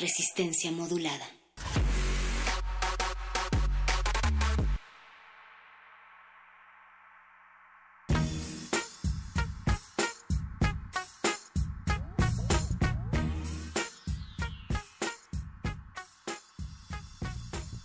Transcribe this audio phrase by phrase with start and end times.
[0.00, 1.39] Resistencia modulada.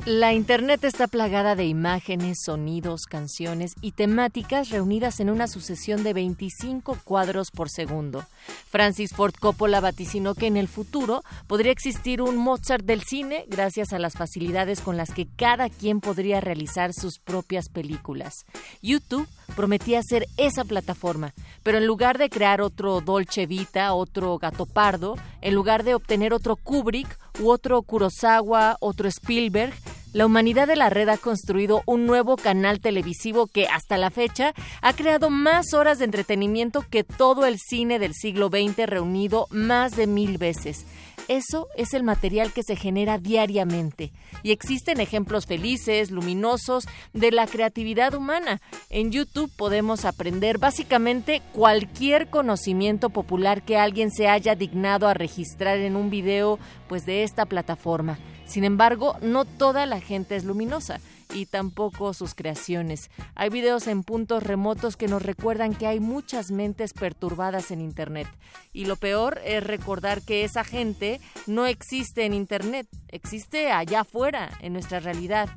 [0.05, 6.13] La Internet está plagada de imágenes, sonidos, canciones y temáticas reunidas en una sucesión de
[6.13, 8.23] 25 cuadros por segundo.
[8.69, 13.93] Francis Ford Coppola vaticinó que en el futuro podría existir un Mozart del cine gracias
[13.93, 18.45] a las facilidades con las que cada quien podría realizar sus propias películas.
[18.83, 21.33] YouTube prometía ser esa plataforma,
[21.63, 26.31] pero en lugar de crear otro Dolce Vita, otro Gato Pardo, en lugar de obtener
[26.31, 29.73] otro Kubrick u otro Kurosawa, otro Spielberg,
[30.15, 34.53] la humanidad de la red ha construido un nuevo canal televisivo que hasta la fecha
[34.81, 39.97] ha creado más horas de entretenimiento que todo el cine del siglo XX reunido más
[39.97, 40.85] de mil veces.
[41.27, 44.13] Eso es el material que se genera diariamente.
[44.41, 48.61] Y existen ejemplos felices, luminosos, de la creatividad humana.
[48.89, 55.79] En YouTube podemos aprender básicamente cualquier conocimiento popular que alguien se haya dignado a registrar
[55.79, 56.57] en un video
[56.87, 58.17] pues de esta plataforma.
[58.45, 60.99] Sin embargo, no toda la gente es luminosa
[61.33, 63.09] y tampoco sus creaciones.
[63.33, 68.27] Hay videos en puntos remotos que nos recuerdan que hay muchas mentes perturbadas en Internet.
[68.73, 74.49] Y lo peor es recordar que esa gente no existe en Internet, existe allá afuera,
[74.61, 75.49] en nuestra realidad.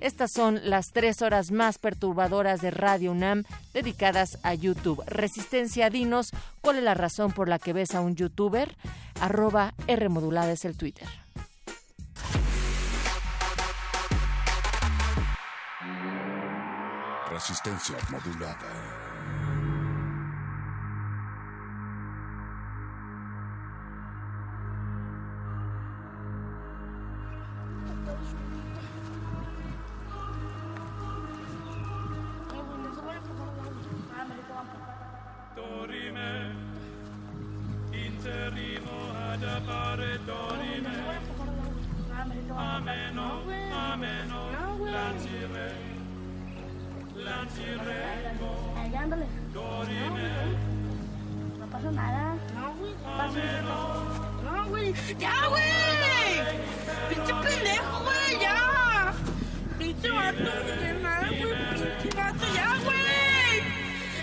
[0.00, 5.00] Estas son las tres horas más perturbadoras de Radio UNAM dedicadas a YouTube.
[5.06, 6.30] Resistencia, dinos,
[6.60, 8.76] ¿cuál es la razón por la que ves a un youtuber?
[9.20, 11.06] Arroba R modulada es el Twitter.
[17.32, 19.01] Resistencia modulada.
[49.52, 50.28] Dorime,
[51.58, 52.34] No pasa nada.
[52.54, 52.94] No, güey.
[53.62, 53.80] No.
[54.42, 54.94] No, güey.
[55.18, 55.62] ¡Ya, güey!
[57.08, 58.40] ¡Pinche pendejo, güey!
[58.40, 59.12] ¡Ya!
[59.78, 60.38] ¡Pinche vato!
[60.38, 61.40] ¡De nada, güey!
[62.02, 62.46] ¡Pinche vato!
[62.54, 63.54] ¡Ya, güey!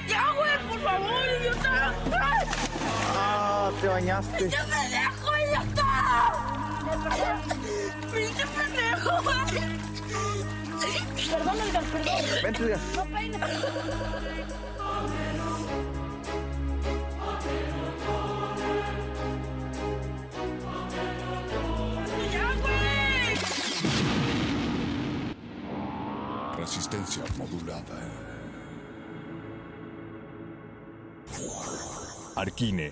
[0.07, 0.57] ¡Ya, güey!
[0.69, 1.93] ¡Por favor, idiota!
[3.15, 4.37] Ah, te bañaste.
[4.37, 5.89] ¡Pinche pendejo, idiota!
[8.11, 9.39] ¡Pinche pendejo, güey!
[11.29, 12.15] Perdón, Edgar, perdón.
[12.43, 12.79] Vente, Edgar.
[12.95, 13.41] No peines.
[22.31, 23.37] ¡Ya, güey!
[26.57, 27.99] Resistencia modulada.
[32.35, 32.91] Arquine,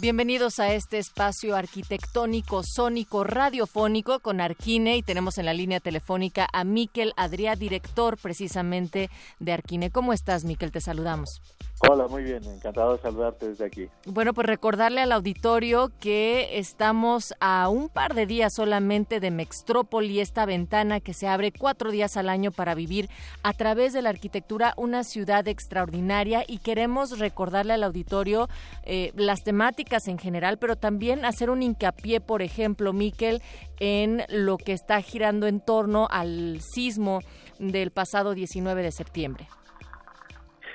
[0.00, 6.48] Bienvenidos a este espacio arquitectónico, sónico, radiofónico con Arquine y tenemos en la línea telefónica
[6.54, 9.10] a Miquel Adrià, director precisamente
[9.40, 9.90] de Arquine.
[9.90, 10.72] ¿Cómo estás, Miquel?
[10.72, 11.42] Te saludamos.
[11.88, 13.88] Hola, muy bien, encantado de saludarte desde aquí.
[14.04, 20.20] Bueno, pues recordarle al auditorio que estamos a un par de días solamente de Mextrópoli,
[20.20, 23.08] esta ventana que se abre cuatro días al año para vivir
[23.42, 28.50] a través de la arquitectura una ciudad extraordinaria y queremos recordarle al auditorio
[28.84, 33.42] eh, las temáticas en general, pero también hacer un hincapié, por ejemplo, Miquel,
[33.80, 37.20] en lo que está girando en torno al sismo
[37.58, 39.48] del pasado 19 de septiembre.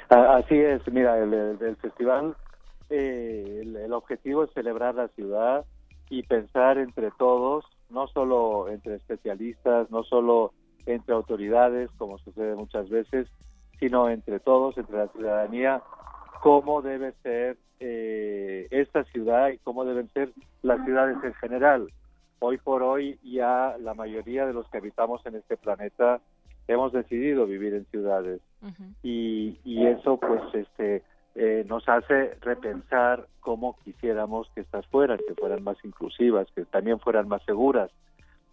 [0.09, 2.35] Así es, mira, el, festival,
[2.89, 5.65] eh, el, objetivo es celebrar la ciudad
[6.09, 10.51] y pensar entre todos, no solo entre especialistas, no solo
[10.85, 13.27] entre autoridades, como sucede muchas veces,
[13.79, 15.81] sino entre todos, entre la ciudadanía,
[16.45, 20.31] cómo debe ser eh, esta ciudad y cómo deben ser
[20.61, 21.91] las ciudades en general.
[22.37, 26.21] Hoy por hoy ya la mayoría de los que habitamos en este planeta
[26.67, 28.41] hemos decidido vivir en ciudades
[29.01, 31.01] y, y eso pues este
[31.33, 36.99] eh, nos hace repensar cómo quisiéramos que estas fueran, que fueran más inclusivas, que también
[36.99, 37.89] fueran más seguras.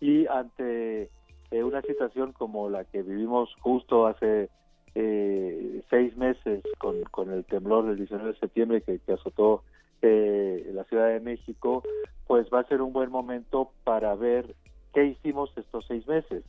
[0.01, 1.11] Y ante
[1.51, 4.49] eh, una situación como la que vivimos justo hace
[4.95, 9.63] eh, seis meses con, con el temblor del 19 de septiembre que, azotó
[10.03, 11.83] la Ciudad de México,
[12.27, 14.55] pues va a ser un buen momento para ver
[14.93, 16.43] qué hicimos estos seis meses,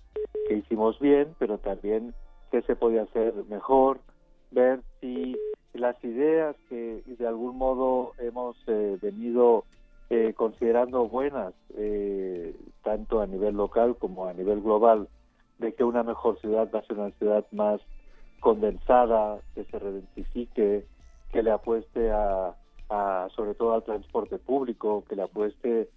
[0.48, 2.14] qué hicimos bien, pero también
[2.52, 4.00] qué se podía hacer mejor,
[4.52, 5.36] ver si
[5.74, 9.66] las ideas que de algún modo hemos eh, venido
[10.10, 15.08] eh, considerando buenas, eh, tanto a nivel local como a nivel global,
[15.58, 17.82] de que una mejor ciudad va a ser una ciudad más
[18.44, 20.86] condensada, que se redentifique,
[21.32, 22.54] que le apueste a,
[22.90, 25.90] a sobre todo al transporte público, que le apueste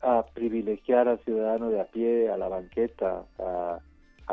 [0.00, 3.80] a privilegiar al ciudadano de a pie, a la banqueta, a,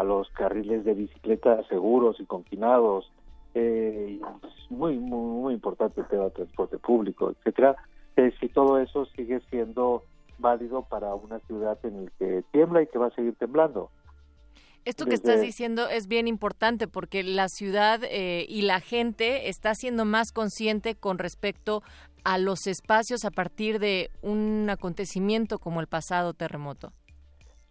[0.03, 3.11] los carriles de bicicleta seguros y confinados.
[3.53, 7.75] Eh, es muy, muy, muy importante el tema del transporte público, etcétera.
[8.15, 10.03] Eh, si todo eso sigue siendo
[10.37, 13.89] válido para una ciudad en la que tiembla y que va a seguir temblando.
[14.87, 19.75] Esto que estás diciendo es bien importante porque la ciudad eh, y la gente está
[19.75, 21.81] siendo más consciente con respecto
[22.23, 26.93] a los espacios a partir de un acontecimiento como el pasado terremoto.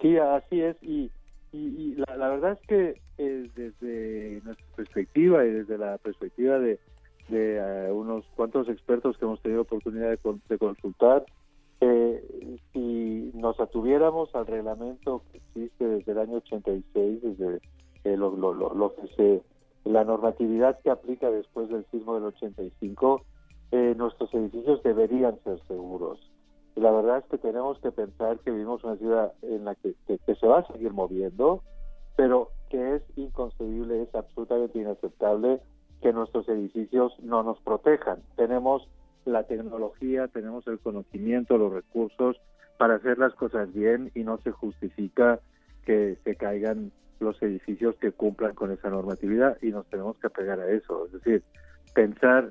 [0.02, 0.76] Sí, así es.
[0.82, 1.10] Y,
[1.52, 6.78] y, la, verdad es que eh, desde nuestra perspectiva y desde la perspectiva de,
[7.30, 11.24] de eh, unos cuantos expertos que hemos tenido oportunidad de, consultar,
[11.81, 17.61] eh, si nos atuviéramos al reglamento que existe desde el año 86, desde
[18.17, 19.43] lo, lo, lo, lo que se
[19.87, 23.23] la normatividad que aplica después del sismo del 85,
[23.70, 26.19] eh, nuestros edificios deberían ser seguros.
[26.75, 30.46] La verdad es que tenemos que pensar que vivimos una ciudad en la que, se
[30.46, 31.62] va a seguir moviendo,
[32.17, 35.61] pero que es inconcebible, es absolutamente inaceptable
[36.02, 38.23] que nuestros edificios no nos protejan.
[38.34, 38.87] Tenemos
[39.26, 42.40] la tecnología, tenemos el conocimiento, los recursos
[42.78, 45.40] para hacer las cosas bien y no se justifica
[45.84, 50.61] que se caigan los edificios que cumplan con esa normatividad y nos tenemos que apegar
[50.61, 51.06] a eso.
[51.06, 51.43] Es decir,
[51.94, 52.50] pensar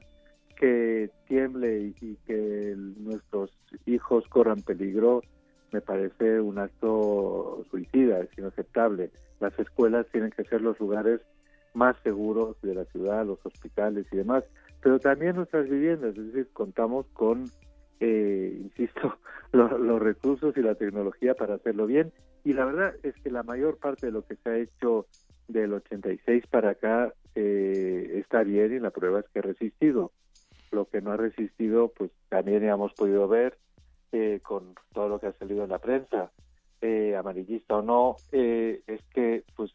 [0.57, 3.51] que tiemble y, que nuestros
[3.85, 5.21] hijos corran peligro
[5.71, 9.11] me parece un acto suicida, es inaceptable.
[9.39, 11.21] Las escuelas tienen que ser los lugares
[11.73, 14.45] más seguros de la ciudad, los hospitales y demás,
[14.85, 17.45] pero también nuestras viviendas, es decir, contamos con,
[17.99, 19.17] eh, insisto,
[19.51, 22.13] los recursos y la tecnología para hacerlo bien.
[22.43, 25.07] Y la verdad es que la mayor parte de lo que se ha hecho
[25.47, 30.11] del 86 para acá eh, está bien y la prueba es que ha resistido
[30.69, 33.57] lo que no ha resistido, pues también hemos podido ver
[34.11, 36.29] eh, con todo lo que ha salido en la prensa,
[36.81, 39.73] eh, amarillista o no, eh, es que pues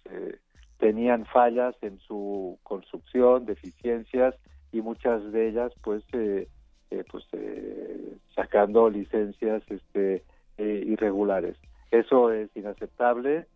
[0.78, 4.36] tenían fallas en su construcción, deficiencias
[4.72, 6.04] y muchas de ellas pues
[7.10, 7.24] pues
[8.34, 10.24] sacando licencias este
[10.58, 11.56] irregulares.
[11.90, 13.46] Eso es inaceptable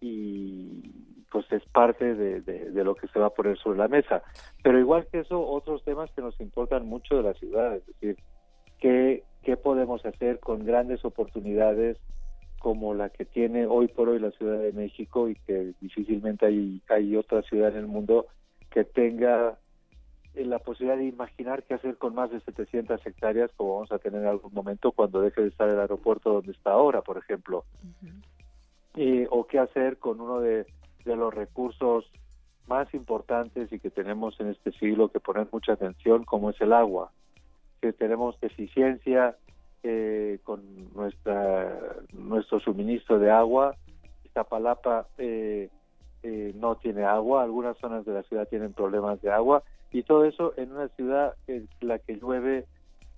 [0.00, 0.82] y
[1.30, 4.22] pues es parte de, de, lo que se va a poner sobre la mesa.
[4.62, 8.16] Pero igual que eso, otros temas que nos importan mucho de la ciudad, es decir,
[8.78, 11.98] qué, qué podemos hacer con grandes oportunidades
[12.58, 16.80] como la que tiene hoy por hoy la Ciudad de México y que difícilmente hay,
[16.88, 18.26] hay otra ciudad en el mundo
[18.70, 19.65] que tenga eh,
[20.44, 24.22] la posibilidad de imaginar qué hacer con más de 700 hectáreas como vamos a tener
[24.22, 27.64] en algún momento cuando deje de estar el aeropuerto donde está ahora, por ejemplo.
[29.30, 30.66] o qué hacer con uno de
[31.06, 32.04] de los recursos
[32.66, 36.74] más importantes y que tenemos en este siglo que poner mucha atención, como es el
[36.74, 37.12] agua.
[37.80, 39.36] que tenemos deficiencia
[39.82, 41.78] eh, con nuestra
[42.12, 43.76] nuestro suministro de agua.
[44.24, 45.70] Iztapalapa eh,
[46.26, 50.24] eh, no tiene agua, algunas zonas de la ciudad tienen problemas de agua y todo
[50.24, 52.66] eso en una ciudad en la que llueve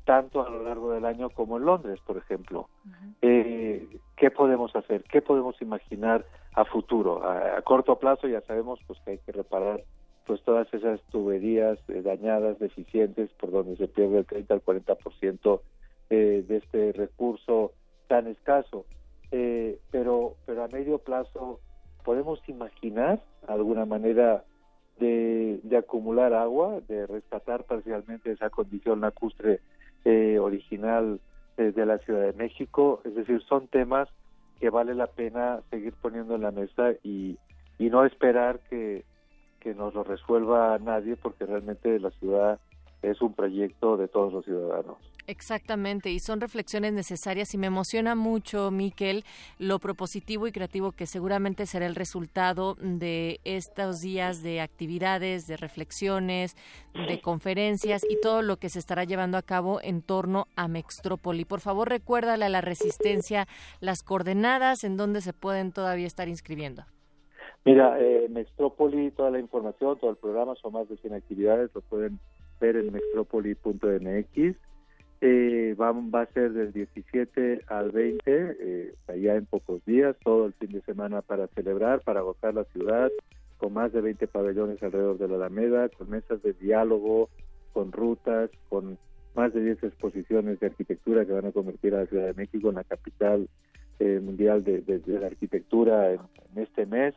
[0.04, 2.68] tanto a lo largo del año como en Londres, por ejemplo.
[3.22, 5.04] eh, ¿Qué podemos hacer?
[5.04, 7.24] ¿Qué podemos imaginar a futuro?
[7.24, 9.82] A, a corto plazo ya sabemos pues que hay que reparar
[10.26, 15.60] pues todas esas tuberías eh, dañadas, deficientes, por donde se pierde el 30 al 40%
[16.10, 17.72] eh, de este recurso
[18.08, 18.84] tan escaso.
[19.30, 21.60] Eh, pero, pero a medio plazo,
[22.04, 24.44] ¿podemos imaginar alguna manera
[24.98, 29.60] de, de acumular agua, de rescatar parcialmente esa condición lacustre
[30.04, 31.20] eh, original
[31.56, 33.00] eh, de la Ciudad de México?
[33.04, 34.08] Es decir, son temas
[34.60, 37.38] que vale la pena seguir poniendo en la mesa y,
[37.78, 39.04] y no esperar que,
[39.60, 42.58] que nos lo resuelva nadie, porque realmente la ciudad
[43.02, 44.96] es un proyecto de todos los ciudadanos.
[45.28, 49.24] Exactamente, y son reflexiones necesarias y me emociona mucho, Miquel,
[49.58, 55.58] lo propositivo y creativo que seguramente será el resultado de estos días de actividades, de
[55.58, 56.56] reflexiones,
[56.94, 61.44] de conferencias y todo lo que se estará llevando a cabo en torno a Mextrópoli.
[61.44, 63.46] Por favor, recuérdale a la resistencia
[63.80, 66.84] las coordenadas en donde se pueden todavía estar inscribiendo.
[67.66, 71.82] Mira, eh, Mextrópoli, toda la información, todo el programa, son más de 100 actividades, lo
[71.82, 72.18] pueden
[72.58, 74.56] ver en mextrópoli.mx.
[75.20, 80.46] Eh, va, va a ser del 17 al 20, eh, allá en pocos días, todo
[80.46, 83.10] el fin de semana para celebrar, para gozar la ciudad,
[83.56, 87.30] con más de 20 pabellones alrededor de la Alameda, con mesas de diálogo,
[87.72, 88.96] con rutas, con
[89.34, 92.68] más de 10 exposiciones de arquitectura que van a convertir a la Ciudad de México
[92.68, 93.48] en la capital
[93.98, 96.20] eh, mundial de, la arquitectura en,
[96.52, 97.14] en este mes.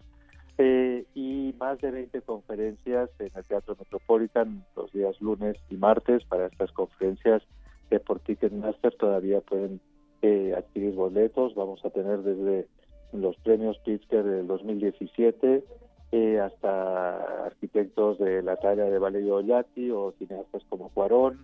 [0.63, 6.24] Eh, y más de 20 conferencias en el Teatro Metropolitan los días lunes y martes
[6.25, 7.41] para estas conferencias
[7.89, 9.80] que por Ticketmaster todavía pueden
[10.22, 11.56] eh, adquirir boletos.
[11.56, 12.68] Vamos a tener desde
[13.12, 15.63] los premios Pritzker del 2017
[16.12, 21.44] eh, hasta arquitectos de la talla de Valerio Ollati o cineastas como Cuarón,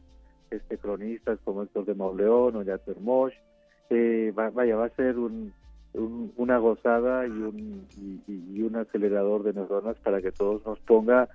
[0.51, 2.97] este, cronistas como Héctor de Mauleón o Yater.
[3.89, 5.53] Eh, va- vaya, va a ser un,
[5.93, 7.87] un- una gozada y un,
[8.27, 11.29] y, un acelerador de neuronas para que todos nos ponga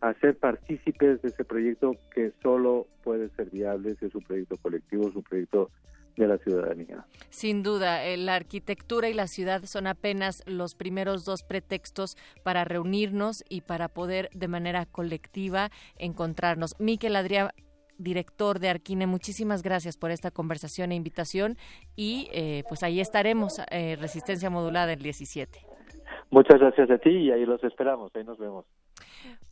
[0.00, 4.56] a ser partícipes de ese proyecto que solo puede ser viable si es un proyecto
[4.56, 5.70] colectivo, es un proyecto
[6.16, 7.06] de la ciudadanía.
[7.30, 12.64] Sin duda, eh, la arquitectura y la ciudad son apenas los primeros dos pretextos para
[12.64, 16.74] reunirnos y para poder de manera colectiva encontrarnos.
[16.78, 17.48] Miquel Adrián,
[17.98, 21.56] director de Arquine, muchísimas gracias por esta conversación e invitación
[21.96, 25.60] y eh, pues ahí estaremos, eh, Resistencia Modulada el 17.
[26.30, 28.64] Muchas gracias a ti y ahí los esperamos, ahí nos vemos.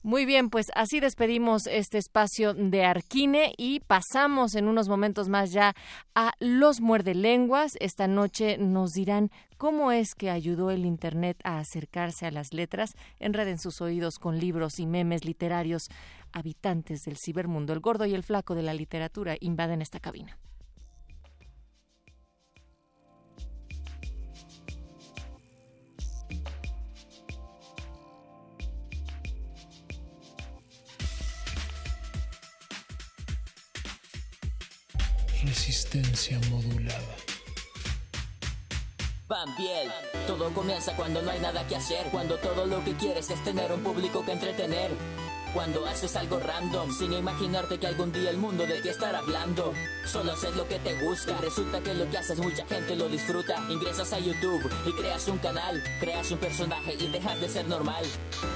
[0.02, 5.52] Muy bien, pues así despedimos este espacio de Arquine y pasamos en unos momentos más
[5.52, 5.74] ya
[6.14, 7.76] a Los Muerde Lenguas.
[7.80, 9.28] Esta noche nos dirán
[9.58, 12.96] cómo es que ayudó el Internet a acercarse a las letras.
[13.18, 15.90] Enreden sus oídos con libros y memes literarios.
[16.32, 20.38] Habitantes del cibermundo, el gordo y el flaco de la literatura invaden esta cabina.
[35.42, 37.16] Resistencia modulada.
[39.26, 39.88] Bambiel,
[40.26, 43.72] todo comienza cuando no hay nada que hacer, cuando todo lo que quieres es tener
[43.72, 44.90] un público que entretener.
[45.54, 49.74] Cuando haces algo random, sin imaginarte que algún día el mundo de ti estará hablando.
[50.06, 53.56] Solo haces lo que te gusta, resulta que lo que haces mucha gente lo disfruta.
[53.68, 58.04] Ingresas a YouTube y creas un canal, creas un personaje y dejas de ser normal.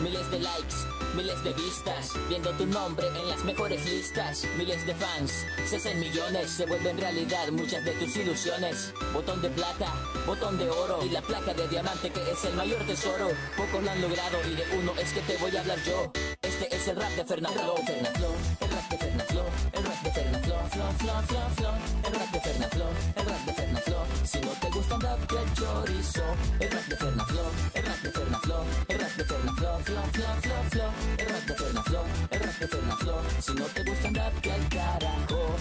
[0.03, 0.75] Miles de likes,
[1.17, 4.47] miles de vistas, viendo tu nombre en las mejores listas.
[4.57, 8.95] Miles de fans, se hacen millones, se vuelven realidad muchas de tus ilusiones.
[9.13, 9.93] Botón de plata,
[10.27, 13.29] botón de oro y la placa de diamante que es el mayor tesoro.
[13.57, 16.13] Pocos lo han logrado y de uno es que te voy a hablar yo.
[16.55, 20.55] Este es el rap de Fernando Fernando, el rap de Fernando, el rap de Fernando,
[20.71, 21.75] flow, flow, flow, flow,
[22.07, 24.07] el rap de Fernando, el rap de Fernando.
[24.25, 26.23] Si no te gusta de chorizo,
[26.61, 30.65] el rap de Fernando, el rap de Fernando, el rap de Fernando, flow, flow, flow,
[30.71, 33.23] flow, el rap de Fernando, el rap de Fernando.
[33.41, 35.57] Si no te gusta que al carajo.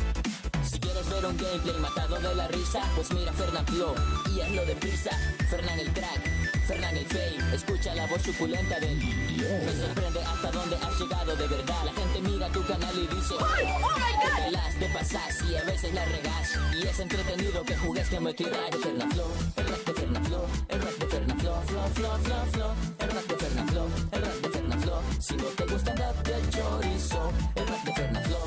[0.64, 3.96] Si quieres ver un gameplay matado de la risa, pues mira Fernand Flow
[4.36, 5.10] y hazlo deprisa.
[5.50, 6.22] Fernand el crack,
[6.68, 11.48] Fernán el Fey, escucha la voz suculenta del Me sorprende hasta dónde has llegado de
[11.48, 11.84] verdad.
[11.84, 15.56] La gente mira tu canal y dice, oh my God, te las de pasas y
[15.58, 16.60] a veces la regas.
[16.74, 19.28] Y es entretenido que jugues que me tira de Fernaflo,
[19.58, 23.36] el rap de Fernaflo, el rap de Fernaflo, flow, flow, flow, flow, el rap de
[23.36, 25.02] Fernaflo, el rap de Fernaflo.
[25.20, 28.40] Si no te gusta el rap de chorizo, el rap de Fernaflo,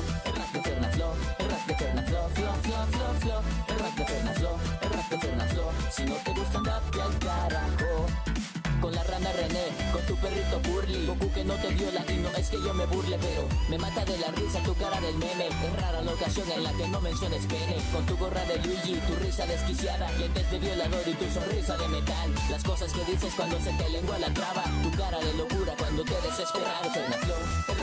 [9.33, 12.73] René, con tu perrito Burly Goku que no te viola y no es que yo
[12.73, 16.13] me burle Pero me mata de la risa tu cara del meme Es rara la
[16.13, 20.11] ocasión en la que no menciones pene Con tu gorra de Luigi, tu risa desquiciada
[20.13, 23.89] Lentes de violador y tu sonrisa de metal Las cosas que dices cuando se te
[23.89, 27.75] lengua la traba Tu cara de locura cuando te desesperas el rap de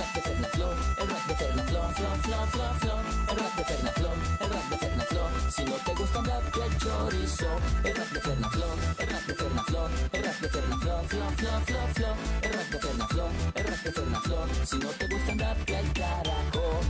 [1.03, 2.74] El rap de Fernaflo, flow, flow, flow,
[5.75, 7.47] Si no te gusta rap de chorizo
[7.83, 8.66] El rap de Fernaflo,
[8.97, 12.71] el rap de Fernaflo El rap de Fernaflo Flow, flow, flow, flow, flow, el rap
[12.71, 14.47] de Fernaflo, el rap de Fernaflo.
[14.64, 16.81] Si no te gusta el rap, que al carajo.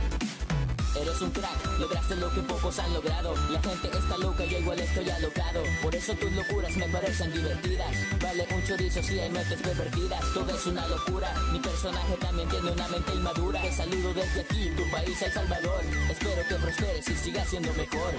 [1.01, 3.33] Eres un crack, lograste lo que pocos han logrado.
[3.49, 5.63] La gente está loca, yo igual estoy alocado.
[5.81, 7.91] Por eso tus locuras me parecen divertidas.
[8.21, 10.21] Vale un chorizo si hay mentes pervertidas.
[10.33, 11.33] Todo es una locura.
[11.51, 13.61] Mi personaje también tiene una mente inmadura.
[13.63, 15.81] Te saludo desde aquí, tu país, El Salvador.
[16.09, 18.13] Espero que prosperes y sigas siendo mejor.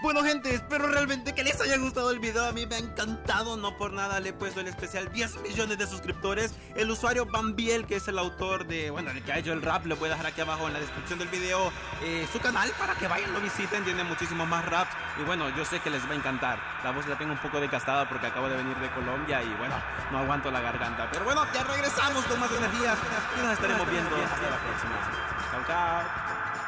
[0.00, 3.56] Bueno gente, espero realmente que les haya gustado el video, a mí me ha encantado,
[3.56, 6.54] no por nada le he puesto el especial 10 millones de suscriptores.
[6.76, 9.86] El usuario Bambiel, que es el autor de, bueno, el que ha hecho el rap,
[9.86, 11.72] le voy a dejar aquí abajo en la descripción del video
[12.04, 15.64] eh, su canal para que vayan, lo visiten, tiene muchísimos más raps y bueno, yo
[15.64, 16.60] sé que les va a encantar.
[16.84, 19.74] La voz la tengo un poco desgastada porque acabo de venir de Colombia y bueno,
[20.12, 21.08] no aguanto la garganta.
[21.10, 22.96] Pero bueno, ya regresamos con más energías
[23.36, 25.10] y nos estaremos viendo hasta la próxima.
[25.50, 26.67] Chao, chao.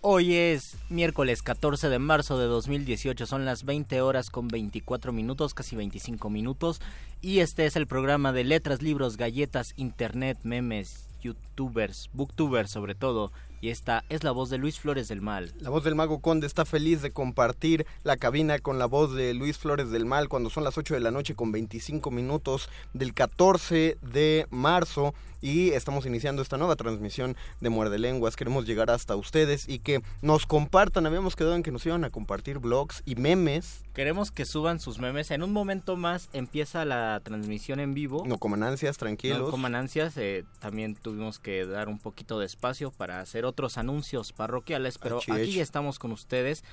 [0.00, 5.54] Hoy es miércoles 14 de marzo de 2018, son las 20 horas con 24 minutos,
[5.54, 6.80] casi 25 minutos,
[7.20, 13.32] y este es el programa de letras, libros, galletas, internet, memes, youtubers, booktubers sobre todo,
[13.62, 15.52] y esta es la voz de Luis Flores del Mal.
[15.60, 19.32] La voz del Mago Conde está feliz de compartir la cabina con la voz de
[19.34, 23.14] Luis Flores del Mal cuando son las 8 de la noche con 25 minutos del
[23.14, 28.36] 14 de marzo y estamos iniciando esta nueva transmisión de Muerde Lenguas.
[28.36, 31.04] Queremos llegar hasta ustedes y que nos compartan.
[31.04, 33.82] Habíamos quedado en que nos iban a compartir blogs y memes.
[33.92, 35.32] Queremos que suban sus memes.
[35.32, 38.22] En un momento más empieza la transmisión en vivo.
[38.24, 39.40] No coman ansias, tranquilos.
[39.40, 40.16] No coman ansias.
[40.16, 45.18] eh, también tuvimos que dar un poquito de espacio para hacer otros anuncios parroquiales, pero
[45.18, 46.64] aquí estamos con ustedes.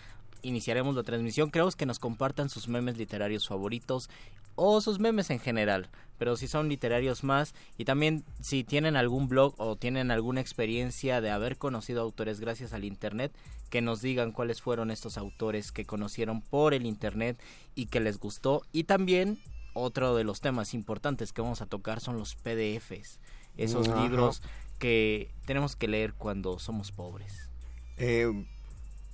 [0.41, 1.49] Iniciaremos la transmisión.
[1.49, 4.09] Creo que nos compartan sus memes literarios favoritos
[4.55, 9.29] o sus memes en general, pero si son literarios más y también si tienen algún
[9.29, 13.31] blog o tienen alguna experiencia de haber conocido autores gracias al internet,
[13.69, 17.41] que nos digan cuáles fueron estos autores que conocieron por el internet
[17.73, 19.39] y que les gustó y también
[19.73, 23.19] otro de los temas importantes que vamos a tocar son los PDFs,
[23.55, 24.03] esos Ajá.
[24.03, 24.41] libros
[24.79, 27.49] que tenemos que leer cuando somos pobres.
[27.97, 28.31] Eh,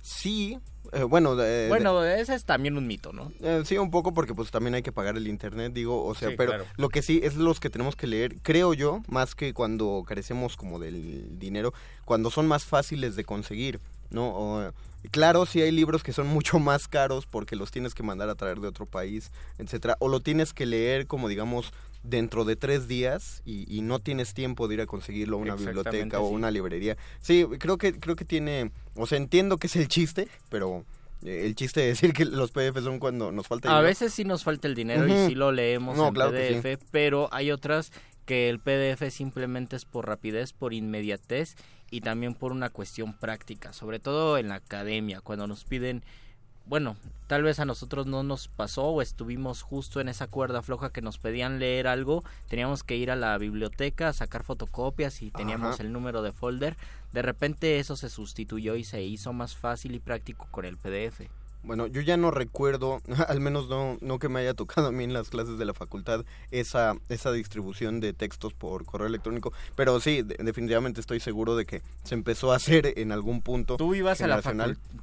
[0.02, 0.58] sí,
[0.92, 3.32] eh, bueno, de- Bueno, ese es también un mito, ¿no?
[3.40, 6.30] Eh, sí, un poco porque pues también hay que pagar el internet, digo, o sea,
[6.30, 6.66] Sí, pero claro.
[6.76, 10.56] lo que sí es los que tenemos que leer, creo yo, más que cuando carecemos
[10.56, 11.74] como del dinero,
[12.04, 14.28] cuando son más fáciles de conseguir, ¿no?
[14.28, 14.72] O,
[15.10, 18.36] claro, sí hay libros que son mucho más caros porque los tienes que mandar a
[18.36, 21.72] traer de otro país, etcétera, o lo tienes que leer como digamos
[22.08, 25.54] dentro de tres días y, y no tienes tiempo de ir a conseguirlo a una
[25.56, 26.34] biblioteca o sí.
[26.34, 26.96] una librería.
[27.20, 30.84] Sí, creo que creo que tiene, o sea, entiendo que es el chiste, pero
[31.24, 33.88] eh, el chiste de decir que los PDF son cuando nos falta A dinero.
[33.88, 37.28] veces sí nos falta el dinero y sí lo leemos No, en claro PDF, pero
[37.32, 37.92] hay otras
[38.24, 41.56] que el PDF simplemente es por rapidez, por inmediatez
[41.90, 46.04] y también por una cuestión práctica, sobre todo en la academia, cuando nos piden,
[46.66, 46.96] bueno,
[47.28, 51.00] tal vez a nosotros no nos pasó o estuvimos justo en esa cuerda floja que
[51.00, 55.74] nos pedían leer algo, teníamos que ir a la biblioteca a sacar fotocopias y teníamos
[55.74, 55.82] Ajá.
[55.84, 56.76] el número de folder,
[57.12, 61.22] de repente eso se sustituyó y se hizo más fácil y práctico con el PDF.
[61.66, 65.04] Bueno, yo ya no recuerdo, al menos no, no que me haya tocado a mí
[65.04, 69.98] en las clases de la facultad, esa, esa distribución de textos por correo electrónico, pero
[70.00, 73.76] sí, de- definitivamente estoy seguro de que se empezó a hacer en algún punto.
[73.76, 74.40] ¿Tú ibas, a la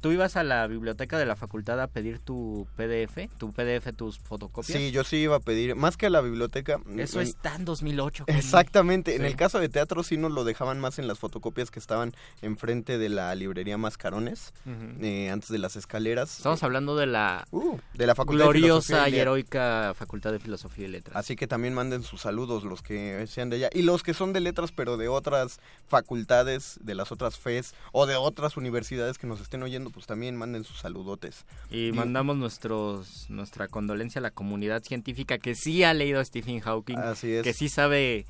[0.00, 3.28] ¿Tú ibas a la biblioteca de la facultad a pedir tu PDF?
[3.38, 4.78] ¿Tu PDF, tus fotocopias?
[4.78, 6.80] Sí, yo sí iba a pedir, más que a la biblioteca.
[6.96, 8.24] Eso en- está en 2008.
[8.26, 8.38] Jorge.
[8.38, 11.78] Exactamente, en el caso de teatro sí nos lo dejaban más en las fotocopias que
[11.78, 14.52] estaban enfrente de la librería Mascarones,
[15.00, 16.30] eh, antes de las escaleras.
[16.54, 20.88] Estamos hablando de la, Uh, de la Facultad gloriosa y heroica Facultad de Filosofía y
[20.88, 21.16] Letras.
[21.16, 23.70] Así que también manden sus saludos los que sean de allá.
[23.72, 28.06] Y los que son de letras, pero de otras facultades, de las otras FES o
[28.06, 31.44] de otras universidades que nos estén oyendo, pues también manden sus saludotes.
[31.70, 36.24] Y Y- mandamos nuestros nuestra condolencia a la comunidad científica que sí ha leído a
[36.24, 37.42] Stephen Hawking, Así es.
[37.42, 38.26] que sí sabe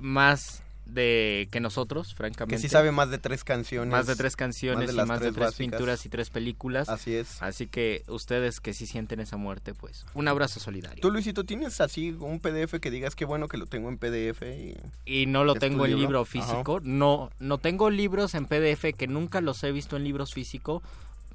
[0.00, 2.56] más de que nosotros, francamente.
[2.56, 3.90] Que sí sabe más de tres canciones.
[3.92, 5.54] Más de tres canciones de y más de tres básicas.
[5.56, 6.88] pinturas y tres películas.
[6.88, 7.40] Así es.
[7.42, 11.00] Así que ustedes que sí sienten esa muerte, pues un abrazo solidario.
[11.00, 14.42] Tú, Luisito, ¿tienes así un PDF que digas qué bueno que lo tengo en PDF?
[14.42, 16.00] Y, y no lo ¿Es tu tengo en libro?
[16.00, 16.30] libro Ajá.
[16.30, 16.80] físico.
[16.82, 20.82] No, no tengo libros en PDF que nunca los he visto en libros físico.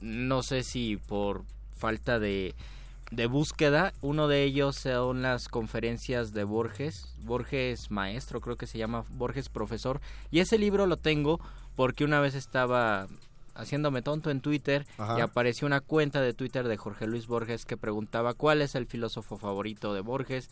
[0.01, 1.43] No sé si por
[1.77, 2.53] falta de,
[3.11, 3.93] de búsqueda.
[4.01, 7.13] Uno de ellos son las conferencias de Borges.
[7.23, 10.01] Borges maestro, creo que se llama Borges profesor.
[10.31, 11.39] Y ese libro lo tengo
[11.75, 13.07] porque una vez estaba
[13.55, 15.17] haciéndome tonto en Twitter Ajá.
[15.17, 18.85] y apareció una cuenta de Twitter de Jorge Luis Borges que preguntaba cuál es el
[18.85, 20.49] filósofo favorito de Borges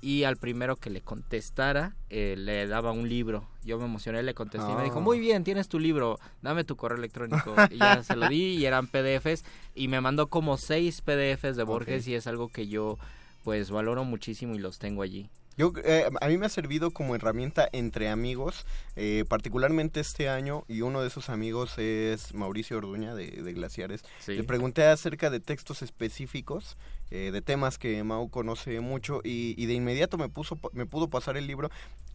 [0.00, 3.46] y al primero que le contestara eh, le daba un libro.
[3.64, 5.02] Yo me emocioné, le contesté y me dijo, Ah.
[5.02, 7.54] muy bien, tienes tu libro, dame tu correo electrónico.
[7.70, 11.64] y ya se lo di y eran PDFs y me mandó como seis PDFs de
[11.64, 12.98] Borges y es algo que yo
[13.44, 15.28] pues valoro muchísimo y los tengo allí.
[15.56, 18.64] Yo, eh, a mí me ha servido como herramienta entre amigos,
[18.96, 24.02] eh, particularmente este año, y uno de esos amigos es Mauricio Orduña de, de Glaciares.
[24.20, 24.36] Sí.
[24.36, 26.78] Le pregunté acerca de textos específicos,
[27.10, 31.08] eh, de temas que Mau conoce mucho, y, y de inmediato me, puso, me pudo
[31.08, 31.70] pasar el libro.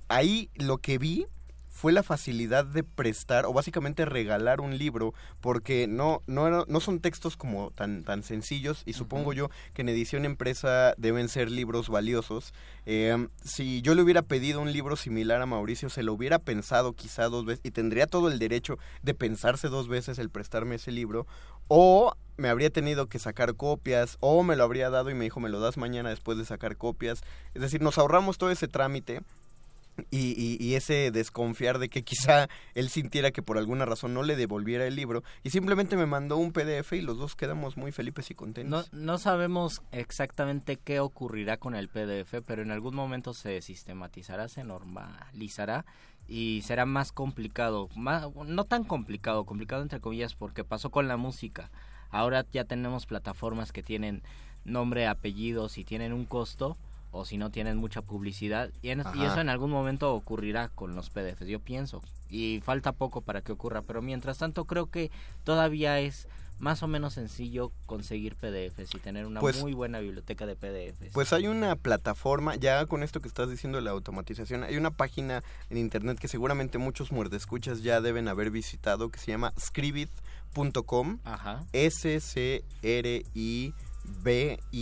[0.07, 1.27] Ahí lo que vi
[1.75, 7.01] fue la facilidad de prestar o básicamente regalar un libro porque no no no son
[7.01, 11.89] textos como tan tan sencillos y supongo yo que en edición empresa deben ser libros
[11.89, 12.53] valiosos.
[12.85, 16.93] Eh, si yo le hubiera pedido un libro similar a Mauricio se lo hubiera pensado
[16.93, 20.93] quizá dos veces y tendría todo el derecho de pensarse dos veces el prestarme ese
[20.93, 21.27] libro
[21.67, 25.41] o me habría tenido que sacar copias o me lo habría dado y me dijo
[25.41, 27.21] me lo das mañana después de sacar copias
[27.53, 29.21] es decir nos ahorramos todo ese trámite
[30.11, 34.23] y, y- y ese desconfiar de que quizá él sintiera que por alguna razón no
[34.23, 37.91] le devolviera el libro y simplemente me mandó un PDF y los dos quedamos muy
[37.91, 38.93] felices y No, contentos.
[38.93, 44.63] no sabemos exactamente qué ocurrirá con el PDF, pero en algún momento se sistematizará, se
[44.63, 45.85] normalizará
[46.27, 51.17] y será más complicado, más, no tan complicado, complicado entre comillas porque pasó con la
[51.17, 51.71] música.
[52.09, 54.23] Ahora ya tenemos plataformas que tienen
[54.63, 56.77] nombre, apellidos y tienen un costo
[57.17, 59.25] o si no tienen mucha publicidad y, en- y Ajá.
[59.27, 63.51] eso en algún momento ocurrirá con los PDFs, yo pienso, y falta poco para que
[63.53, 65.11] ocurra, pero mientras tanto creo que
[65.45, 66.27] todavía es
[66.59, 71.11] más o menos sencillo conseguir PDFs y tener una Pues- muy buena biblioteca de PDFs.
[71.13, 74.91] Pues hay una plataforma, ya con esto que estás diciendo de la automatización, hay una
[74.91, 81.19] página en internet que seguramente muchos muerdescuchas ya deben haber visitado que se llama scribit.com.
[81.25, 81.65] Ajá.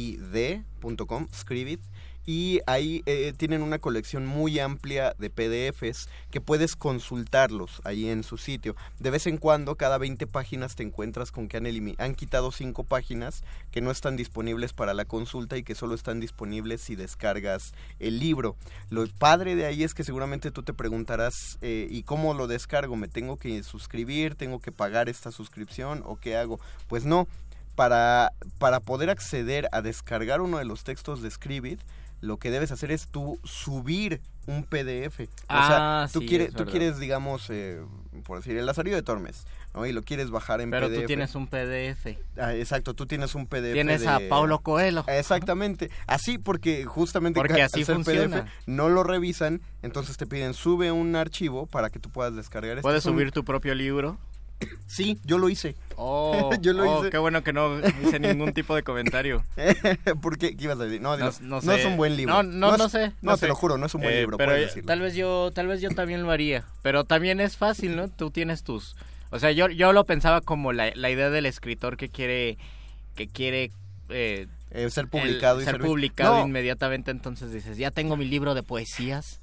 [0.01, 1.79] S-C-R-I-B-I-D.com, Scribit.
[2.25, 8.23] Y ahí eh, tienen una colección muy amplia de PDFs que puedes consultarlos ahí en
[8.23, 8.75] su sitio.
[8.99, 11.65] De vez en cuando, cada 20 páginas te encuentras con que han,
[11.97, 16.19] han quitado 5 páginas que no están disponibles para la consulta y que solo están
[16.19, 18.55] disponibles si descargas el libro.
[18.89, 22.95] Lo padre de ahí es que seguramente tú te preguntarás, eh, ¿y cómo lo descargo?
[22.95, 24.35] ¿Me tengo que suscribir?
[24.35, 26.03] ¿Tengo que pagar esta suscripción?
[26.05, 26.59] ¿O qué hago?
[26.87, 27.27] Pues no,
[27.75, 31.79] para, para poder acceder a descargar uno de los textos de Scribit,
[32.23, 35.21] lo que debes hacer es tú subir un PDF.
[35.21, 37.81] O Ah, sea, tú, sí, quieres, es tú quieres, digamos, eh,
[38.25, 39.85] por decir, el Lazarillo de Tormes, ¿no?
[39.85, 41.01] Y lo quieres bajar en Pero PDF.
[41.01, 42.17] tú tienes un PDF.
[42.37, 43.73] Ah, exacto, tú tienes un PDF.
[43.73, 45.03] Tienes de- a Paulo Coelho.
[45.07, 45.89] Exactamente.
[46.07, 48.45] Así porque justamente Porque así funciona.
[48.65, 52.71] no lo revisan, entonces te piden sube un archivo para que tú puedas descargar.
[52.77, 54.17] Este ¿Puedes un- subir tu propio libro?
[54.87, 55.75] Sí, yo lo hice.
[55.95, 57.09] Oh, Yo lo oh, hice.
[57.11, 59.43] qué bueno que no hice ningún tipo de comentario.
[60.21, 60.55] ¿Por qué?
[60.55, 61.01] ¿Qué ibas a decir?
[61.01, 61.17] No.
[61.17, 61.87] No, no no es sé.
[61.87, 62.33] un buen libro.
[62.33, 63.11] No, no, no es- sé.
[63.21, 63.41] No, sé.
[63.41, 64.87] te lo juro, no es un buen Eh, libro, Pero decirlo.
[64.87, 66.63] tal vez yo, tal vez yo también lo haría.
[66.81, 68.07] Pero también es fácil, ¿no?
[68.09, 68.95] Tú tienes tus,
[69.29, 72.57] o sea, yo, yo lo pensaba como la, la idea del escritor que quiere,
[73.15, 73.71] que quiere
[74.09, 77.11] eh, Eh, ser el- publicado y ser publicado inmediatamente.
[77.11, 79.39] Entonces dices, ya tengo mi libro de poesías.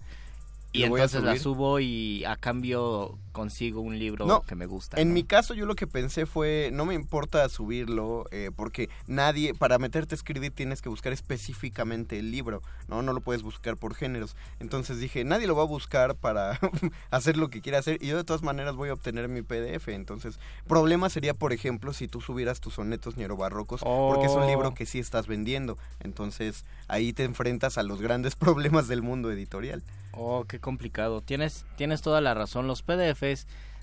[0.72, 5.00] Y entonces la subo y a cambio consigo un libro No, que me gusta.
[5.00, 5.14] En ¿no?
[5.14, 9.78] mi caso yo lo que pensé fue, no me importa subirlo, eh, porque nadie, para
[9.78, 13.02] meterte a escribir tienes que buscar específicamente el libro, ¿no?
[13.02, 14.36] No lo puedes buscar por géneros.
[14.58, 16.58] Entonces dije, nadie lo va a buscar para
[17.10, 19.88] hacer lo que quiera hacer y yo de todas maneras voy a obtener mi PDF.
[19.88, 24.46] Entonces, problema sería, por ejemplo, si tú subieras tus sonetos neobarrocos, porque es un Oh.
[24.46, 25.76] libro que sí estás vendiendo.
[26.00, 29.82] Entonces, ahí te enfrentas a los grandes problemas del mundo editorial.
[30.12, 31.20] Oh, qué complicado.
[31.20, 32.66] Tienes, tienes toda la razón.
[32.66, 32.82] Los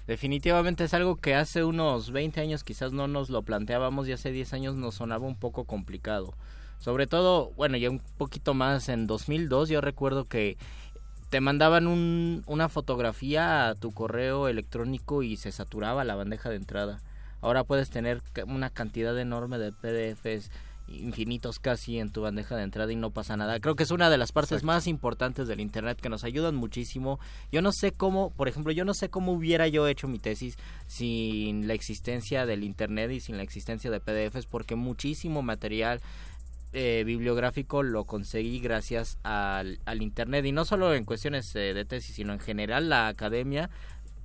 [0.07, 4.31] Definitivamente es algo que hace unos 20 años quizás no nos lo planteábamos y hace
[4.31, 6.33] 10 años nos sonaba un poco complicado.
[6.79, 10.57] Sobre todo, bueno, ya un poquito más en 2002 yo recuerdo que
[11.29, 16.55] te mandaban un, una fotografía a tu correo electrónico y se saturaba la bandeja de
[16.55, 17.01] entrada.
[17.41, 20.49] Ahora puedes tener una cantidad enorme de PDFs
[20.87, 23.59] infinitos casi en tu bandeja de entrada y no pasa nada.
[23.59, 27.19] Creo que es una de las partes más importantes del internet que nos ayudan muchísimo.
[27.51, 30.55] Yo no sé cómo, por ejemplo, yo no sé cómo hubiera yo hecho mi tesis
[30.87, 36.01] sin la existencia del internet y sin la existencia de PDFs porque muchísimo material
[36.73, 41.85] eh, bibliográfico lo conseguí gracias al, al internet y no solo en cuestiones eh, de
[41.85, 43.69] tesis sino en general la academia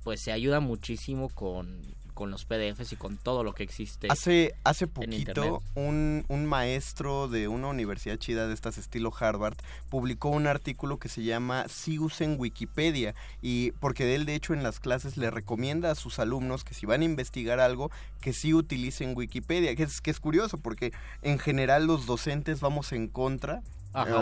[0.03, 1.81] pues se ayuda muchísimo con,
[2.13, 7.27] con los PDFs y con todo lo que existe Hace, hace poquito, un, un maestro
[7.27, 9.55] de una universidad chida de estas estilo Harvard
[9.89, 13.15] publicó un artículo que se llama Si usen Wikipedia.
[13.41, 16.85] Y porque él, de hecho, en las clases le recomienda a sus alumnos que si
[16.85, 19.75] van a investigar algo, que sí utilicen Wikipedia.
[19.75, 23.61] Que es, que es curioso, porque en general los docentes vamos en contra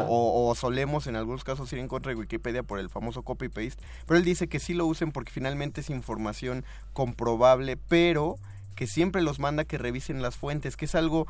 [0.07, 3.81] o, o solemos en algunos casos ir en contra de Wikipedia por el famoso copy-paste,
[4.05, 8.35] pero él dice que sí lo usen porque finalmente es información comprobable, pero
[8.75, 11.27] que siempre los manda que revisen las fuentes, que es algo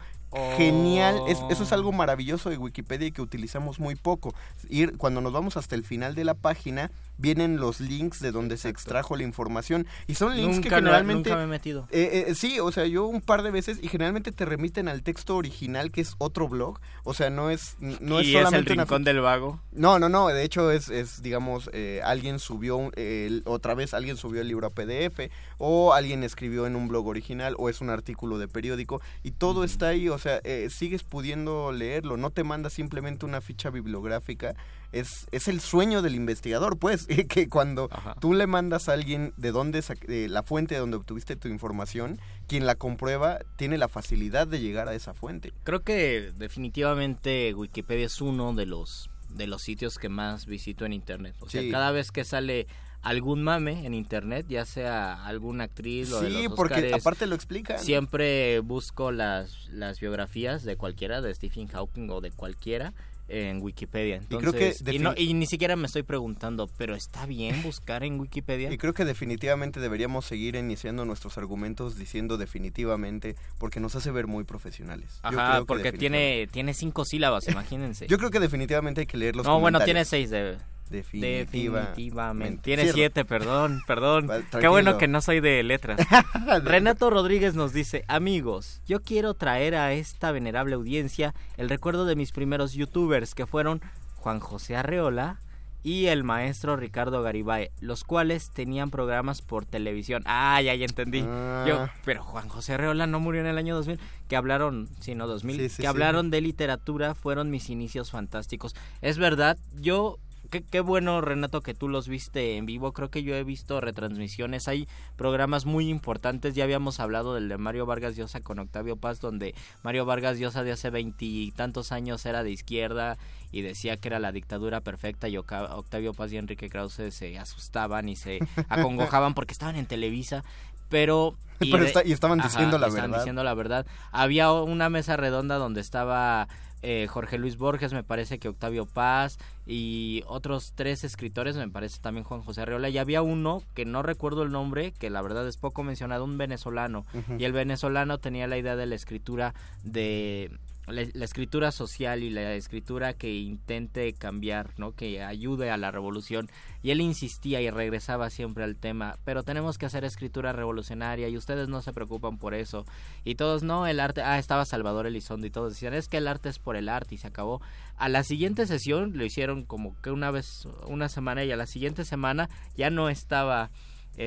[0.57, 4.33] genial, es- eso es algo maravilloso de Wikipedia y que utilizamos muy poco.
[4.69, 8.57] Ir, cuando nos vamos hasta el final de la página, vienen los links de donde
[8.57, 11.29] se extrajo la información y son links que lo- generalmente...
[11.29, 11.87] nunca me he metido.
[11.91, 15.03] Eh, eh, sí, o sea, yo un par de veces y generalmente te remiten al
[15.03, 18.43] texto original que es otro blog, o sea, no es no es y es el
[18.45, 19.61] solamente una rincón del vago.
[19.71, 23.93] No, no, no, de hecho es, es digamos, eh, alguien subió, un- el- otra vez
[23.93, 27.81] alguien subió el libro a PDF, o alguien escribió en un blog original, o es
[27.81, 32.31] un artículo de periódico, y todo está ahí, o sea, eh, sigues pudiendo leerlo, no
[32.31, 34.55] te manda simplemente una ficha bibliográfica,
[34.91, 39.51] es, es el sueño del investigador, pues, que cuando tú le mandas a alguien de
[39.51, 44.47] dónde, de la fuente de donde obtuviste tu información, quien la comprueba tiene la facilidad
[44.47, 45.53] de llegar a esa fuente.
[45.63, 50.91] Creo que definitivamente Wikipedia es uno de los de los sitios que más visito en
[50.91, 51.35] internet.
[51.39, 51.71] O sea, Sí.
[51.71, 52.67] cada vez que sale
[53.01, 57.35] algún mame en internet, ya sea alguna actriz o de Sí, los porque aparte lo
[57.35, 57.79] explican.
[57.79, 62.93] Siempre busco las las biografías de cualquiera, de Stephen Hawking o de cualquiera
[63.31, 64.17] en Wikipedia.
[64.29, 67.63] Y creo que Entonces, y, no- y ni siquiera me estoy preguntando, pero está bien
[67.63, 68.71] buscar en Wikipedia.
[68.71, 74.27] Y creo que definitivamente deberíamos seguir iniciando nuestros argumentos diciendo definitivamente porque nos hace ver
[74.27, 75.19] muy profesionales.
[75.23, 78.07] Ajá, porque tiene tiene cinco sílabas, imagínense.
[78.07, 80.57] Yo creo que definitivamente hay que leer los no, bueno, tiene seis de...
[80.91, 82.61] Definitiva- Definitivamente.
[82.63, 82.83] Cierro.
[82.83, 84.27] Tiene siete, perdón, perdón.
[84.27, 85.99] Vale, Qué bueno que no soy de letras.
[86.63, 92.15] Renato Rodríguez nos dice, amigos, yo quiero traer a esta venerable audiencia el recuerdo de
[92.15, 93.81] mis primeros youtubers que fueron
[94.17, 95.39] Juan José Arreola
[95.83, 100.21] y el maestro Ricardo Garibay, los cuales tenían programas por televisión.
[100.27, 101.23] Ah, ya, ya entendí.
[101.27, 101.65] Ah.
[101.67, 105.25] Yo, pero Juan José Arreola no murió en el año 2000, que hablaron, sí, no
[105.25, 108.75] 2000, Sí, sí, que hablaron de literatura, fueron mis inicios fantásticos.
[109.01, 110.19] Es verdad, yo
[110.51, 112.91] Qué, qué bueno, Renato, que tú los viste en vivo.
[112.91, 114.67] Creo que yo he visto retransmisiones.
[114.67, 116.53] Hay programas muy importantes.
[116.53, 120.63] Ya habíamos hablado del de Mario Vargas Llosa con Octavio Paz, donde Mario Vargas Llosa
[120.63, 123.17] de hace veintitantos años era de izquierda
[123.51, 128.09] y decía que era la dictadura perfecta y Octavio Paz y Enrique Krause se asustaban
[128.09, 130.43] y se acongojaban porque estaban en Televisa.
[130.89, 131.35] Pero...
[131.59, 133.23] Pero de- está- y estaban diciendo la estaban verdad.
[133.23, 133.85] diciendo la verdad.
[134.11, 136.47] Había una mesa redonda donde estaba
[136.81, 141.99] eh, Jorge Luis Borges, me parece que Octavio Paz y otros tres escritores, me parece
[141.99, 142.89] también Juan José Arreola.
[142.89, 146.37] Y había uno que no recuerdo el nombre, que la verdad es poco mencionado, un
[146.37, 147.05] venezolano.
[147.37, 150.51] Y el venezolano tenía la idea de la escritura de
[150.91, 154.93] la, la escritura social y la escritura que intente cambiar, ¿no?
[154.93, 156.49] Que ayude a la revolución.
[156.83, 161.37] Y él insistía y regresaba siempre al tema, pero tenemos que hacer escritura revolucionaria y
[161.37, 162.85] ustedes no se preocupan por eso.
[163.23, 166.27] Y todos, no, el arte, ah, estaba Salvador Elizondo y todos decían, es que el
[166.27, 167.61] arte es por el arte y se acabó.
[167.97, 171.67] A la siguiente sesión lo hicieron como que una vez, una semana y a la
[171.67, 173.69] siguiente semana ya no estaba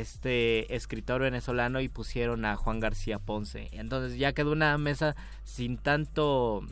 [0.01, 3.69] este escritor venezolano y pusieron a Juan García Ponce.
[3.73, 6.63] Entonces ya quedó una mesa sin tanto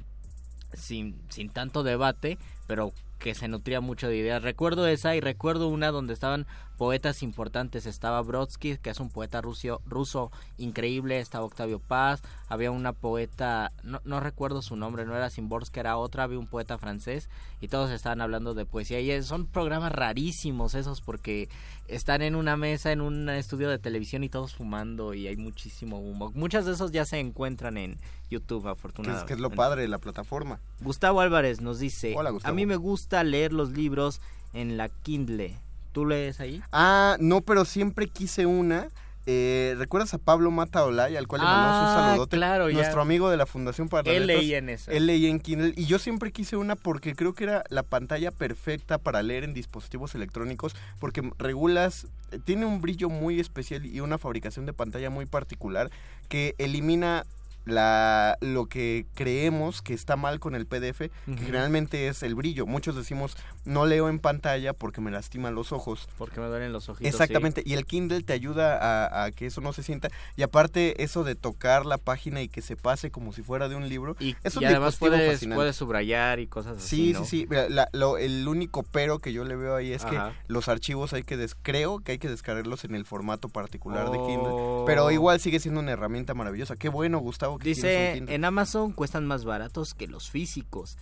[0.73, 4.43] sin, sin tanto debate, pero que se nutría mucho de ideas.
[4.43, 7.87] Recuerdo esa y recuerdo una donde estaban poetas importantes.
[7.87, 11.21] Estaba Brodsky, que es un poeta ruso, ruso increíble.
[11.21, 12.23] Estaba Octavio Paz.
[12.49, 16.25] Había una poeta, no, no recuerdo su nombre, no era Simborska, era otra.
[16.25, 17.29] Había un poeta francés
[17.61, 19.01] y todos estaban hablando de poesía.
[19.01, 21.49] Y son programas rarísimos esos porque
[21.89, 25.99] están en una mesa, en un estudio de televisión y todos fumando y hay muchísimo
[25.99, 26.33] humo.
[26.35, 27.99] Muchas de esos ya se encuentran en
[28.31, 29.25] YouTube, Que afortunadamente.
[29.25, 30.59] es, que es lo padre de la plataforma.
[30.81, 32.51] Gustavo Álvarez nos dice, Hola, Gustavo.
[32.53, 34.21] a mí me gusta leer los libros
[34.55, 35.59] en la Kindle.
[35.93, 36.63] ¿Tú lees ahí?
[36.73, 38.89] Ah, no, pero siempre quise una.
[39.25, 42.37] Eh, ¿Recuerdas a Pablo Mata Olaya, al cual le mandamos Ah, un saludote?
[42.37, 42.75] claro, ya.
[42.79, 44.43] Nuestro amigo de la Fundación para Él Letras.
[44.43, 44.91] leía en esa.
[44.91, 45.75] Él leía en Kindle.
[45.77, 49.55] Y yo siempre quise una porque creo que era la pantalla perfecta para leer en
[49.55, 50.75] dispositivos electrónicos.
[50.99, 55.89] Porque regulas, eh, tiene un brillo muy especial y una fabricación de pantalla muy particular
[56.29, 57.25] que elimina
[57.65, 62.67] la lo que creemos que está mal con el PDF, que generalmente es el brillo.
[62.67, 66.09] Muchos decimos, no leo en pantalla porque me lastiman los ojos.
[66.19, 67.07] Porque me duelen los ojitos.
[67.13, 70.09] Exactamente, y el Kindle te ayuda a, a que eso no se sienta.
[70.37, 73.77] Y aparte, eso de tocar la página y que se pase como si fuera de
[73.77, 77.21] un libro, Y, es y un además dispositivo puedes, subrayar y cosas así, Sí, ¿no?
[77.25, 77.47] sí, sí.
[77.49, 80.31] Mira, la- lo- el único pero que yo le veo ahí es Ajá.
[80.31, 84.11] que los archivos hay que des creo que hay que descargarlos en el formato particular
[84.11, 84.27] de Oh.
[84.27, 84.85] Kindle.
[84.87, 86.77] Pero igual sigue siendo una herramienta maravillosa.
[86.77, 90.97] Qué bueno, Gustavo, que un Dice, en Amazon cuestan más baratos que los físicos.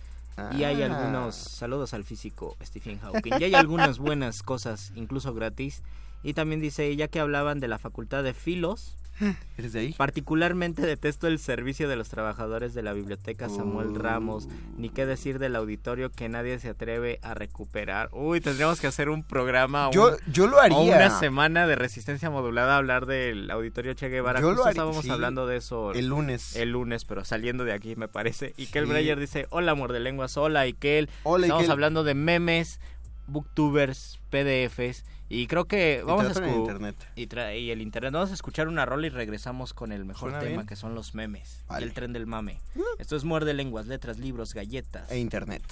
[0.57, 0.85] Y hay Ah.
[0.85, 5.83] algunos, saludos al físico Stephen Hawking, y hay algunas buenas cosas, incluso gratis.
[6.23, 8.95] Y también dice, ya que hablaban de la facultad de filos,
[9.57, 9.93] ¿Eres de ahí?
[9.93, 13.95] particularmente detesto el servicio de los trabajadores de la biblioteca Samuel Uh.
[13.95, 18.09] Ramos, ni qué decir del auditorio que nadie se atreve a recuperar.
[18.11, 20.77] Uy, tendríamos que hacer un programa, un- Yo- lo haría.
[20.77, 24.41] o una semana de resistencia modulada a hablar del auditorio Che Guevara.
[24.41, 25.09] Yo lo haría, estábamos sí.
[25.11, 26.55] hablando de eso El lunes.
[26.55, 28.53] el lunes, pero saliendo de aquí me parece.
[28.57, 28.91] Y Kel Sí.
[28.91, 31.09] Breyer dice, hola amor de lenguas, hola Ikel.
[31.23, 31.71] Hola, Estamos Ikel.
[31.71, 32.79] hablando de memes,
[33.27, 35.03] booktubers, PDFs.
[35.33, 37.55] Y creo que vamos a Literatura en escu- internet.
[37.55, 38.11] Y, el internet.
[38.11, 40.65] Vamos a escuchar una rola y regresamos con el mejor tema bien.
[40.65, 41.63] que son los memes.
[41.69, 41.85] Vale.
[41.85, 42.59] Y el tren del mame.
[42.99, 45.09] Esto es muerde lenguas, letras, libros, galletas.
[45.09, 45.63] E internet.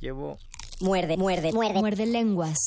[0.00, 0.38] Llevo
[0.80, 1.78] Muerde, muerde, muerde.
[1.78, 2.58] Muerde lenguas.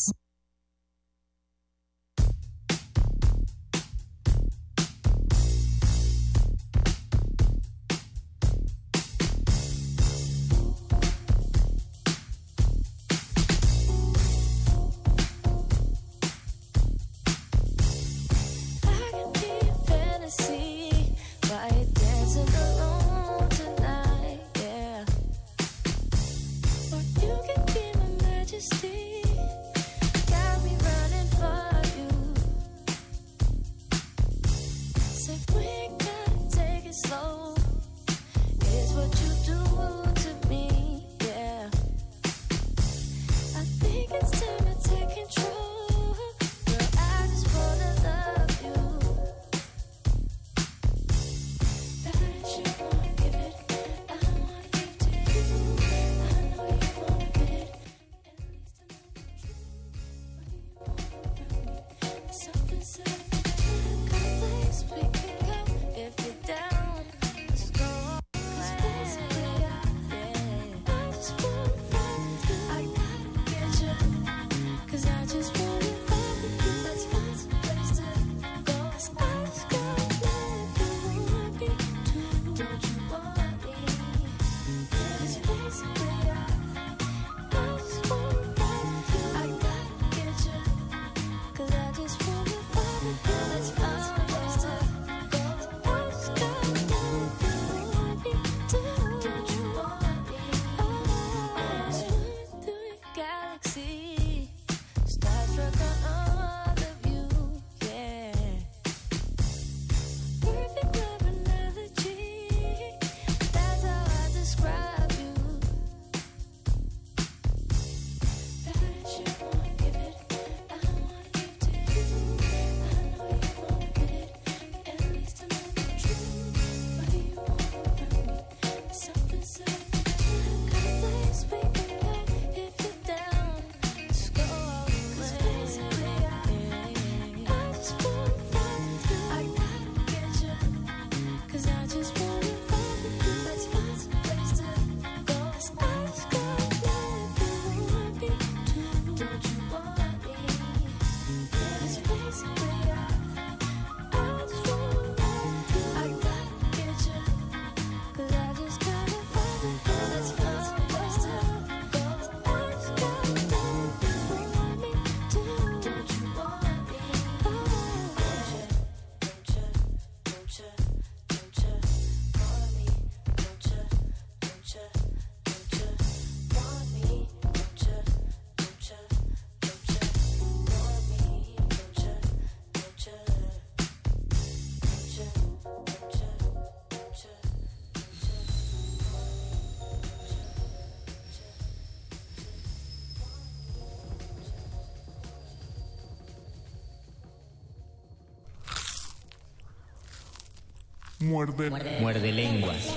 [201.29, 201.69] Muerde.
[202.01, 202.87] Muerde lenguas.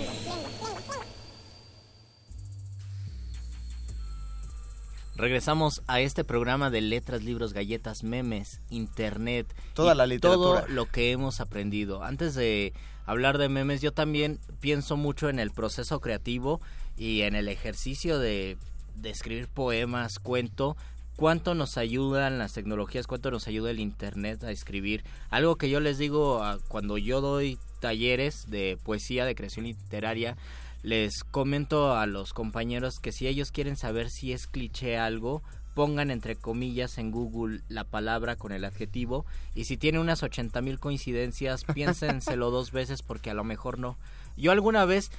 [5.15, 9.47] Regresamos a este programa de letras, libros, galletas, memes, internet.
[9.75, 10.63] Toda y la literatura.
[10.63, 12.03] Todo lo que hemos aprendido.
[12.03, 12.73] Antes de
[13.05, 16.61] hablar de memes, yo también pienso mucho en el proceso creativo
[16.97, 18.57] y en el ejercicio de,
[18.97, 20.77] de escribir poemas, cuento.
[21.17, 25.05] Cuánto nos ayudan las tecnologías, cuánto nos ayuda el internet a escribir.
[25.29, 30.37] Algo que yo les digo a- cuando yo doy talleres de poesía, de creación literaria,
[30.85, 35.43] les comento a los compañeros que si ellos quieren saber si es cliché algo,
[35.75, 40.63] pongan entre comillas en Google la palabra con el adjetivo y si tiene unas 80
[40.63, 43.99] mil coincidencias, piénsenselo dos veces porque a lo mejor no.
[44.37, 45.11] Yo alguna vez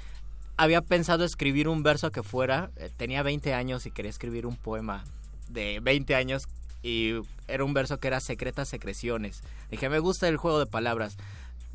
[0.55, 4.55] había pensado escribir un verso que fuera, eh, tenía 20 años y quería escribir un
[4.55, 5.03] poema
[5.49, 6.47] de 20 años
[6.81, 7.13] y
[7.47, 9.41] era un verso que era secretas secreciones.
[9.69, 11.17] Dije, me gusta el juego de palabras.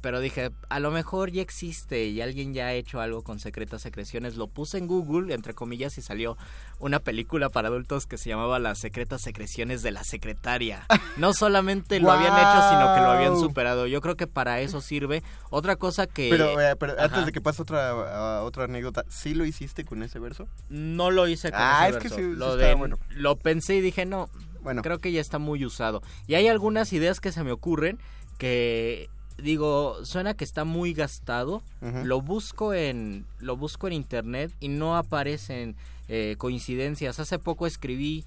[0.00, 3.82] Pero dije, a lo mejor ya existe y alguien ya ha hecho algo con secretas
[3.82, 4.36] secreciones.
[4.36, 6.36] Lo puse en Google, entre comillas, y salió
[6.78, 10.86] una película para adultos que se llamaba Las secretas secreciones de la secretaria.
[11.18, 13.88] No solamente lo habían hecho, sino que lo habían superado.
[13.88, 15.24] Yo creo que para eso sirve.
[15.50, 16.28] Otra cosa que...
[16.30, 20.04] Pero, eh, pero antes de que pase otra, ah, otra anécdota, ¿sí lo hiciste con
[20.04, 20.46] ese verso?
[20.68, 22.16] No lo hice con Ah, ese es que verso.
[22.24, 22.98] sí- sí lo, de- bueno.
[23.10, 24.30] lo pensé y dije, no,
[24.60, 24.82] bueno.
[24.82, 26.02] creo que ya está muy usado.
[26.28, 27.98] Y hay algunas ideas que se me ocurren
[28.38, 31.62] que digo, suena que está muy gastado.
[32.04, 35.76] Lo busco en lo busco en internet y no aparecen
[36.08, 37.18] eh, coincidencias.
[37.20, 38.24] Hace poco escribí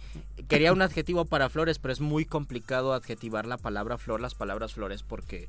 [0.48, 4.74] quería un adjetivo para flores, pero es muy complicado adjetivar la palabra flor, las palabras
[4.74, 5.48] flores porque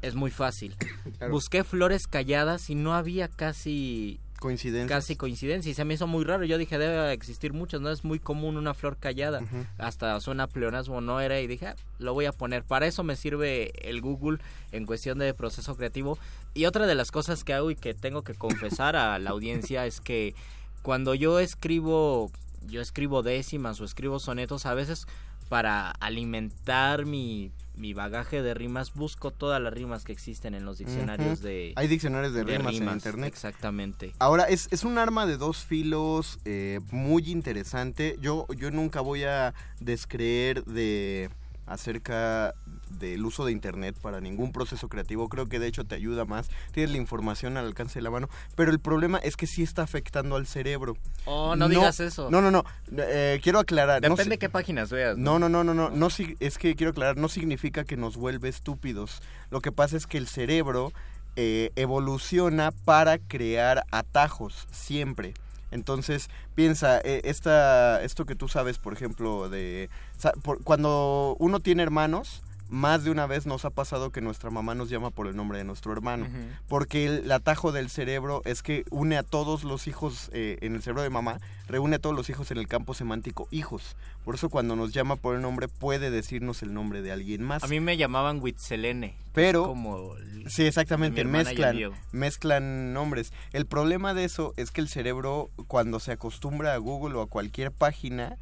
[0.00, 0.76] es muy fácil.
[1.18, 1.34] Claro.
[1.34, 4.88] Busqué flores calladas y no había casi Coincidencias.
[4.88, 6.44] casi coincidencia y se me hizo muy raro.
[6.44, 9.40] Yo dije, debe existir muchas, no es muy común una flor callada.
[9.40, 9.64] Ujú.
[9.78, 12.64] Hasta suena pleonasmo, no era y dije, "Ah, lo voy a poner.
[12.64, 14.38] Para eso me sirve el Google
[14.72, 16.18] en cuestión de proceso creativo.
[16.54, 19.86] Y otra de las cosas que hago y que tengo que confesar a la audiencia
[19.86, 20.34] es que
[20.82, 22.30] cuando yo escribo,
[22.66, 25.06] yo escribo décimas o escribo sonetos, a veces
[25.48, 27.52] para alimentar mi,
[27.82, 31.72] mi bagaje de rimas, busco todas las rimas que existen en los diccionarios de...
[31.74, 33.26] Hay diccionarios de rimas en internet.
[33.26, 34.12] Exactamente.
[34.20, 38.16] Ahora, es, es un arma de dos filos eh, muy interesante.
[38.20, 41.28] Yo, yo nunca voy a descreer de
[41.66, 42.54] acerca
[42.98, 45.28] del uso de internet para ningún proceso creativo.
[45.28, 46.48] Creo que de hecho te ayuda más.
[46.72, 48.28] Tienes la información al alcance de la mano.
[48.56, 50.96] Pero el problema es que sí está afectando al cerebro.
[51.24, 52.30] Oh, no digas eso.
[52.30, 52.64] No, no, no.
[52.96, 54.02] Eh, quiero aclarar.
[54.02, 55.16] no Depende sé- qué páginas veas.
[55.16, 56.08] no, no, no, no, no, no,
[56.40, 59.20] es que quiero aclarar, no significa que nos vuelve estúpidos.
[59.50, 60.92] Lo que pasa es que el cerebro
[61.36, 65.34] eh, evoluciona para crear atajos, siempre.
[65.70, 69.88] Entonces, piensa, eh, esta, esto que tú sabes, por ejemplo, de...
[70.18, 72.42] sa- por- cuando uno tiene hermanos,
[72.72, 75.58] más de una vez nos ha pasado que nuestra mamá nos llama por el nombre
[75.58, 76.26] de nuestro hermano.
[76.68, 80.82] Porque el, atajo del cerebro es que une a todos los hijos eh, en el
[80.82, 83.94] cerebro de mamá, reúne a todos los hijos en el campo semántico hijos.
[84.24, 87.62] Por eso cuando nos llama por el nombre puede decirnos el nombre de alguien más.
[87.62, 89.16] A mí me llamaban Witzelene.
[89.34, 91.78] Pero- Como el- Sí, exactamente, mezclan,
[92.10, 93.32] mezclan nombres.
[93.52, 97.26] El problema de eso es que el cerebro, cuando se acostumbra a Google o a
[97.28, 98.38] cualquier página,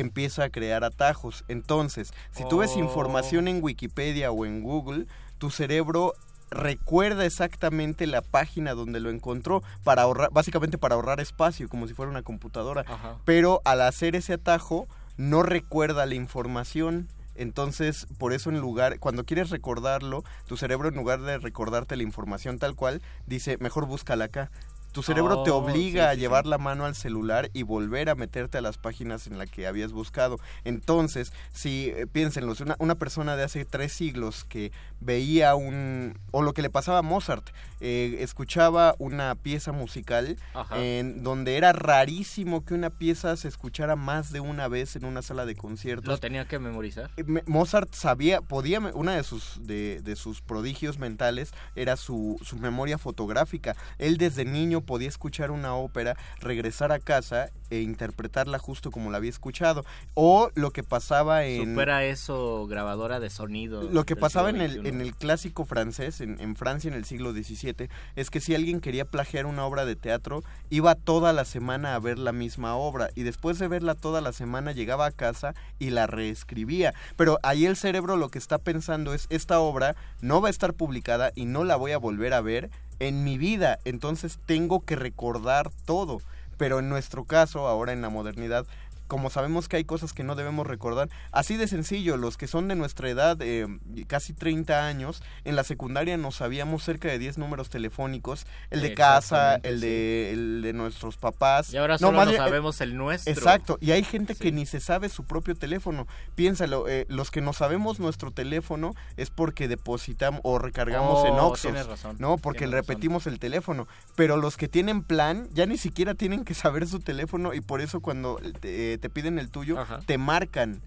[0.00, 1.44] empieza a crear atajos.
[1.48, 2.80] Entonces, si tú ves Oh.
[2.80, 5.06] información en Wikipedia o en Google,
[5.38, 6.14] tu cerebro
[6.50, 11.94] recuerda exactamente la página donde lo encontró para ahorrar, básicamente para ahorrar espacio, como si
[11.94, 12.84] fuera una computadora.
[12.88, 13.16] Ajá.
[13.24, 17.08] Pero al hacer ese atajo, no recuerda la información.
[17.34, 22.02] Entonces, por eso en lugar, cuando quieres recordarlo, tu cerebro en lugar de recordarte la
[22.02, 24.50] información tal cual, dice, mejor búscala acá.
[24.92, 26.50] Tu cerebro te Oh, obliga sí, a sí, llevar sí.
[26.50, 29.92] la mano al celular y volver a meterte a las páginas en las que habías
[29.92, 30.38] buscado.
[30.64, 36.18] Entonces, si eh, piénsenlo, una, una persona de hace tres siglos que veía un...
[36.30, 40.82] o lo que le pasaba a Mozart, eh, escuchaba una pieza musical Ajá.
[40.82, 45.22] en donde era rarísimo que una pieza se escuchara más de una vez en una
[45.22, 46.08] sala de conciertos.
[46.08, 47.10] Lo tenía que memorizar.
[47.16, 52.56] Eh, Mozart sabía, podía, una de sus, de, de sus prodigios mentales era su, su
[52.56, 53.76] memoria fotográfica.
[53.98, 59.18] Él desde niño podía escuchar una ópera, regresar a casa e interpretarla justo como la
[59.18, 59.84] había escuchado.
[60.14, 61.70] O lo que pasaba en...
[61.70, 63.82] Supera eso grabadora de sonido.
[63.82, 67.32] Lo que pasaba en el, en el clásico francés, en, en Francia en el siglo
[67.32, 71.94] XVII, es que si alguien quería plagiar una obra de teatro, iba toda la semana
[71.94, 75.54] a ver la misma obra y después de verla toda la semana llegaba a casa
[75.78, 76.94] y la reescribía.
[77.16, 80.74] Pero ahí el cerebro lo que está pensando es, esta obra no va a estar
[80.74, 84.96] publicada y no la voy a volver a ver en mi vida, entonces tengo que
[84.96, 86.20] recordar todo.
[86.58, 88.66] Pero en nuestro caso, ahora en la modernidad,
[89.08, 92.68] como sabemos que hay cosas que no debemos recordar, así de sencillo, los que son
[92.68, 93.66] de nuestra edad, eh,
[94.06, 98.94] casi 30 años, en la secundaria nos sabíamos cerca de 10 números telefónicos, el de
[98.94, 101.72] casa, el de, el de nuestros papás.
[101.72, 103.32] Y ahora No, solo más no bien, eh, sabemos el nuestro.
[103.32, 106.06] Exacto, y hay gente que ni se sabe su propio teléfono.
[106.34, 111.34] Piénsalo, eh, los que no sabemos nuestro teléfono es porque depositamos o recargamos Oh, en
[111.34, 112.36] Oxxos, tienes razón, ¿no?
[112.36, 112.72] Porque razón.
[112.72, 113.88] repetimos el teléfono.
[114.14, 117.80] Pero los que tienen plan ya ni siquiera tienen que saber su teléfono y por
[117.80, 119.76] eso cuando eh, te piden el tuyo
[120.06, 120.80] te marcan.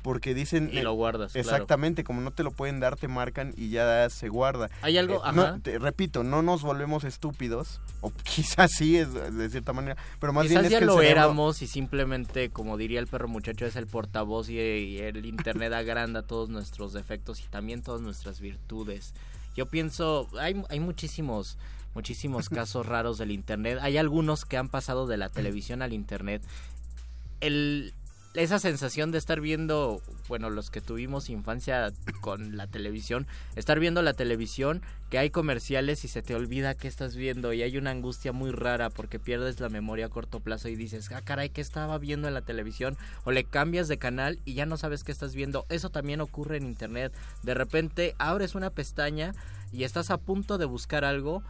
[0.00, 0.70] Porque dicen...
[0.72, 1.48] Y lo guardas, claro.
[1.50, 4.70] Exactamente, como no te lo pueden dar, te marcan y ya se guarda.
[4.80, 5.58] Hay algo- Eh, no, ajá.
[5.60, 10.44] te- repito, no nos volvemos estúpidos, o quizás sí, es, de cierta manera, pero más
[10.46, 13.26] Quizás bien es ya que el lo cerebro- éramos y simplemente, como diría el perro
[13.26, 18.00] muchacho, es el portavoz y, y el internet agranda todos nuestros defectos y también todas
[18.00, 19.14] nuestras virtudes.
[19.56, 21.58] Yo pienso, hay, hay muchísimos,
[21.94, 23.78] muchísimos casos raros del internet.
[23.82, 26.40] Hay algunos que han pasado de la televisión al internet.
[27.40, 27.94] El,
[28.34, 33.26] esa sensación de estar viendo, bueno, los que tuvimos infancia con la televisión,
[33.56, 37.62] estar viendo la televisión, que hay comerciales y se te olvida qué estás viendo y
[37.62, 41.22] hay una angustia muy rara porque pierdes la memoria a corto plazo y dices, ah,
[41.22, 42.96] caray, ¿qué estaba viendo en la televisión?
[43.24, 45.64] O le cambias de canal y ya no sabes qué estás viendo.
[45.68, 47.12] Eso también ocurre en internet.
[47.42, 49.32] De repente abres una pestaña
[49.72, 51.42] y estás a punto de buscar algo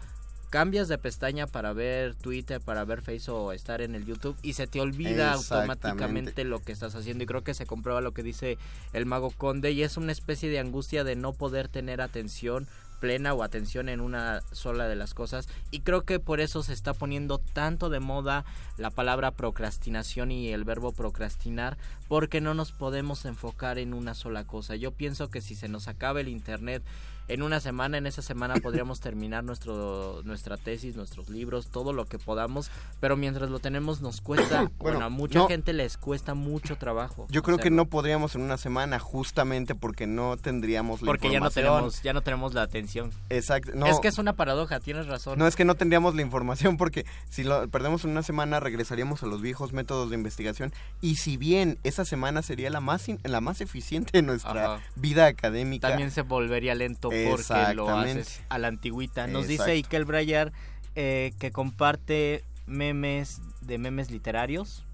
[0.51, 4.55] cambias de pestaña para ver Twitter, para ver Facebook o estar en el YouTube y
[4.55, 7.24] se te olvida automáticamente lo que estás haciendo.
[7.24, 8.59] Y creo que se comprueba lo que dice
[8.92, 12.66] el mago conde y es una especie de angustia de no poder tener atención
[12.99, 15.49] plena o atención en una sola de las cosas.
[15.70, 18.44] Y creo que por eso se está poniendo tanto de moda
[18.76, 21.76] la palabra procrastinación y el verbo procrastinar
[22.09, 24.76] porque no nos podemos enfocar en una sola cosa.
[24.76, 26.82] Yo pienso que si se nos acaba el internet
[27.29, 32.05] en una semana, en esa semana podríamos terminar nuestro nuestra tesis, nuestros libros, todo lo
[32.07, 32.70] que podamos,
[33.01, 35.49] pero mientras lo tenemos nos cuesta, bueno, a mucha no.
[35.49, 37.26] gente les cuesta mucho trabajo.
[37.31, 41.41] Yo creo que no podríamos en una semana justamente porque no tendríamos la porque ya
[41.41, 41.64] no información.
[41.74, 43.11] tenemos ya no tenemos la atención.
[43.31, 43.72] Exacto.
[43.74, 45.39] No, Es que es una paradoja, tienes razón.
[45.39, 49.22] No es que no tendríamos la información porque si lo perdemos en una semana regresaríamos
[49.22, 53.18] a los viejos métodos de investigación y si bien esa semana sería la más in-
[53.24, 54.83] la más eficiente de nuestra Ajá.
[54.97, 59.26] vida académica También se volvería lento porque lo haces a la antigüita.
[59.26, 59.76] Nos dice.
[59.76, 60.52] Ikel Brayar
[60.94, 64.84] eh, que comparte memes de memes literarios.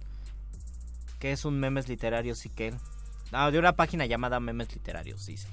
[1.19, 2.75] ¿Qué es un memes literarios, Ikel?
[3.33, 5.49] Ah, de una página llamada Memes Literarios, dice.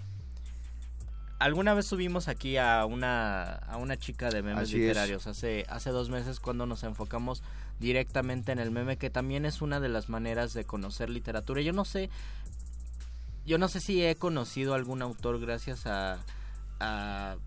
[1.39, 4.82] Alguna vez subimos aquí a una, a una chica de memes Así es.
[4.82, 7.41] literarios hace, hace dos meses cuando nos enfocamos
[7.80, 11.61] directamente en el meme, que también es una de las maneras de conocer literatura.
[11.61, 12.11] Yo no sé,
[13.47, 16.19] yo no sé si he conocido algún autor gracias a,
[16.82, 17.38] a,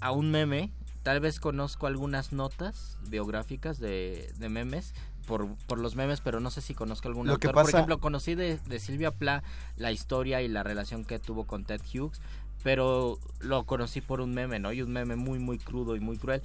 [0.00, 0.70] a un meme.
[1.02, 4.94] Tal vez conozco algunas notas biográficas de, de memes
[5.26, 7.62] por, por los memes, pero no sé si conozco algún Lo que autor.
[7.62, 9.42] Por ejemplo, conocí de, de Silvia Pla
[9.76, 12.20] la historia y la relación que tuvo con Ted Hughes,
[12.62, 14.72] pero lo conocí por un meme, ¿no?
[14.72, 16.42] Y un meme muy, muy crudo y muy cruel.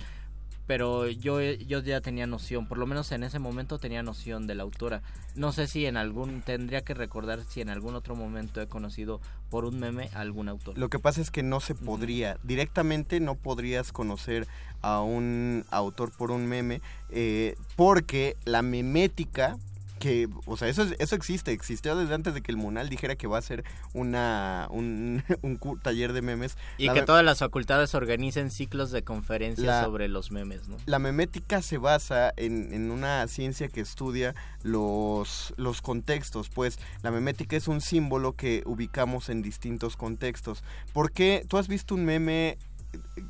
[0.65, 4.55] Pero yo, yo ya tenía noción, por lo menos en ese momento tenía noción de
[4.55, 5.01] la autora.
[5.35, 9.19] No sé si en algún, tendría que recordar si en algún otro momento he conocido
[9.49, 10.77] por un meme a algún autor.
[10.77, 14.47] Lo que pasa es que no se podría, directamente no podrías conocer
[14.81, 19.57] a un autor por un meme, eh, porque la memética,
[20.03, 23.15] que, o sea, eso, es- eso existe, existió desde antes de que el Munal dijera
[23.15, 26.57] que va a ser una, un, un taller de memes.
[26.77, 30.67] Y La que me- todas las facultades organicen ciclos de conferencias La- sobre los memes,
[30.67, 30.75] ¿no?
[30.85, 37.11] La memética se basa en, en una ciencia que estudia los, los contextos, pues la
[37.11, 40.63] memética es un símbolo que ubicamos en distintos contextos.
[40.91, 41.45] ¿Por qué?
[41.47, 42.57] ¿Tú has visto un meme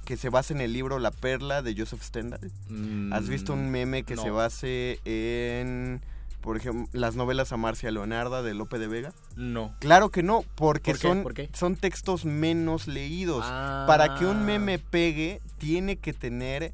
[0.06, 2.52] que se basa en el libro La Perla de Joseph Stendhal?
[3.12, 4.24] ¿Has visto un meme que Mm, no.
[4.24, 6.02] se base en,
[6.44, 9.14] por ejemplo, las novelas a Marcia Leonarda de Lope de Vega?
[9.38, 9.74] No.
[9.80, 11.24] Claro que no, porque son,
[11.54, 13.46] son textos menos leídos.
[13.48, 13.86] Ah.
[13.88, 16.74] Para que un meme pegue, tiene que tener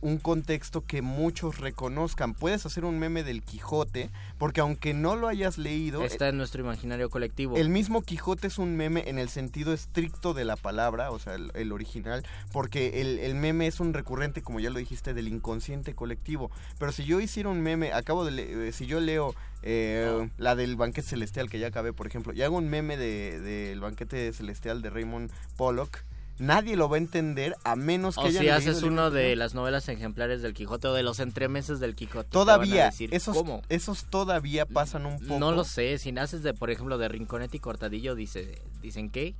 [0.00, 2.34] un contexto que muchos reconozcan.
[2.34, 6.62] Puedes hacer un meme del Quijote, porque aunque no lo hayas leído, Está en nuestro
[6.62, 7.56] imaginario colectivo.
[7.56, 11.34] el mismo Quijote es un meme en el sentido estricto de la palabra, o sea,
[11.34, 15.28] el, el original, porque el, el meme es un recurrente, como ya lo dijiste, del
[15.28, 16.50] inconsciente colectivo.
[16.78, 20.76] Pero si yo hiciera un meme, acabo de eh, si yo leo eh, la del
[20.76, 24.32] banquete celestial, que ya acabé, por ejemplo, y hago un meme del de, del banquete
[24.32, 26.04] celestial de Raymond Pollock,
[26.38, 29.54] nadie lo va a entender a menos que o hayan si haces uno de las
[29.54, 32.28] novelas ejemplares del Quijote o de los entremeses del Quijote.
[32.30, 33.62] Todavía, decir, esos, ¿cómo?
[33.68, 35.38] esos todavía pasan un poco.
[35.38, 39.34] No lo sé, si naces de, por ejemplo, de Rinconete y Cortadillo, dice, dicen que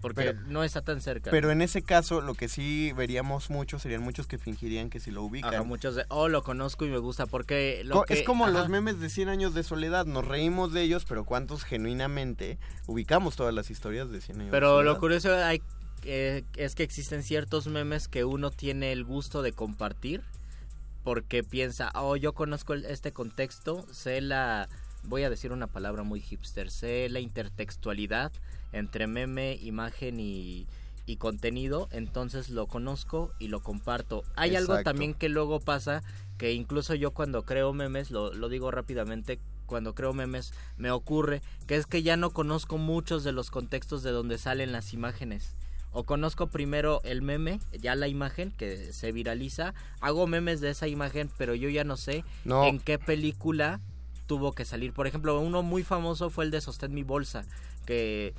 [0.00, 1.32] porque Pero- no está tan cerca.
[1.32, 5.10] Pero en ese caso, lo que sí veríamos mucho serían muchos que fingirían que si
[5.10, 5.52] lo ubican.
[5.52, 7.82] Ajá, muchos de, oh, lo conozco y me gusta, porque...
[7.84, 8.52] Lo Co- que- es como ajá.
[8.52, 13.34] los memes de 100 años de soledad, nos reímos de ellos, pero ¿cuántos genuinamente ubicamos
[13.34, 14.92] todas las historias de 100 años de Pero soledad?
[14.94, 15.60] lo curioso hay,
[16.08, 20.22] eh, es que existen ciertos memes que uno tiene el gusto de compartir
[21.04, 24.68] porque piensa, oh, yo conozco el- este contexto, sé la,
[25.04, 28.32] voy a decir una palabra muy hipster, sé la intertextualidad
[28.72, 30.66] entre meme, imagen y,
[31.06, 34.24] y contenido, entonces lo conozco y lo comparto.
[34.36, 36.02] Hay algo también que luego pasa,
[36.36, 41.42] que incluso yo cuando creo memes, lo, lo digo rápidamente, cuando creo memes me ocurre
[41.66, 45.54] que es que ya no conozco muchos de los contextos de donde salen las imágenes.
[45.92, 50.86] O conozco primero el meme, ya la imagen que se viraliza, hago memes de esa
[50.86, 52.64] imagen, pero yo ya no sé No.
[52.66, 53.80] en qué película
[54.26, 54.92] tuvo que salir.
[54.92, 57.44] Por ejemplo, uno muy famoso fue el de Sostén mi bolsa,
[57.86, 58.34] que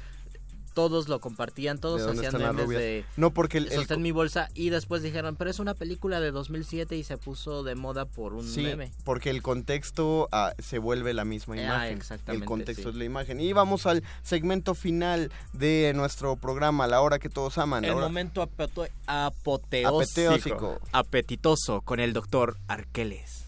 [0.79, 2.81] todos lo compartían, todos ¿De hacían memes rubias?
[2.81, 6.21] de No, porque el- el Sostén mi bolsa y después dijeron, pero es una película
[6.21, 8.93] de 2007 y se puso de moda por un Sí, meme.
[9.03, 11.97] porque el contexto ah, se vuelve la misma Ah, imagen.
[11.97, 12.89] exactamente, El contexto sí.
[12.91, 13.41] es la imagen.
[13.41, 17.83] Y vamos al segmento final de nuestro programa, La Hora que Todos Aman.
[17.83, 20.79] El momento apoteósico, Apeteósico.
[20.93, 23.43] apetitoso con el doctor Arqueles.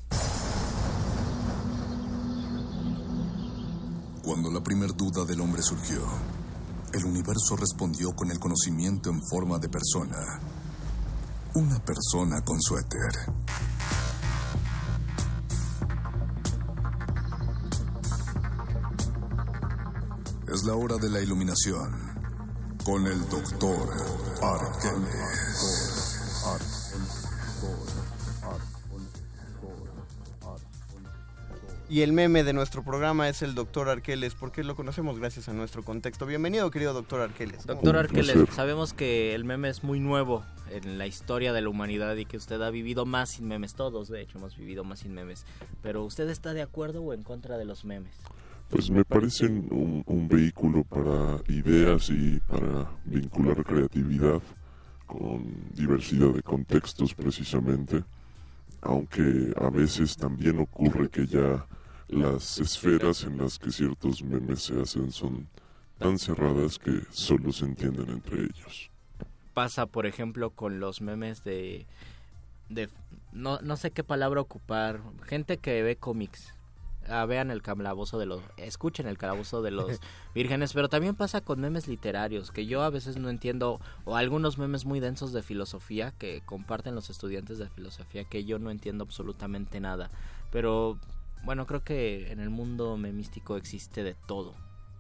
[4.21, 6.01] Cuando la primer duda del hombre surgió,
[6.93, 10.39] el universo respondió con el conocimiento en forma de persona.
[11.55, 13.11] Una persona con suéter.
[20.53, 22.11] Es la hora de la iluminación
[22.83, 23.89] con el doctor
[24.41, 25.61] Arqueles.
[31.91, 35.53] Y el meme de nuestro programa es el doctor Arqueles, porque lo conocemos gracias a
[35.53, 36.25] nuestro contexto.
[36.25, 37.65] Bienvenido, querido doctor Arqueles.
[37.65, 42.15] Doctor Arqueles, sabemos que el meme es muy nuevo en la historia de la humanidad
[42.15, 43.73] y que usted ha vivido más sin memes.
[43.73, 45.45] Todos, de hecho, hemos vivido más sin memes.
[45.83, 48.15] Pero ¿usted está de acuerdo o en contra de los memes?
[48.69, 54.41] Pues me parecen un, un vehículo para ideas y para vincular creatividad
[55.07, 58.01] con diversidad de contextos precisamente,
[58.79, 61.65] aunque a veces también ocurre que ya
[62.11, 65.47] las esferas en las que ciertos memes se hacen son
[65.97, 68.91] tan cerradas que solo se entienden entre ellos.
[69.53, 71.85] Pasa, por ejemplo, con los memes de...
[72.69, 72.89] de
[73.31, 75.01] no, no sé qué palabra ocupar.
[75.23, 76.53] Gente que ve cómics.
[77.07, 78.41] Ah, vean el calabozo de los...
[78.57, 79.99] Escuchen el calabozo de los
[80.35, 80.73] vírgenes.
[80.73, 82.51] Pero también pasa con memes literarios.
[82.51, 83.79] Que yo a veces no entiendo.
[84.03, 88.25] O algunos memes muy densos de filosofía que comparten los estudiantes de filosofía.
[88.25, 90.09] Que yo no entiendo absolutamente nada.
[90.51, 90.97] Pero
[91.43, 94.53] bueno, creo que en el mundo memístico existe de todo.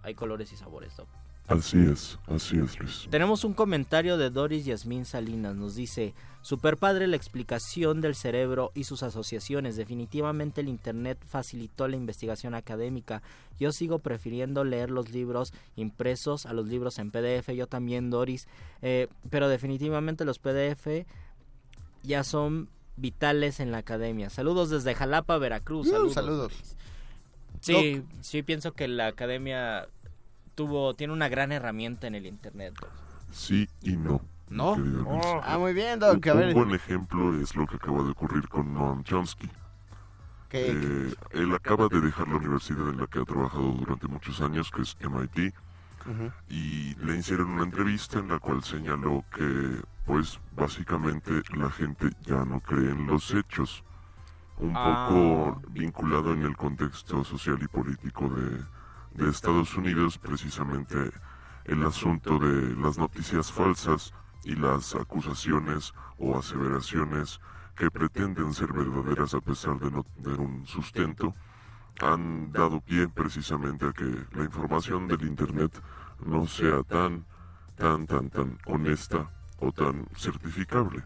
[0.03, 1.07] Hay colores y sabores, Doc.
[1.47, 3.07] Así es, así es, Luis.
[3.09, 5.55] Tenemos un comentario de Doris Yasmín Salinas.
[5.55, 9.75] Nos dice, super padre la explicación del cerebro y sus asociaciones.
[9.75, 13.21] Definitivamente el Internet facilitó la investigación académica.
[13.59, 17.49] Yo sigo prefiriendo leer los libros impresos a los libros en PDF.
[17.53, 18.47] Yo también, Doris.
[18.81, 21.05] Eh, pero definitivamente los PDF
[22.03, 22.69] ya son
[23.01, 24.29] vitales en la academia.
[24.29, 25.87] Saludos desde Jalapa, Veracruz.
[25.87, 26.13] Uh, Saludos.
[26.13, 26.75] saludos.
[27.59, 29.87] Sí, sí pienso que la academia
[30.55, 32.73] tuvo tiene una gran herramienta en el internet.
[33.31, 34.21] Sí y no.
[34.49, 34.75] ¿No?
[34.75, 35.05] Luis.
[35.43, 36.25] Ah, muy bien, Doc.
[36.27, 39.49] A Un ver, buen ejemplo es lo que acaba de ocurrir con Noam Chomsky.
[40.49, 44.41] ¿qué- Eh, él acaba de dejar la universidad en la que ha trabajado durante muchos
[44.41, 45.53] años, que es MIT,
[46.49, 52.43] Y le hicieron una entrevista en la cual señaló que, pues, básicamente la gente ya
[52.45, 53.83] no cree en los hechos.
[54.57, 55.07] Un Ah.
[55.09, 58.63] poco vinculado en el contexto social y político de,
[59.23, 61.11] de Estados Unidos, precisamente
[61.65, 67.39] el asunto de las noticias falsas y las acusaciones o aseveraciones
[67.75, 71.33] que pretenden ser verdaderas a pesar de no tener un sustento,
[71.99, 75.71] han dado pie precisamente a que la información del Internet
[76.25, 77.25] no sea tan,
[77.75, 79.29] tan, tan, tan honesta
[79.59, 81.03] o tan certificable.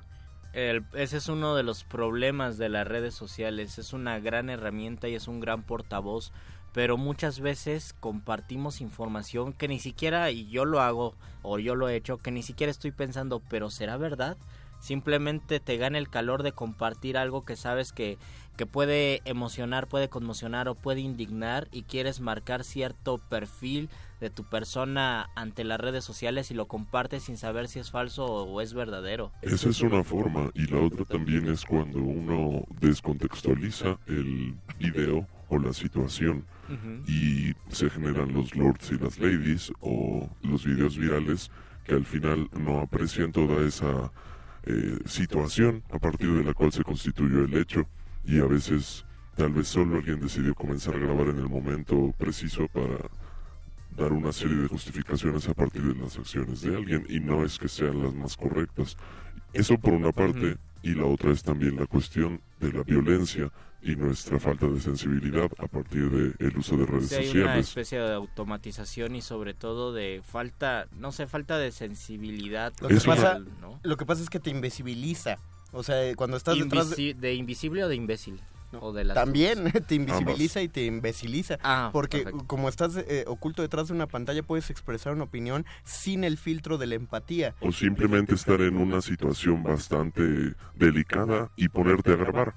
[0.53, 3.77] Ese es uno de los problemas de las redes sociales.
[3.77, 6.31] Es una gran herramienta y es un gran portavoz,
[6.71, 11.89] pero muchas veces compartimos información que ni siquiera, y yo lo hago o yo lo
[11.89, 14.37] he hecho, que ni siquiera estoy pensando, pero ¿será verdad?
[14.79, 18.17] Simplemente te gana el calor de compartir algo que sabes que,
[18.55, 23.89] que puede emocionar, puede conmocionar o puede indignar y quieres marcar cierto perfil
[24.21, 28.25] de tu persona ante las redes sociales y lo compartes sin saber si es falso
[28.25, 29.31] o es verdadero.
[29.41, 30.49] Esa es una forma.
[30.53, 36.45] Y la otra también es cuando uno descontextualiza el video o la situación
[37.07, 41.51] y se generan los lords y las ladies o los videos virales
[41.83, 44.11] que al final no aprecian toda esa
[44.63, 47.87] eh, situación a partir de la cual se constituyó el hecho
[48.25, 49.05] y a veces
[49.35, 52.97] tal vez solo alguien decidió comenzar a grabar en el momento preciso para
[53.97, 57.57] dar una serie de justificaciones a partir de las acciones de alguien y no es
[57.57, 58.97] que sean las más correctas.
[59.53, 63.51] Eso por una parte y la otra es también la cuestión de la violencia
[63.81, 67.67] y nuestra falta de sensibilidad a partir del uso de redes Sí, hay una sociales.
[67.69, 72.73] especie de automatización y sobre todo de falta, no sé, falta de sensibilidad.
[72.81, 73.79] Lo que, una- pasa, ¿no?
[73.83, 75.37] lo que pasa es que te invisibiliza.
[75.75, 76.95] O sea, cuando estás detrás de...
[76.95, 78.41] Invisi- de invisible o de imbécil.
[78.81, 81.57] O de las También te invisibiliza y te imbeciliza.
[81.63, 82.45] Ah, porque perfecto.
[82.47, 86.77] como estás eh, oculto detrás de una pantalla, puedes expresar una opinión sin el filtro
[86.77, 87.55] de la empatía.
[87.61, 92.55] O simplemente estar en una situación bastante delicada y ponerte a grabar.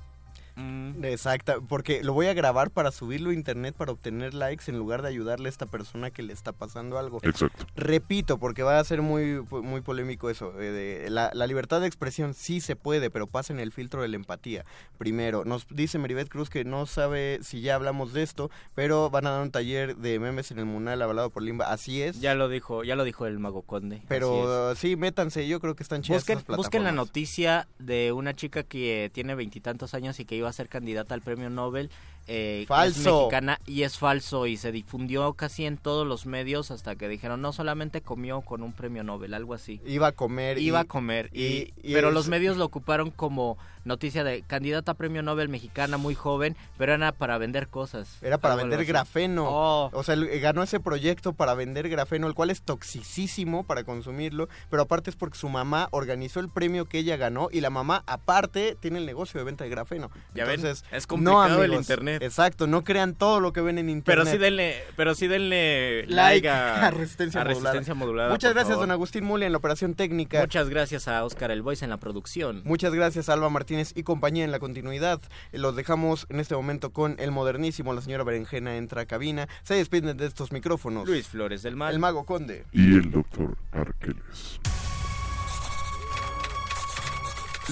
[1.03, 5.03] Exacta, porque lo voy a grabar para subirlo a internet para obtener likes en lugar
[5.03, 7.19] de ayudarle a esta persona que le está pasando algo.
[7.23, 7.67] Exacto.
[7.77, 10.53] Repito, porque va a ser muy, muy polémico eso.
[10.61, 10.71] eh,
[11.05, 14.09] de- la, la libertad de expresión sí se puede, pero pasa en el filtro de
[14.09, 14.65] la empatía.
[14.99, 19.27] Primero, nos dice Meribeth Cruz que no sabe si ya hablamos de esto, pero van
[19.27, 21.71] a dar un taller de memes en el Munal avalado por Limba.
[21.73, 22.21] Así es.
[22.21, 24.03] Ya lo dijo, ya lo dijo el Mago Conde.
[24.09, 28.35] Pero sí, métanse, yo creo que están chidas Busquen, esas busquen la noticia de una
[28.35, 31.91] chica que tiene veintitantos años y que iba a ser candidata al premio Nobel.
[32.29, 33.17] Eh, Es Falso.
[33.21, 37.41] mexicana y es falso y se difundió casi en todos los medios hasta que dijeron
[37.43, 39.81] no solamente comió con un premio Nobel, algo así.
[39.87, 40.59] Iba a comer.
[40.59, 41.31] Iba y- a comer.
[41.33, 45.23] Y, y- y pero es- los medios lo ocuparon como noticia de candidata a premio
[45.23, 48.19] Nobel mexicana muy joven, pero era para vender cosas.
[48.21, 49.47] Era para vender grafeno.
[49.49, 49.91] Oh.
[49.95, 54.49] O sea, eh, ganó ese proyecto para vender grafeno, el cual es toxicísimo para consumirlo,
[54.69, 58.03] pero aparte es porque su mamá organizó el premio que ella ganó y la mamá
[58.07, 60.11] aparte tiene el negocio de venta de grafeno.
[60.35, 61.87] Ya ven, Entonces, es complicado no, el amigos,
[62.19, 62.31] internet.
[62.31, 64.25] Exacto, no crean todo lo que ven en internet.
[64.25, 67.61] Pero sí denle, pero sí denle like like a, a Resistencia, a Modulada.
[67.61, 68.87] Resistencia Modulada, Muchas gracias, favor.
[68.87, 70.41] don Agustín Muli, en la operación técnica.
[70.41, 72.63] Muchas gracias a Oscar El Voice en la producción.
[72.65, 75.21] Muchas gracias a Alba Martínez y compañía en la continuidad.
[75.53, 77.93] Los dejamos en este momento con el modernísimo.
[77.93, 79.49] La señora Berenjena entra a cabina.
[79.63, 81.07] Se despiden de estos micrófonos.
[81.09, 81.95] Luis Flores del Mal.
[81.95, 82.65] El Mago Conde.
[82.73, 84.61] Y el doctor Arqueles.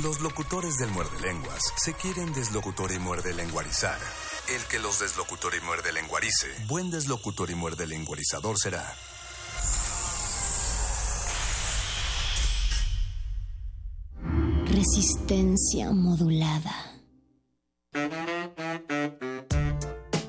[0.02, 3.96] Los locutores del muerde lenguas se quieren deslocutor y muerde lenguarizar.
[4.48, 8.94] El que los deslocutor y muerde lenguarice, buen deslocutor y muerde lenguarizador será.
[14.66, 16.92] Resistencia modulada.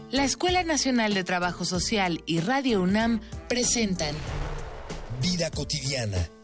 [0.10, 4.16] La Escuela Nacional de Trabajo Social y Radio UNAM presentan
[5.22, 6.30] Vida cotidiana,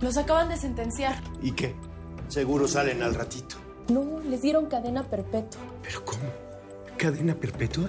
[0.00, 1.16] Los acaban de sentenciar.
[1.42, 1.74] ¿Y qué?
[2.28, 3.56] Seguro salen al ratito.
[3.88, 5.60] No, les dieron cadena perpetua.
[5.82, 6.22] ¿Pero cómo?
[6.96, 7.88] ¿Cadena perpetua?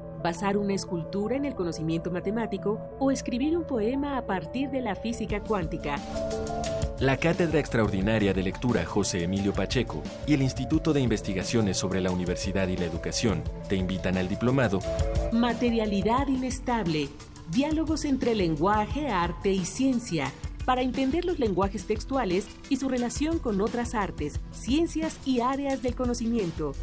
[0.21, 4.95] basar una escultura en el conocimiento matemático o escribir un poema a partir de la
[4.95, 5.95] física cuántica.
[6.99, 12.11] La Cátedra Extraordinaria de Lectura José Emilio Pacheco y el Instituto de Investigaciones sobre la
[12.11, 14.79] Universidad y la Educación te invitan al diplomado.
[15.31, 17.09] Materialidad inestable,
[17.49, 20.31] diálogos entre lenguaje, arte y ciencia,
[20.63, 25.95] para entender los lenguajes textuales y su relación con otras artes, ciencias y áreas del
[25.95, 26.73] conocimiento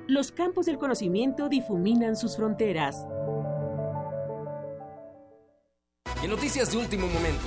[0.08, 3.06] Los campos del conocimiento difuminan sus fronteras.
[6.24, 7.46] En noticias de último momento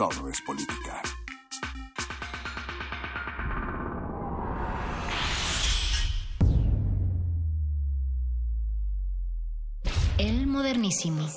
[0.00, 1.02] Todo es política.
[10.16, 11.28] El modernísimo.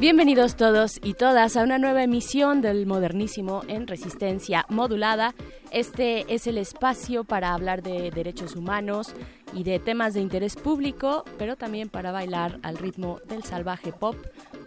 [0.00, 5.34] Bienvenidos todos y todas a una nueva emisión del Modernísimo en Resistencia Modulada.
[5.72, 9.12] Este es el espacio para hablar de derechos humanos
[9.52, 14.16] y de temas de interés público, pero también para bailar al ritmo del salvaje pop.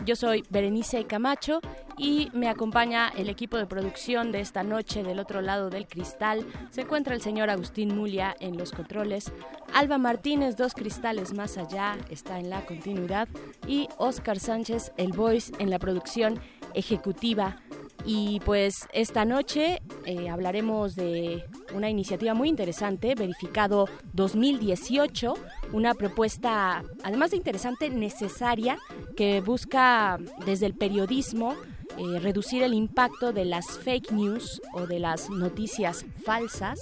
[0.06, 1.62] Yo soy Berenice Camacho
[1.98, 6.46] y me acompaña el equipo de producción de esta noche del otro lado del cristal.
[6.72, 9.32] Se encuentra el señor Agustín Mulia en los controles,
[9.74, 13.28] Alba Martínez, dos cristales más allá, está en la continuidad,
[13.68, 16.39] y Oscar Sánchez, el voice en la producción
[16.74, 17.58] ejecutiva.
[18.06, 25.34] Y pues esta noche eh, hablaremos de una iniciativa muy interesante, Verificado 2018,
[25.72, 28.78] una propuesta, además de interesante, necesaria,
[29.16, 31.56] que busca desde el periodismo
[31.97, 36.82] eh, reducir el impacto de las fake news o de las noticias falsas,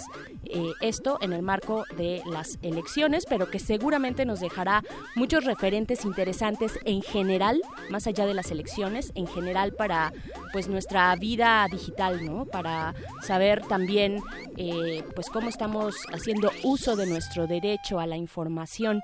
[0.53, 4.83] eh, esto en el marco de las elecciones, pero que seguramente nos dejará
[5.15, 10.13] muchos referentes interesantes en general, más allá de las elecciones, en general para
[10.51, 12.45] pues nuestra vida digital, ¿no?
[12.45, 12.93] Para
[13.23, 14.21] saber también
[14.57, 19.01] eh, pues cómo estamos haciendo uso de nuestro derecho a la información.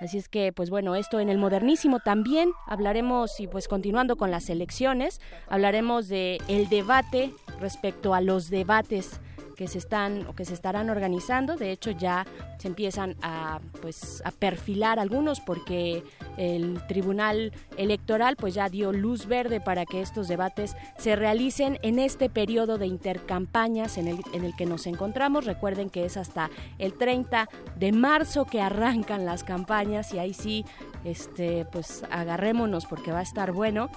[0.00, 4.30] Así es que, pues bueno, esto en el modernísimo también hablaremos y pues continuando con
[4.30, 9.20] las elecciones, hablaremos de el debate respecto a los debates
[9.60, 11.54] que se están o que se estarán organizando.
[11.54, 16.02] De hecho, ya se empiezan a pues a perfilar algunos porque
[16.40, 21.98] el Tribunal Electoral pues ya dio luz verde para que estos debates se realicen en
[21.98, 25.44] este periodo de intercampañas en el, en el que nos encontramos.
[25.44, 30.64] Recuerden que es hasta el 30 de marzo que arrancan las campañas y ahí sí
[31.04, 33.90] este pues agarrémonos porque va a estar bueno.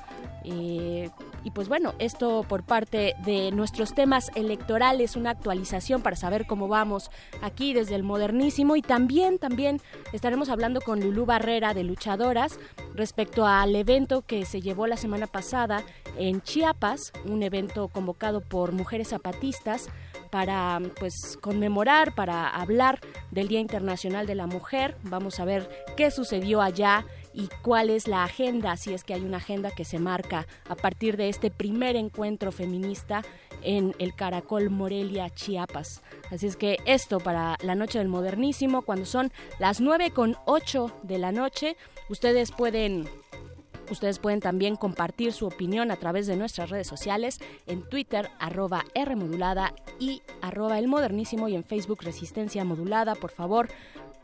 [0.43, 1.09] Eh,
[1.45, 6.67] y pues bueno, esto por parte de nuestros temas electorales, una actualización para saber cómo
[6.67, 9.81] vamos aquí desde el modernísimo y también, también
[10.13, 11.83] estaremos hablando con Lulú Barrera de
[12.33, 12.59] Luchadoras
[12.95, 15.83] respecto al evento que se llevó la semana pasada
[16.17, 19.89] en Chiapas, un evento convocado por mujeres zapatistas
[20.29, 22.99] para pues conmemorar, para hablar
[23.31, 24.97] del Día Internacional de la Mujer.
[25.03, 29.21] Vamos a ver qué sucedió allá y cuál es la agenda, si es que hay
[29.21, 33.23] una agenda que se marca a partir de este primer encuentro feminista
[33.63, 36.01] en el Caracol Morelia, Chiapas.
[36.31, 40.91] Así es que esto para la noche del modernísimo, cuando son las 9 con 8
[41.03, 41.77] de la noche,
[42.09, 43.07] ustedes pueden
[43.91, 48.85] Ustedes pueden también compartir su opinión a través de nuestras redes sociales en Twitter arroba
[48.95, 53.15] Rmodulada y arroba El Modernísimo y en Facebook Resistencia Modulada.
[53.15, 53.69] Por favor,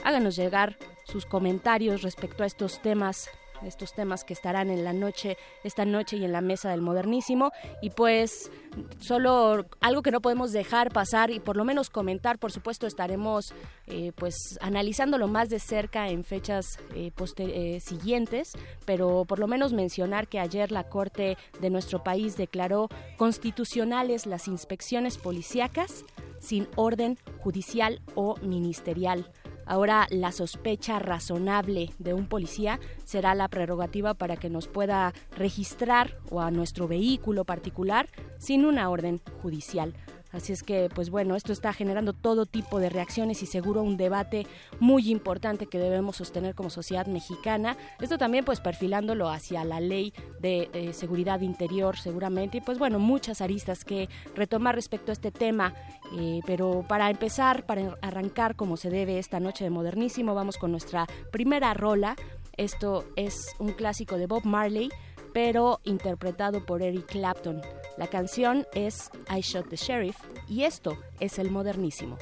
[0.04, 3.30] háganos llegar sus comentarios respecto a estos temas
[3.64, 7.52] estos temas que estarán en la noche, esta noche y en la mesa del modernísimo.
[7.82, 8.52] Y pues
[9.00, 13.54] solo algo que no podemos dejar pasar y por lo menos comentar, por supuesto estaremos
[13.88, 18.54] eh, pues analizándolo más de cerca en fechas eh, eh, siguientes,
[18.86, 24.48] pero por lo menos mencionar que ayer la Corte de nuestro país declaró constitucionales las
[24.48, 26.06] inspecciones policíacas
[26.40, 29.30] sin orden judicial o ministerial.
[29.70, 36.18] Ahora la sospecha razonable de un policía será la prerrogativa para que nos pueda registrar
[36.32, 38.10] o a nuestro vehículo particular
[38.40, 39.94] sin una orden judicial.
[40.32, 43.98] Así es que, pues bueno, esto está generando todo tipo de reacciones y seguro un
[43.98, 44.46] debate
[44.80, 47.78] muy importante que debemos sostener como sociedad mexicana.
[48.00, 52.58] Esto también, pues perfilándolo hacia la ley de eh, seguridad interior, seguramente.
[52.58, 55.74] Y pues bueno, muchas aristas que retomar respecto a este tema.
[56.18, 60.72] Eh, pero para empezar, para arrancar como se debe esta noche de modernísimo, vamos con
[60.72, 62.16] nuestra primera rola.
[62.58, 64.90] Esto es un clásico de Bob Marley
[65.34, 67.62] pero interpretado por Eric Clapton.
[67.98, 70.18] La canción es I Shot the Sheriff
[70.48, 72.18] y esto es el modernísimo.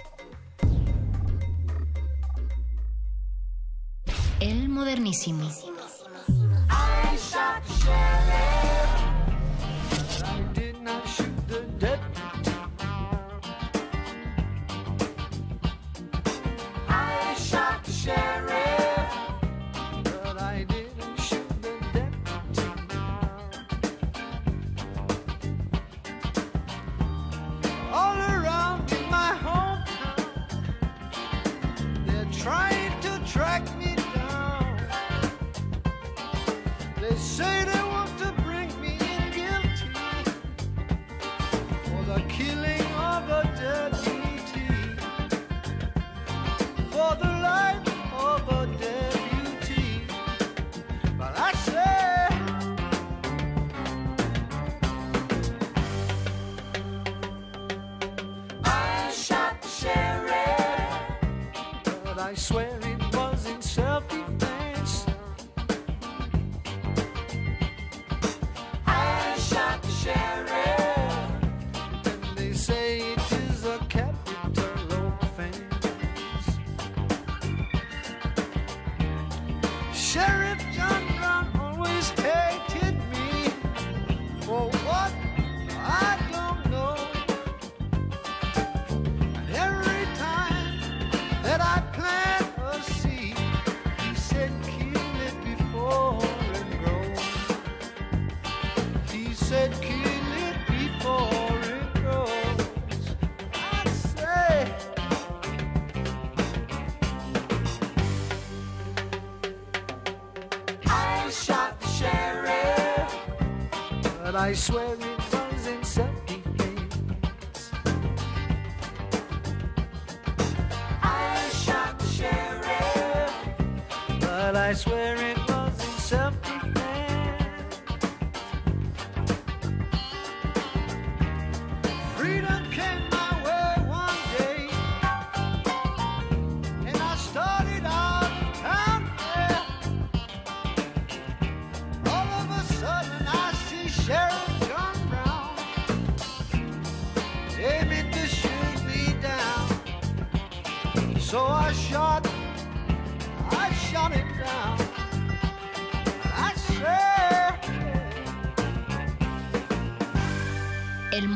[4.40, 5.50] El modernísimo.
[7.88, 8.87] say
[62.38, 62.67] Swim.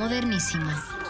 [0.02, 1.01] El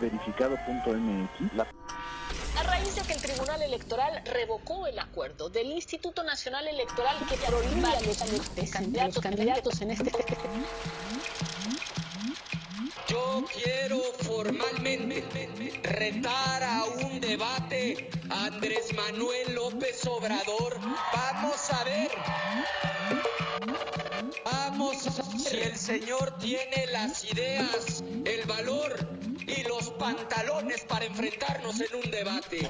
[0.00, 1.54] verificado.mx.
[1.54, 1.66] La
[2.56, 7.36] A raíz de que el Tribunal Electoral revocó el acuerdo del Instituto Nacional Electoral que
[7.36, 10.10] prohibía a los, los candidatos, candidatos en este
[13.08, 15.24] Yo quiero formalmente
[15.82, 20.78] retar a un debate a Andrés Manuel López Obrador.
[21.14, 22.10] Vamos a ver.
[24.44, 27.47] Vamos a ver si el señor tiene las ideas,
[30.18, 32.68] pantalones para enfrentarnos en un debate.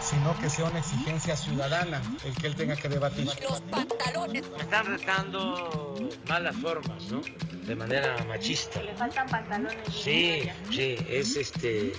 [0.00, 3.26] sino que sea una exigencia ciudadana el que él tenga que debatir.
[3.26, 4.48] Los pantalones.
[4.50, 7.20] Me están retando malas formas, ¿no?
[7.64, 8.82] De manera machista.
[8.82, 9.76] Le faltan pantalones.
[9.92, 11.92] Sí, sí, es este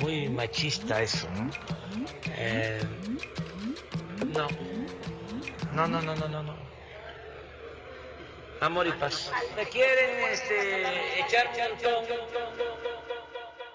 [0.00, 1.50] muy machista eso, ¿no?
[2.36, 2.80] Eh,
[4.34, 4.48] no.
[5.74, 6.69] No, no, no, no, no, no.
[8.60, 9.32] Amor y paz.
[9.56, 12.04] Me quieren este, echar montón.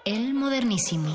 [0.04, 1.12] El modernísimo.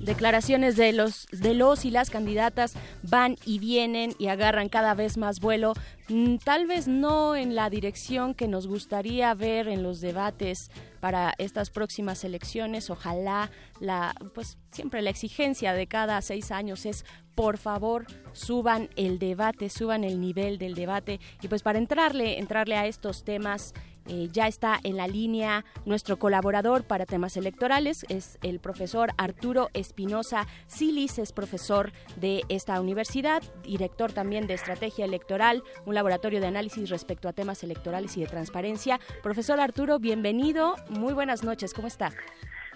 [0.00, 2.72] Declaraciones de los, de los y las candidatas
[3.02, 5.74] van y vienen y agarran cada vez más vuelo.
[6.08, 10.70] Mm, Tal vez no en la dirección que nos gustaría ver en los debates
[11.00, 12.90] para estas próximas elecciones.
[12.90, 19.18] Ojalá la, pues siempre la exigencia de cada seis años es por favor suban el
[19.18, 23.74] debate, suban el nivel del debate y pues para entrarle, entrarle a estos temas
[24.08, 29.68] eh, ya está en la línea nuestro colaborador para temas electorales, es el profesor Arturo
[29.74, 36.46] Espinosa Silis, es profesor de esta universidad, director también de estrategia electoral, un laboratorio de
[36.46, 38.98] análisis respecto a temas electorales y de transparencia.
[39.22, 42.12] Profesor Arturo, bienvenido, muy buenas noches, ¿cómo está?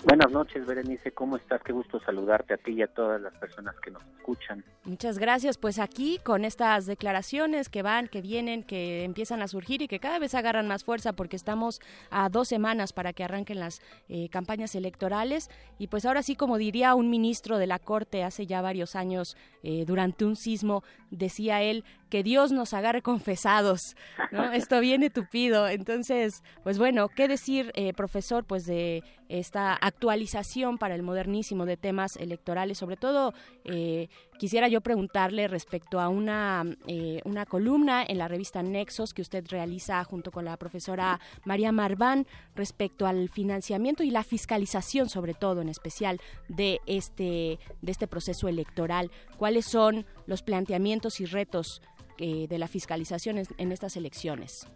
[0.05, 1.13] Buenas noches, Berenice.
[1.13, 1.63] ¿Cómo estás?
[1.63, 4.65] Qué gusto saludarte a ti y a todas las personas que nos escuchan.
[4.83, 5.59] Muchas gracias.
[5.59, 10.01] Pues aquí con estas declaraciones que van, que vienen, que empiezan a surgir y que
[10.01, 14.29] cada vez agarran más fuerza porque estamos a dos semanas para que arranquen las eh,
[14.29, 15.51] campañas electorales.
[15.79, 19.37] Y pues ahora sí, como diría un ministro de la Corte hace ya varios años,
[19.63, 23.97] eh, durante un sismo, decía él, que Dios nos agarre confesados,
[24.31, 24.53] ¿no?
[24.53, 25.69] Esto viene tupido.
[25.69, 31.77] Entonces, pues bueno, ¿qué decir, eh, profesor, pues de esta actualización para el modernísimo de
[31.77, 32.79] temas electorales?
[32.79, 33.33] Sobre todo,
[33.65, 34.09] eh,
[34.43, 39.47] quisiera yo preguntarle respecto a una, eh, una columna en la revista Nexos que usted
[39.49, 45.63] realiza junto con la profesora María Marván respecto al financiamiento y la fiscalización, sobre todo,
[45.63, 49.13] en especial, de este, de este proceso electoral.
[49.39, 51.81] ¿Cuáles son los planteamientos y retos
[52.19, 54.69] eh, de la fiscalización en, estas elecciones?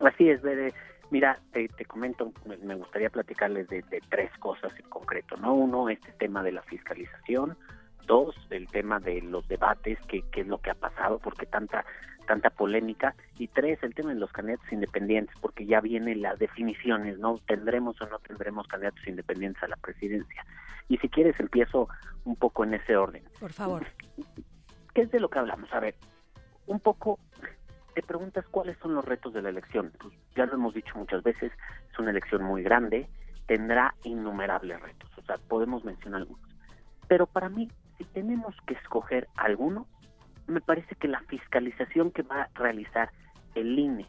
[0.00, 0.72] Así es, Bere.
[1.10, 5.52] Mira, te, comento, me- me gustaría platicarles de, de tres cosas en concreto, ¿no?
[5.52, 7.58] Uno, este tema de la fiscalización.
[8.06, 11.84] Dos, el tema de los debates, qué, qué es lo que ha pasado, porque tanta
[12.26, 13.14] tanta polémica.
[13.38, 17.38] Y tres, el tema de los candidatos independientes, porque ya vienen las definiciones, ¿no?
[17.46, 20.44] ¿Tendremos o no tendremos candidatos independientes a la presidencia?
[20.88, 21.88] Y si quieres, empiezo
[22.24, 23.22] un poco en ese orden.
[23.40, 23.86] Por favor.
[24.94, 25.72] ¿Qué es de lo que hablamos?
[25.72, 25.94] A ver,
[26.66, 27.18] un poco
[27.94, 29.92] te preguntas cuáles son los retos de la elección.
[30.00, 31.52] Pues ya lo hemos dicho muchas veces,
[31.90, 33.08] es una elección muy grande,
[33.46, 36.48] tendrá innumerables retos, o sea, podemos mencionar algunos.
[37.08, 37.70] Pero para mí,
[38.02, 39.86] si tenemos que escoger alguno,
[40.46, 43.10] me parece que la fiscalización que va a realizar
[43.54, 44.06] el INE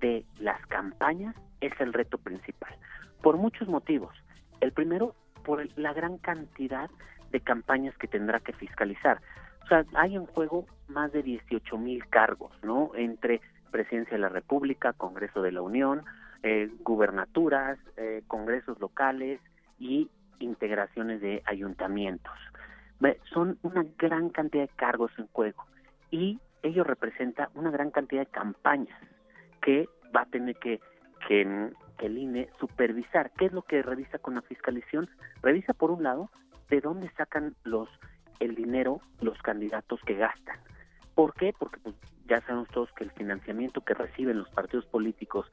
[0.00, 2.74] de las campañas es el reto principal,
[3.22, 4.14] por muchos motivos.
[4.60, 5.14] El primero,
[5.44, 6.90] por la gran cantidad
[7.30, 9.20] de campañas que tendrá que fiscalizar.
[9.64, 12.92] O sea, hay en juego más de 18 mil cargos, ¿no?
[12.94, 16.04] Entre Presidencia de la República, Congreso de la Unión,
[16.42, 19.40] eh, gubernaturas, eh, congresos locales
[19.78, 20.10] y
[20.40, 22.34] integraciones de ayuntamientos.
[23.32, 25.64] Son una gran cantidad de cargos en juego
[26.10, 28.98] y ello representa una gran cantidad de campañas
[29.60, 30.80] que va a tener que,
[31.26, 33.30] que, que el INE supervisar.
[33.36, 35.08] ¿Qué es lo que revisa con la fiscalización?
[35.42, 36.30] Revisa, por un lado,
[36.68, 37.88] de dónde sacan los
[38.40, 40.58] el dinero los candidatos que gastan.
[41.14, 41.52] ¿Por qué?
[41.58, 41.94] Porque pues,
[42.26, 45.46] ya sabemos todos que el financiamiento que reciben los partidos políticos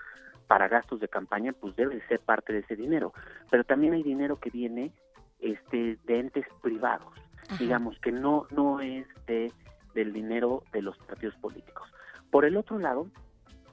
[0.47, 3.13] para gastos de campaña pues debe de ser parte de ese dinero,
[3.51, 4.91] pero también hay dinero que viene
[5.39, 7.13] este de entes privados,
[7.57, 9.51] digamos que no no es de
[9.93, 11.89] del dinero de los partidos políticos.
[12.29, 13.07] Por el otro lado,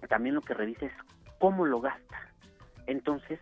[0.08, 0.92] también lo que revisa es
[1.38, 2.20] cómo lo gasta.
[2.86, 3.38] Entonces,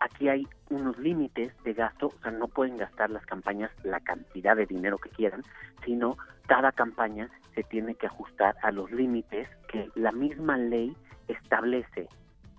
[0.00, 4.56] aquí hay unos límites de gasto, o sea, no pueden gastar las campañas la cantidad
[4.56, 5.42] de dinero que quieran,
[5.84, 6.16] sino
[6.46, 10.96] cada campaña se tiene que ajustar a los límites que la misma ley
[11.28, 12.08] establece.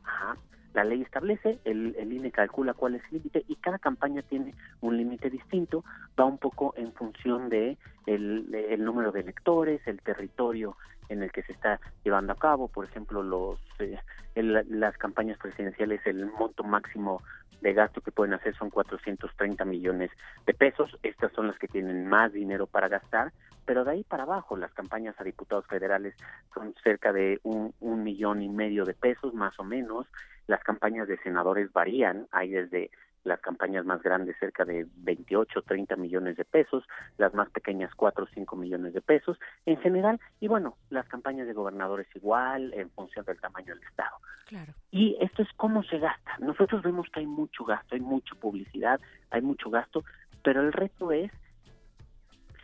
[0.03, 0.35] Ajá.
[0.75, 4.53] La ley establece, el, el INE calcula cuál es el límite y cada campaña tiene
[4.81, 5.85] un límite distinto,
[6.19, 10.75] va un poco en función de el, número de electores, el territorio
[11.07, 13.97] en el que se está llevando a cabo, por ejemplo, los eh,
[14.35, 17.21] las campañas presidenciales, el monto máximo
[17.61, 20.11] de gasto que pueden hacer son 430 millones
[20.45, 20.97] de pesos.
[21.03, 23.31] Estas son las que tienen más dinero para gastar,
[23.65, 26.15] pero de ahí para abajo las campañas a diputados federales
[26.53, 30.05] son cerca de un, un millón y medio de pesos, más o menos.
[30.47, 32.91] Las campañas de senadores varían, hay desde
[33.25, 36.83] las campañas más grandes cerca de 28, 30 millones de pesos,
[37.17, 41.47] las más pequeñas 4 o 5 millones de pesos en general, y bueno, las campañas
[41.47, 44.17] de gobernadores igual en función del tamaño del Estado.
[44.45, 44.73] Claro.
[44.91, 46.37] Y esto es cómo se gasta.
[46.37, 49.01] Nosotros vemos que hay mucho gasto, hay mucha publicidad,
[49.31, 50.03] hay mucho gasto,
[50.43, 51.31] pero el reto es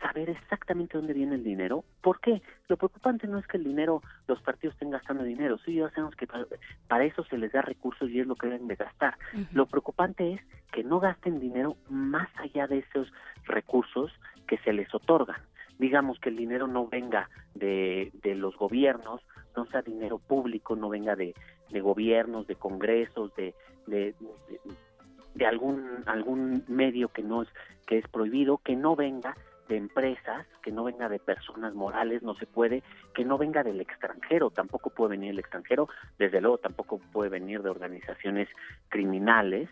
[0.02, 1.84] saber exactamente dónde viene el dinero.
[2.02, 2.42] ¿Por qué?
[2.68, 5.58] Lo preocupante no es que el dinero, los partidos estén gastando dinero.
[5.64, 6.44] Sí, ya sabemos que para,
[6.88, 9.16] para eso se les da recursos y es lo que deben de gastar.
[9.52, 10.40] Lo preocupante es
[10.72, 13.10] que no gasten dinero más allá de esos
[13.44, 14.12] recursos
[14.46, 15.40] que se les otorgan.
[15.78, 19.20] Digamos que el dinero no venga de, de los gobiernos,
[19.56, 21.34] no sea dinero público, no venga de,
[21.70, 23.54] de gobiernos, de congresos, de,
[23.86, 24.60] de, de,
[25.34, 27.48] de algún algún medio que no es
[27.86, 29.36] que es prohibido, que no venga
[29.68, 32.82] de empresas, que no venga de personas morales, no se puede,
[33.14, 37.62] que no venga del extranjero, tampoco puede venir del extranjero, desde luego tampoco puede venir
[37.62, 38.48] de organizaciones
[38.88, 39.68] criminales,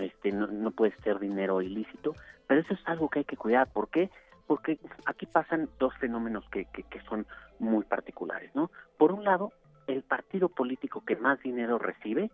[0.00, 2.14] este no, no puede ser dinero ilícito,
[2.46, 4.10] pero eso es algo que hay que cuidar, ¿por qué?
[4.46, 7.26] Porque aquí pasan dos fenómenos que, que, que son
[7.58, 8.70] muy particulares, ¿no?
[8.98, 9.52] Por un lado,
[9.86, 12.30] el partido político que más dinero recibe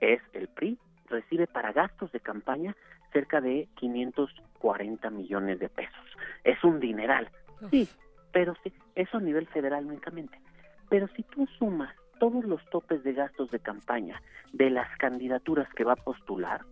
[0.00, 2.76] es el PRI, recibe para gastos de campaña
[3.12, 6.04] cerca de 540 millones de pesos.
[6.44, 7.28] Es un dineral,
[7.70, 7.88] sí,
[8.32, 10.38] pero sí, eso a nivel federal únicamente.
[10.88, 14.20] Pero si tú sumas todos los topes de gastos de campaña
[14.52, 16.62] de las candidaturas que va a postular,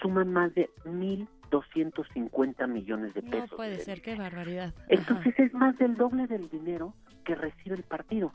[0.00, 3.50] suman más de 1.250 millones de No pesos.
[3.56, 4.74] puede ser, qué barbaridad.
[4.88, 8.32] Entonces es más del doble del dinero que recibe el partido.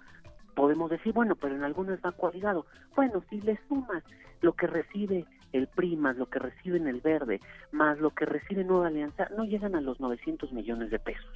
[0.56, 2.66] Podemos decir, bueno, pero en algunas va coaligado.
[2.96, 4.04] Bueno, si le sumas
[4.42, 7.40] lo que recibe el PRI, más lo que recibe en el Verde,
[7.72, 11.32] más lo que recibe Nueva Alianza, no llegan a los 900 millones de pesos.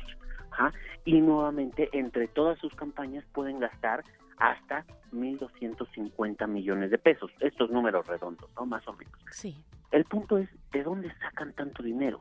[0.52, 0.72] Ajá.
[1.04, 4.04] Y nuevamente, entre todas sus campañas pueden gastar
[4.38, 7.32] hasta 1.250 millones de pesos.
[7.40, 8.66] Estos números redondos, ¿no?
[8.66, 9.14] Más o menos.
[9.32, 9.56] Sí.
[9.92, 12.20] El punto es, ¿de dónde sacan tanto dinero?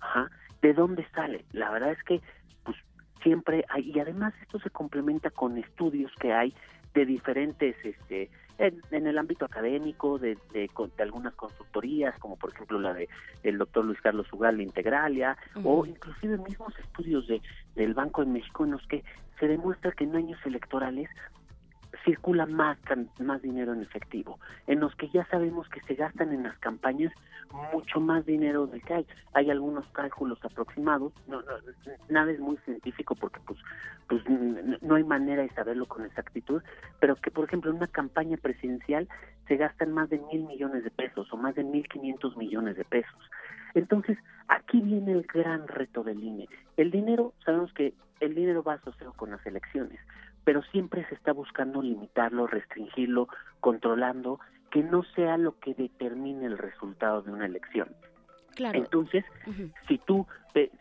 [0.00, 0.30] Ajá.
[0.62, 1.44] ¿De dónde sale?
[1.52, 2.20] La verdad es que,
[2.64, 2.76] pues,
[3.22, 6.54] siempre hay, y además esto se complementa con estudios que hay
[6.94, 12.52] de diferentes, este, en, en el ámbito académico, de, de, de algunas consultorías, como por
[12.52, 13.08] ejemplo la de
[13.42, 15.86] el doctor Luis Carlos Ugal de Integralia, o Ujú.
[15.86, 17.40] inclusive mismos estudios de,
[17.74, 19.04] del Banco de México en los que
[19.38, 21.08] se demuestra que en años electorales
[22.06, 22.78] circula más,
[23.18, 27.12] más dinero en efectivo, en los que ya sabemos que se gastan en las campañas
[27.72, 29.06] mucho más dinero del que hay.
[29.34, 31.52] Hay algunos cálculos aproximados, no, no,
[32.08, 33.58] nada es muy científico porque pues,
[34.08, 34.22] pues
[34.80, 36.62] no hay manera de saberlo con exactitud,
[37.00, 39.08] pero que por ejemplo en una campaña presidencial
[39.48, 42.84] se gastan más de mil millones de pesos o más de mil quinientos millones de
[42.84, 43.30] pesos.
[43.74, 44.16] Entonces,
[44.48, 46.48] aquí viene el gran reto del INE.
[46.76, 50.00] El dinero, sabemos que el dinero va asociado con las elecciones,
[50.46, 53.26] pero siempre se está buscando limitarlo, restringirlo,
[53.58, 54.38] controlando,
[54.70, 57.88] que no sea lo que determine el resultado de una elección.
[58.54, 58.78] Claro.
[58.78, 59.70] Entonces, Ujú.
[59.88, 60.24] si tú,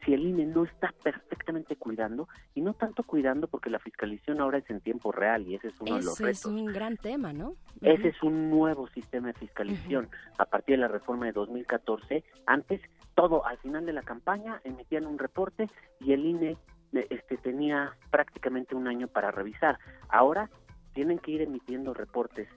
[0.05, 4.59] si el INE no está perfectamente cuidando, y no tanto cuidando porque la fiscalización ahora
[4.59, 6.51] es en tiempo real y ese es uno de los Ese es retos.
[6.51, 7.55] un gran tema, ¿no?
[7.81, 10.09] Ese es un nuevo sistema de fiscalización.
[10.37, 12.81] A partir de la reforma de 2014, antes
[13.15, 15.69] todo, al final de la campaña, emitían un reporte
[15.99, 16.55] y el INE
[16.93, 19.79] este, tenía prácticamente un año para revisar.
[20.09, 20.49] Ahora
[20.93, 22.47] tienen que ir emitiendo reportes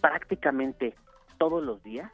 [0.00, 0.94] prácticamente
[1.38, 2.10] todos los días,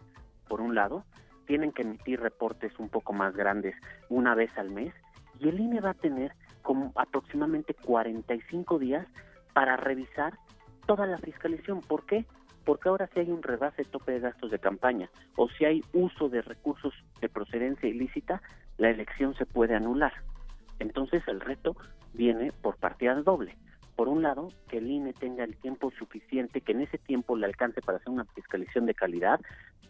[0.49, 1.05] por un lado,
[1.47, 3.75] tienen que emitir reportes un poco más grandes
[4.09, 4.93] una vez al mes
[5.39, 6.33] y el INE va a tener
[6.63, 9.07] como aproximadamente 45 días
[9.53, 10.35] para revisar
[10.87, 11.81] toda la fiscalización.
[11.81, 12.27] ¿Por qué?
[12.65, 16.29] Porque ahora si hay un rebase tope de gastos de campaña o si hay uso
[16.29, 18.43] de recursos de procedencia ilícita,
[18.79, 20.13] la elección se puede anular.
[20.78, 21.77] Entonces el reto
[22.12, 23.57] viene por partida doble.
[23.94, 27.47] Por un lado, que el INE tenga el tiempo suficiente, que en ese tiempo le
[27.47, 29.40] alcance para hacer una fiscalización de calidad,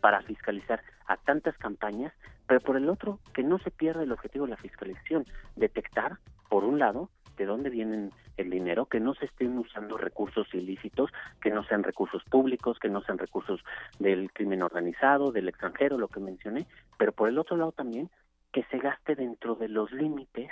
[0.00, 2.12] para fiscalizar a tantas campañas,
[2.46, 5.24] pero por el otro, que no se pierda el objetivo de la fiscalización,
[5.56, 6.18] detectar,
[6.48, 11.10] por un lado, de dónde vienen el dinero, que no se estén usando recursos ilícitos,
[11.40, 13.60] que no sean recursos públicos, que no sean recursos
[13.98, 18.10] del crimen organizado, del extranjero, lo que mencioné, pero por el otro lado también
[18.52, 20.50] que se gaste dentro de los límites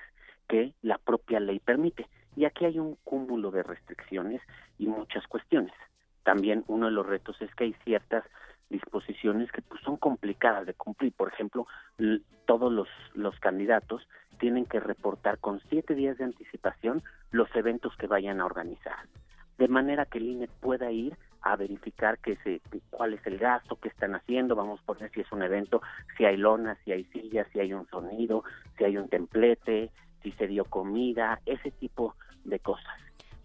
[0.49, 2.07] que la propia ley permite.
[2.37, 4.43] Y aquí hay un cúmulo de restricciones
[4.79, 5.75] y muchas cuestiones.
[6.25, 8.25] También uno de los retos es que hay ciertas
[8.71, 11.13] disposiciones que pues, son complicadas de cumplir.
[11.13, 11.67] Por ejemplo,
[12.47, 14.07] todos los, los candidatos
[14.39, 18.97] tienen que reportar con siete días de anticipación los eventos que vayan a organizar,
[19.59, 23.77] de manera que el INE pueda ir a verificar que se, cuál es el gasto,
[23.77, 25.83] qué están haciendo, vamos a poner si es un evento,
[26.17, 28.45] si hay lonas, si hay sillas, si hay un sonido,
[28.79, 29.91] si hay un templete,
[30.25, 32.93] si se dio comida, ese tipo de cosas.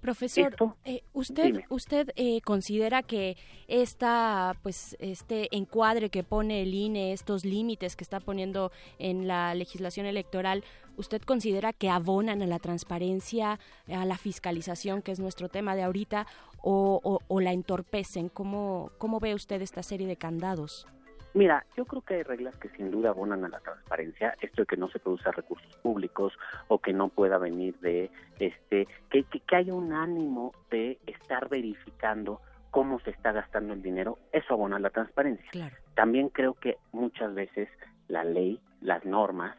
[0.02, 1.66] Profesor, eh, usted dime.
[1.70, 3.36] usted eh, considera que
[3.68, 9.54] esta pues este encuadre que pone el INE, estos límites que está poniendo en la
[9.56, 10.64] legislación electoral,
[10.96, 13.60] usted considera que abonan a la transparencia,
[13.94, 16.28] a la fiscalización, que es nuestro tema de ahorita,
[16.62, 18.30] o, o- o la entorpecen?
[18.30, 20.88] ¿Cómo cómo ve usted esta serie de candados?
[21.34, 24.66] Mira, yo creo que hay reglas que sin duda abonan a la transparencia, esto de
[24.66, 26.34] que no se usar recursos públicos
[26.68, 31.50] o que no pueda venir de, este, que, que, que haya un ánimo de estar
[31.50, 32.42] verificando
[32.72, 35.50] cómo se está gastando el dinero, eso abona a la transparencia.
[35.52, 35.76] Claro.
[35.96, 37.70] También creo que muchas veces
[38.08, 39.56] la ley, las normas,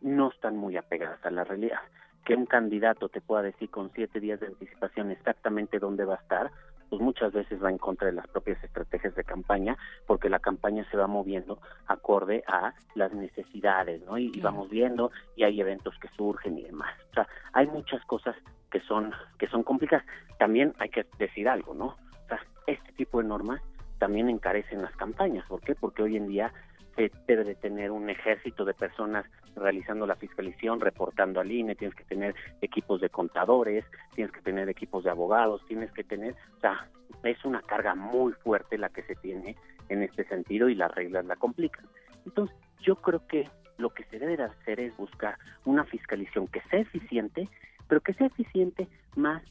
[0.00, 1.80] no están muy apegadas a la realidad.
[2.24, 6.18] Que un candidato te pueda decir con siete días de anticipación exactamente dónde va a
[6.18, 6.50] estar,
[6.92, 10.86] pues muchas veces va en contra de las propias estrategias de campaña, porque la campaña
[10.90, 14.18] se va moviendo acorde a las necesidades, ¿no?
[14.18, 16.94] Y, y vamos viendo, y hay eventos que surgen y demás.
[17.12, 18.36] O sea, hay muchas cosas
[18.70, 20.04] que son, que son complicadas.
[20.38, 21.86] También hay que decir algo, ¿no?
[21.86, 23.62] O sea, este tipo de normas
[23.96, 25.46] también encarecen las campañas.
[25.46, 25.74] ¿Por qué?
[25.74, 26.52] Porque hoy en día
[26.94, 29.24] se debe de tener un ejército de personas
[29.56, 34.68] realizando la fiscalización, reportando al INE, tienes que tener equipos de contadores, tienes que tener
[34.68, 36.88] equipos de abogados, tienes que tener, o sea,
[37.22, 39.56] es una carga muy fuerte la que se tiene
[39.88, 41.86] en este sentido y las reglas la complican.
[42.24, 43.48] Entonces, yo creo que
[43.78, 47.48] lo que se debe de hacer es buscar una fiscalización que sea eficiente,
[47.88, 49.42] pero que sea eficiente más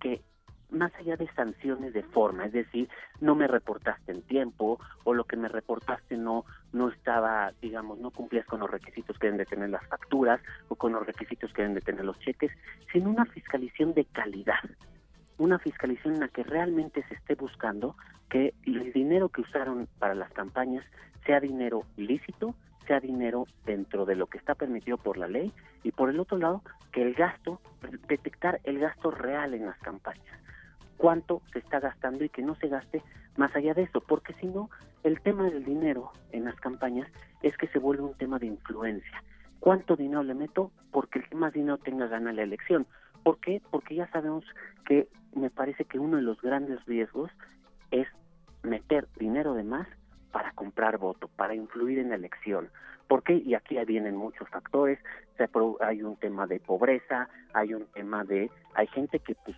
[0.00, 0.22] que
[0.74, 2.88] más allá de sanciones de forma, es decir,
[3.20, 8.10] no me reportaste en tiempo o lo que me reportaste no no estaba, digamos, no
[8.10, 11.62] cumplías con los requisitos que deben de tener las facturas o con los requisitos que
[11.62, 12.50] deben de tener los cheques,
[12.92, 14.58] sino una fiscalización de calidad,
[15.38, 17.96] una fiscalización en la que realmente se esté buscando
[18.28, 20.84] que el dinero que usaron para las campañas
[21.24, 22.56] sea dinero lícito,
[22.86, 25.52] sea dinero dentro de lo que está permitido por la ley
[25.84, 27.60] y por el otro lado que el gasto,
[28.08, 30.44] detectar el gasto real en las campañas
[30.96, 33.02] cuánto se está gastando y que no se gaste
[33.36, 34.70] más allá de eso, porque si no,
[35.02, 37.10] el tema del dinero en las campañas
[37.42, 39.22] es que se vuelve un tema de influencia.
[39.60, 40.70] ¿Cuánto dinero le meto?
[40.90, 42.86] Porque el que más dinero tenga gana la elección.
[43.22, 43.62] ¿Por qué?
[43.70, 44.44] Porque ya sabemos
[44.86, 47.30] que me parece que uno de los grandes riesgos
[47.90, 48.06] es
[48.62, 49.88] meter dinero de más
[50.32, 52.68] para comprar voto, para influir en la elección.
[53.08, 53.34] ¿Por qué?
[53.34, 54.98] Y aquí vienen muchos factores.
[55.80, 58.50] Hay un tema de pobreza, hay un tema de...
[58.74, 59.56] Hay gente que pues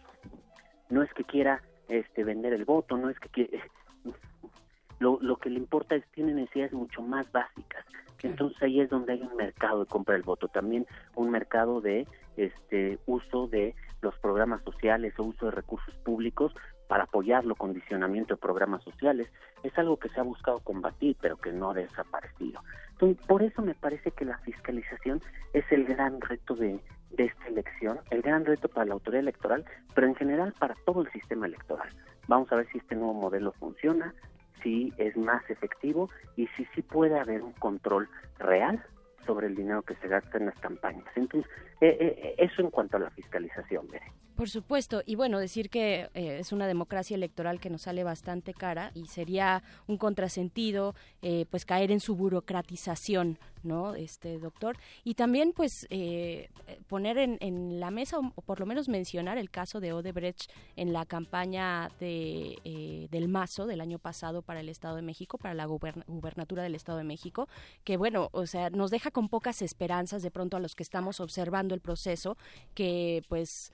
[0.90, 3.60] no es que quiera este vender el voto, no es que
[4.98, 7.84] lo, lo que le importa es tiene necesidades mucho más básicas.
[8.22, 12.06] Entonces ahí es donde hay un mercado de compra del voto, también un mercado de
[12.36, 16.52] este uso de los programas sociales o uso de recursos públicos
[16.88, 19.28] para apoyarlo, condicionamiento de programas sociales.
[19.62, 22.60] Es algo que se ha buscado combatir, pero que no ha desaparecido.
[22.92, 25.20] Entonces, por eso me parece que la fiscalización
[25.52, 26.80] es el gran reto de,
[27.10, 29.64] de esta elección, el gran reto para la autoridad electoral,
[29.94, 31.88] pero en general para todo el sistema electoral.
[32.28, 34.14] Vamos a ver si este nuevo modelo funciona,
[34.62, 38.08] si es más efectivo y si sí puede haber un control
[38.38, 38.84] real
[39.24, 41.06] sobre el dinero que se gasta en las campañas.
[41.14, 41.50] Entonces,
[41.80, 44.06] eh, eh, eso en cuanto a la fiscalización, Bere.
[44.36, 48.52] Por supuesto, y bueno, decir que eh, es una democracia electoral que nos sale bastante
[48.52, 53.94] cara y sería un contrasentido eh, pues caer en su burocratización, ¿no?
[53.94, 54.76] Este doctor.
[55.04, 56.50] Y también pues eh,
[56.86, 60.92] poner en, en la mesa o, por lo menos mencionar el caso de Odebrecht en
[60.92, 65.54] la campaña de, eh, del Mazo del año pasado para el Estado de México, para
[65.54, 67.48] la guberna- gubernatura del Estado de México,
[67.84, 71.20] que bueno, o sea, nos deja con pocas esperanzas de pronto a los que estamos
[71.20, 72.36] observando el proceso,
[72.74, 73.72] que pues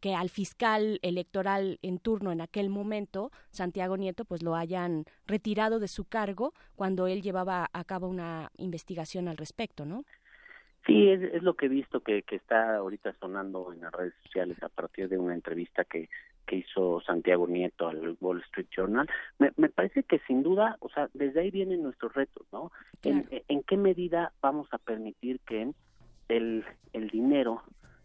[0.00, 5.80] que al fiscal electoral en turno en aquel momento, Santiago Nieto, pues lo hayan retirado
[5.80, 10.04] de su cargo cuando él llevaba a cabo una investigación al respecto, ¿no?
[10.86, 14.12] Sí, es, es lo que he visto que, que está ahorita sonando en las redes
[14.22, 16.10] sociales a partir de una entrevista que,
[16.46, 19.08] que hizo Santiago Nieto al Wall Street Journal.
[19.38, 22.70] Me, me parece que sin duda, o sea, desde ahí vienen nuestros retos, ¿no?
[23.02, 25.72] En, en qué medida vamos a permitir que
[26.28, 27.62] el, el dinero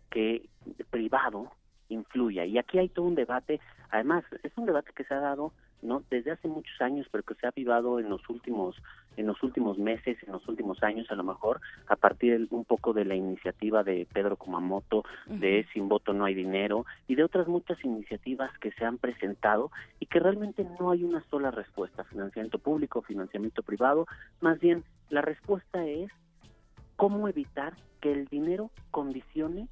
[0.10, 0.50] que
[0.90, 1.52] privado
[1.90, 2.46] influya?
[2.46, 3.60] Y aquí hay todo un debate,
[3.92, 5.52] además, es un debate que se ha dado
[5.82, 8.76] no desde hace muchos años pero que se ha avivado en los últimos
[9.16, 12.66] en los últimos meses en los últimos años a lo mejor a partir del- un
[12.66, 17.24] poco de la iniciativa de Pedro Kumamoto de sin voto no hay dinero y de
[17.24, 19.72] otras muchas iniciativas que se han presentado
[20.02, 22.04] y que realmente no hay una sola respuesta.
[22.04, 24.06] Financiamiento público financiamiento privado
[24.42, 26.12] más bien la respuesta es
[26.98, 29.70] cómo evitar que el dinero condicione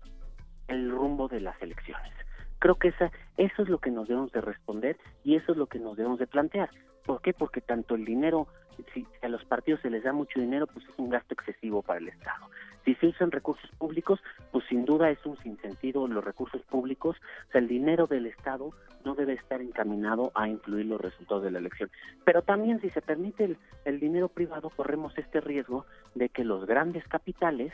[0.67, 2.13] el rumbo de las elecciones.
[2.59, 5.67] Creo que esa, eso es lo que nos debemos de responder y eso es lo
[5.67, 6.69] que nos debemos de plantear.
[7.05, 7.33] ¿Por qué?
[7.33, 8.47] Porque tanto el dinero,
[8.93, 11.99] si a los partidos se les da mucho dinero, pues es un gasto excesivo para
[11.99, 12.49] el Estado.
[12.83, 14.19] Si se usan recursos públicos,
[14.51, 17.15] pues sin duda es un sinsentido los recursos públicos.
[17.47, 18.71] O sea, el dinero del Estado
[19.05, 21.89] no debe estar encaminado a influir los resultados de la elección.
[22.25, 25.85] Pero también si se permite el, el dinero privado, corremos este riesgo
[26.15, 27.71] de que los grandes capitales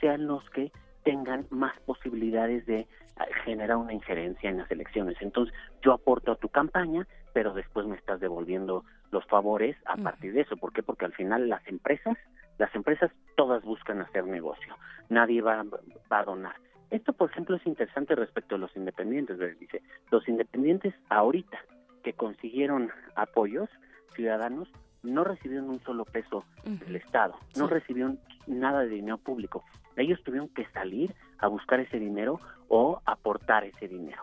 [0.00, 0.72] sean los que
[1.06, 5.16] tengan más posibilidades de ah, generar una injerencia en las elecciones.
[5.20, 10.32] Entonces, yo aporto a tu campaña, pero después me estás devolviendo los favores a partir
[10.32, 10.56] de eso.
[10.56, 10.82] ¿Por qué?
[10.82, 12.18] Porque al final las empresas,
[12.58, 14.74] las empresas todas buscan hacer negocio.
[15.08, 15.64] Nadie va,
[16.12, 16.56] va a donar.
[16.90, 19.38] Esto, por ejemplo, es interesante respecto a los independientes.
[19.60, 21.58] Dice, los independientes ahorita
[22.02, 23.70] que consiguieron apoyos
[24.16, 24.68] ciudadanos
[25.04, 28.18] no recibieron un solo peso del Estado, no recibieron
[28.48, 29.62] nada de dinero público.
[29.96, 34.22] Ellos tuvieron que salir a buscar ese dinero o aportar ese dinero.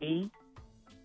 [0.00, 0.30] Y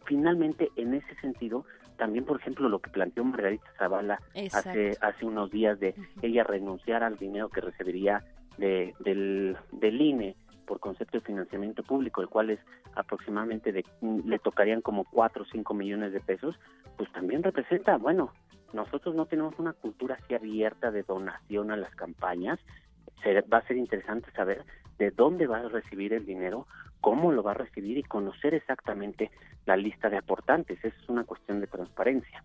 [0.06, 1.66] finalmente, en ese sentido,
[1.98, 4.70] también, por ejemplo, lo que planteó Margarita Zavala Exacto.
[4.70, 8.24] hace, hace unos días de ella renunciar al dinero que recibiría
[8.58, 10.36] de, del, del INE
[10.66, 12.60] por concepto de financiamiento público, el cual es
[12.94, 16.56] aproximadamente de, le tocarían como 4 o 5 millones de pesos,
[16.98, 18.34] pues también representa, bueno,
[18.74, 22.60] nosotros no tenemos una cultura así abierta de donación a las campañas,
[23.52, 24.64] va a ser interesante saber
[24.98, 26.68] de dónde va a recibir el dinero,
[27.02, 29.32] cómo lo va a recibir y conocer exactamente
[29.66, 30.80] la lista de aportantes.
[30.84, 32.44] Eso es una cuestión de transparencia.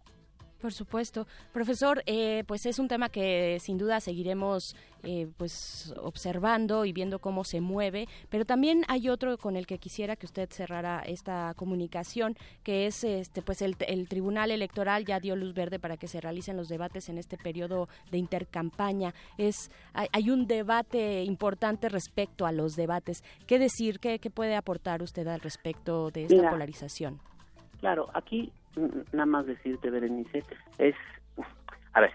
[0.62, 1.26] Por supuesto.
[1.52, 7.18] Profesor, eh, pues es un tema que sin duda seguiremos eh, pues observando y viendo
[7.18, 11.52] cómo se mueve, pero también hay otro con el que quisiera que usted cerrara esta
[11.56, 16.06] comunicación, que es este pues el, el Tribunal Electoral ya dio luz verde para que
[16.06, 19.12] se realicen los debates en este periodo de intercampaña.
[19.39, 23.24] Es hay, hay un debate importante respecto a los debates.
[23.48, 23.98] ¿Qué decir?
[23.98, 27.20] ¿Qué, qué puede aportar usted al respecto de esta Mira, polarización?
[27.80, 28.52] Claro, aquí
[29.12, 30.44] nada más decirte, Berenice,
[30.78, 30.94] es,
[31.92, 32.12] a ver,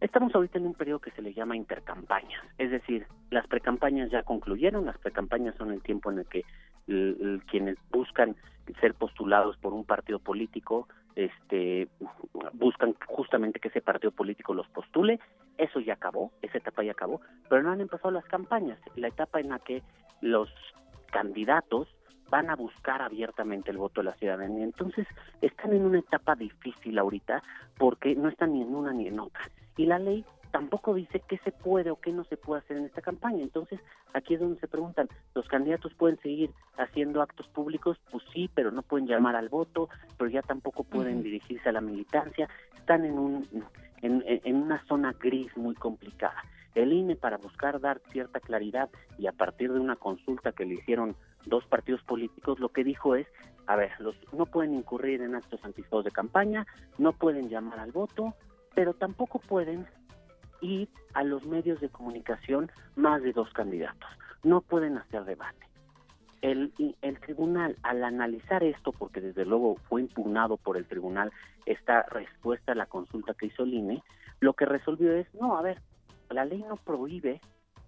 [0.00, 4.22] estamos ahorita en un periodo que se le llama intercampañas, es decir, las precampañas ya
[4.22, 6.44] concluyeron, las precampañas son el tiempo en el que
[7.50, 8.36] quienes buscan
[8.80, 11.88] ser postulados por un partido político, este,
[12.54, 15.20] buscan justamente que ese partido político los postule,
[15.58, 19.40] eso ya acabó, esa etapa ya acabó, pero no han empezado las campañas, la etapa
[19.40, 19.82] en la que
[20.20, 20.48] los
[21.10, 21.88] candidatos
[22.32, 24.64] van a buscar abiertamente el voto de la ciudadanía.
[24.64, 25.06] Entonces,
[25.42, 27.42] están en una etapa difícil ahorita
[27.76, 29.42] porque no están ni en una ni en otra.
[29.76, 32.86] Y la ley tampoco dice qué se puede o qué no se puede hacer en
[32.86, 33.42] esta campaña.
[33.42, 33.80] Entonces,
[34.14, 37.98] aquí es donde se preguntan, ¿los candidatos pueden seguir haciendo actos públicos?
[38.10, 41.82] Pues sí, pero no pueden llamar al voto, pero ya tampoco pueden dirigirse a la
[41.82, 42.48] militancia.
[42.78, 43.46] Están en, un,
[44.00, 46.42] en una zona gris muy complicada.
[46.74, 48.88] El INE, para buscar dar cierta claridad
[49.18, 51.14] y a partir de una consulta que le hicieron
[51.46, 53.26] dos partidos políticos, lo que dijo es,
[53.66, 56.66] a ver, los, no pueden incurrir en actos anticipados de campaña,
[56.98, 58.34] no pueden llamar al voto,
[58.74, 59.86] pero tampoco pueden
[60.60, 64.08] ir a los medios de comunicación más de dos candidatos.
[64.42, 65.66] No pueden hacer debate.
[66.40, 71.32] El, el tribunal, al analizar esto, porque desde luego fue impugnado por el tribunal
[71.66, 74.02] esta respuesta a la consulta que hizo el INE,
[74.40, 75.80] lo que resolvió es, no, a ver,
[76.30, 77.40] la ley no prohíbe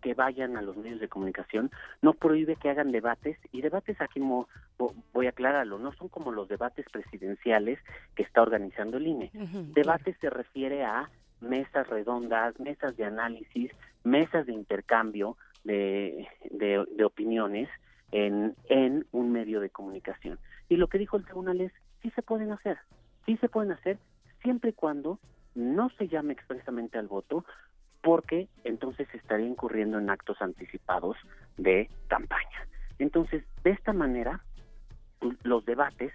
[0.05, 1.71] que vayan a los medios de comunicación,
[2.03, 4.47] no prohíbe que hagan debates, y debates aquí mo-
[4.79, 7.79] vo- voy a aclararlo, no son como los debates presidenciales
[8.15, 9.31] que está organizando el INE.
[9.73, 11.09] Debate se refiere a
[11.41, 13.71] mesas redondas, mesas de análisis,
[14.05, 17.71] mesas de intercambio de, de- de opiniones
[18.13, 20.39] en, en un medio de comunicación.
[20.69, 21.73] Y lo que dijo el tribunal es,
[22.03, 22.77] sí se pueden hacer,
[23.25, 23.97] sí se pueden hacer,
[24.43, 25.19] siempre y cuando
[25.55, 27.47] no se llame expresamente al voto,
[28.05, 31.17] porque entonces estaría incurriendo en actos anticipados
[31.57, 32.69] de campaña.
[32.99, 34.45] Entonces, de esta manera,
[35.43, 36.13] los debates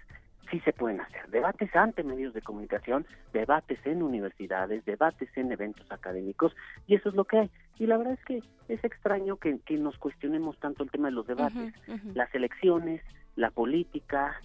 [0.50, 1.28] sí se pueden hacer.
[1.30, 6.54] Debates ante medios de comunicación, debates en universidades, debates en eventos académicos,
[6.86, 7.50] y eso es lo que hay.
[7.78, 11.14] Y la verdad es que es extraño que, que nos cuestionemos tanto el tema de
[11.14, 11.74] los debates.
[12.14, 13.02] Las elecciones,
[13.34, 14.40] la política,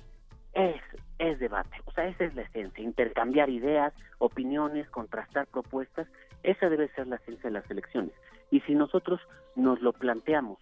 [0.55, 0.81] es,
[1.19, 1.77] es debate.
[1.85, 6.07] O sea, esa es la esencia, intercambiar ideas, opiniones, contrastar propuestas,
[6.43, 8.13] esa debe ser la esencia de las elecciones.
[8.49, 9.19] Y si nosotros
[9.55, 10.57] nos lo planteamos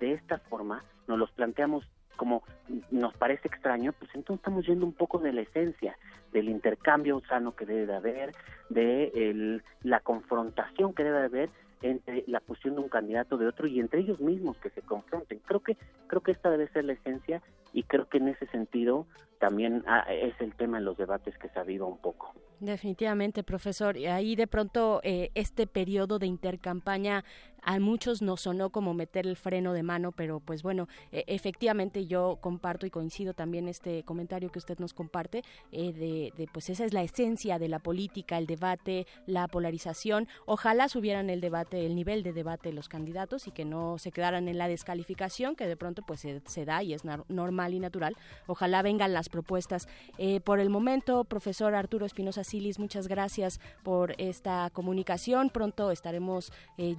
[0.00, 1.84] de esta forma, nos los planteamos
[2.18, 2.42] como
[2.90, 5.96] nos parece extraño, pues entonces estamos yendo un poco de la esencia,
[6.32, 8.34] del intercambio sano que debe de haber,
[8.68, 11.50] de el- la confrontación que debe de haber
[11.80, 15.38] entre la posición de un candidato de otro y entre ellos mismos que se confronten.
[15.46, 15.76] Creo que
[16.08, 17.40] creo que esta debe ser la esencia
[17.72, 19.06] y creo que en ese sentido
[19.38, 22.34] también ah, es el tema en los debates que se aviva un poco.
[22.58, 23.96] Definitivamente, profesor.
[23.96, 27.24] Y ahí de pronto eh, este periodo de intercampaña
[27.62, 32.06] a muchos nos sonó como meter el freno de mano, pero pues bueno, eh, efectivamente
[32.06, 36.84] yo comparto y coincido también este comentario que usted nos comparte eh, de, pues esa
[36.84, 40.28] es la esencia de la política, el debate, la polarización.
[40.46, 44.12] Ojalá subieran el debate, el nivel de debate de los candidatos y que no se
[44.12, 48.16] quedaran en la descalificación que de pronto pues se, da y es normal y natural.
[48.46, 49.88] Ojalá vengan las propuestas.
[50.18, 55.50] Eh, por el momento, profesor Arturo Espinosa Silis, muchas gracias por esta comunicación.
[55.50, 56.96] Pronto estaremos eh,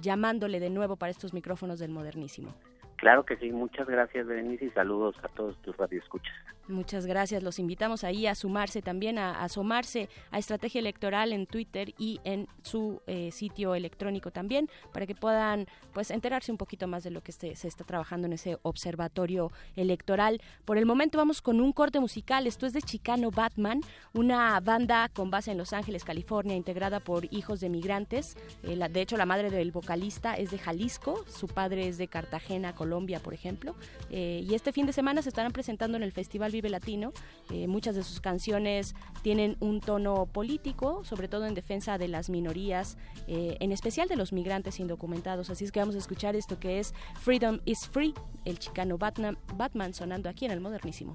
[0.58, 2.54] de nuevo para estos micrófonos del modernísimo.
[2.96, 6.34] Claro que sí, muchas gracias Berenice y saludos a todos tus radioescuchas.
[6.70, 7.42] Muchas gracias.
[7.42, 12.46] Los invitamos ahí a sumarse también, a, asomarse a Estrategia Electoral en Twitter y en
[12.62, 17.22] su eh, sitio electrónico también, para que puedan pues enterarse un poquito más de lo
[17.22, 20.40] que se, está trabajando en ese observatorio electoral.
[20.64, 22.46] Por el momento vamos con un corte musical.
[22.46, 23.80] Esto es de Chicano Batman,
[24.12, 28.36] una banda con base en Los Ángeles, California, integrada por hijos de migrantes.
[28.62, 32.74] Eh, de hecho, la madre del vocalista es de Jalisco, su padre es de Cartagena,
[32.74, 33.74] Colombia, por ejemplo.
[34.10, 37.12] Eh, y este fin de semana se estarán presentando en el Festival Vive Latino.
[37.50, 42.28] Eh, muchas de sus canciones tienen un tono político, sobre todo en defensa de las
[42.28, 45.48] minorías, eh, en especial de los migrantes indocumentados.
[45.48, 48.12] Así es que vamos a escuchar esto que es Freedom is Free,
[48.44, 51.14] el chicano Batman, Batman sonando aquí en el modernísimo.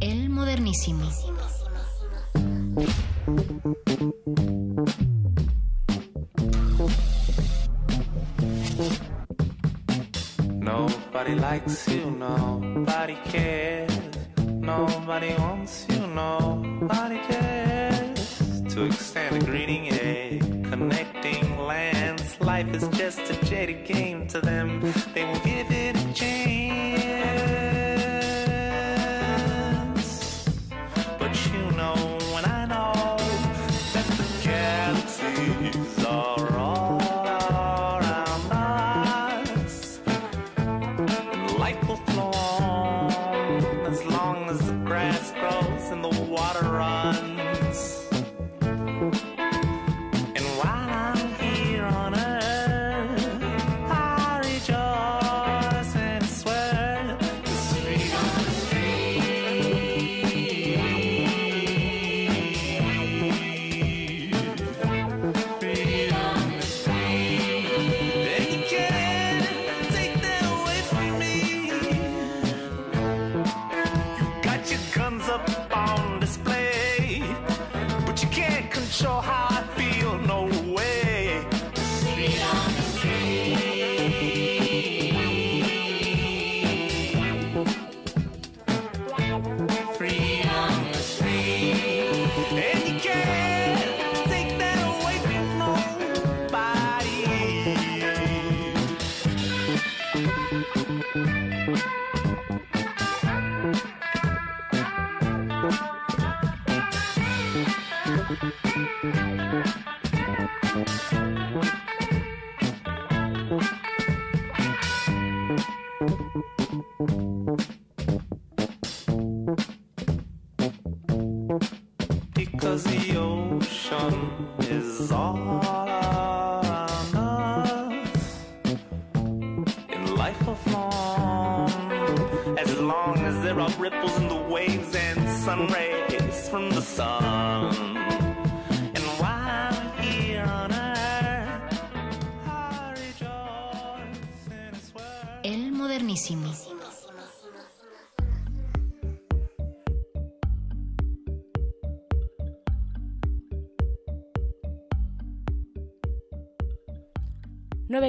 [0.00, 1.08] El modernísimo.
[10.60, 14.09] Nobody likes you, nobody cares.
[14.60, 18.62] Nobody wants you, nobody cares.
[18.74, 20.38] To extend a greeting, a
[20.68, 22.38] connecting lands.
[22.40, 24.80] Life is just a jaded game to them.
[25.14, 26.49] They will give it a chance.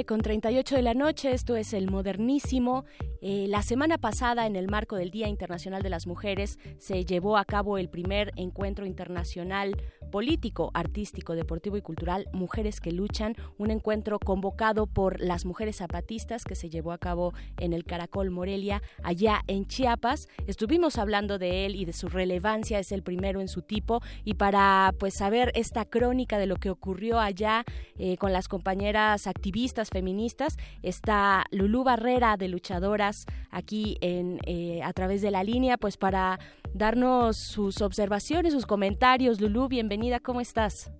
[0.04, 2.84] con 38 de la noche, esto es el modernísimo.
[3.20, 7.36] Eh, la semana pasada, en el marco del Día Internacional de las Mujeres, se llevó
[7.36, 9.76] a cabo el primer encuentro internacional
[10.12, 16.44] político, artístico, deportivo y cultural Mujeres que Luchan, un encuentro convocado por las mujeres zapatistas
[16.44, 20.28] que se llevó a cabo en el Caracol Morelia, allá en Chiapas.
[20.46, 24.34] Estuvimos hablando de él y de su relevancia, es el primero en su tipo, y
[24.34, 27.64] para pues saber esta crónica de lo que ocurrió allá
[27.98, 34.92] eh, con las compañeras activistas feministas, está Lulú Barrera de Luchadoras aquí en eh, a
[34.92, 36.38] través de la línea, pues para
[36.74, 39.40] darnos sus observaciones, sus comentarios.
[39.40, 40.92] Lulú, bienvenida, ¿cómo estás?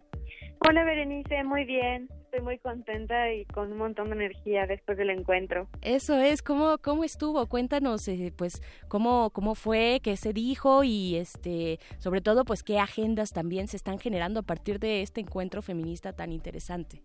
[0.60, 2.08] Hola Berenice, muy bien.
[2.24, 5.66] Estoy muy contenta y con un montón de energía después del encuentro.
[5.82, 7.46] Eso es, ¿cómo, cómo estuvo?
[7.48, 12.78] Cuéntanos, eh, pues, cómo, cómo fue, qué se dijo y, este, sobre todo, pues, qué
[12.78, 17.02] agendas también se están generando a partir de este encuentro feminista tan interesante.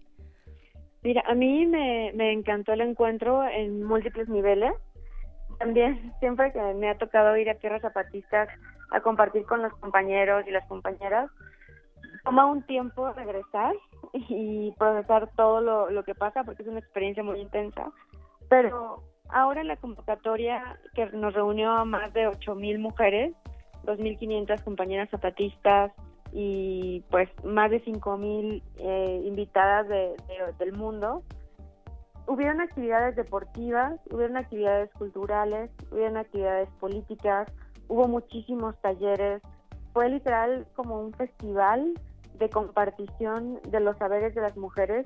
[1.02, 4.72] Mira, a mí me, me encantó el encuentro en múltiples niveles.
[5.58, 8.50] También siempre que me ha tocado ir a tierras zapatistas
[8.92, 11.30] a compartir con los compañeros y las compañeras,
[12.28, 13.74] toma un tiempo regresar
[14.14, 17.90] y procesar todo lo, lo que pasa porque es una experiencia muy intensa.
[18.50, 23.34] Pero ahora en la convocatoria que nos reunió a más de 8.000 mujeres,
[23.86, 25.94] 2.500 compañeras zapatistas
[26.34, 29.96] y pues más de 5.000 eh, invitadas de,
[30.28, 31.24] de- del mundo,
[32.28, 37.50] hubieron actividades deportivas, hubieron actividades culturales, hubieron actividades políticas,
[37.88, 39.42] hubo muchísimos talleres,
[39.94, 41.94] fue literal como un festival
[42.38, 45.06] de compartición de los saberes de las mujeres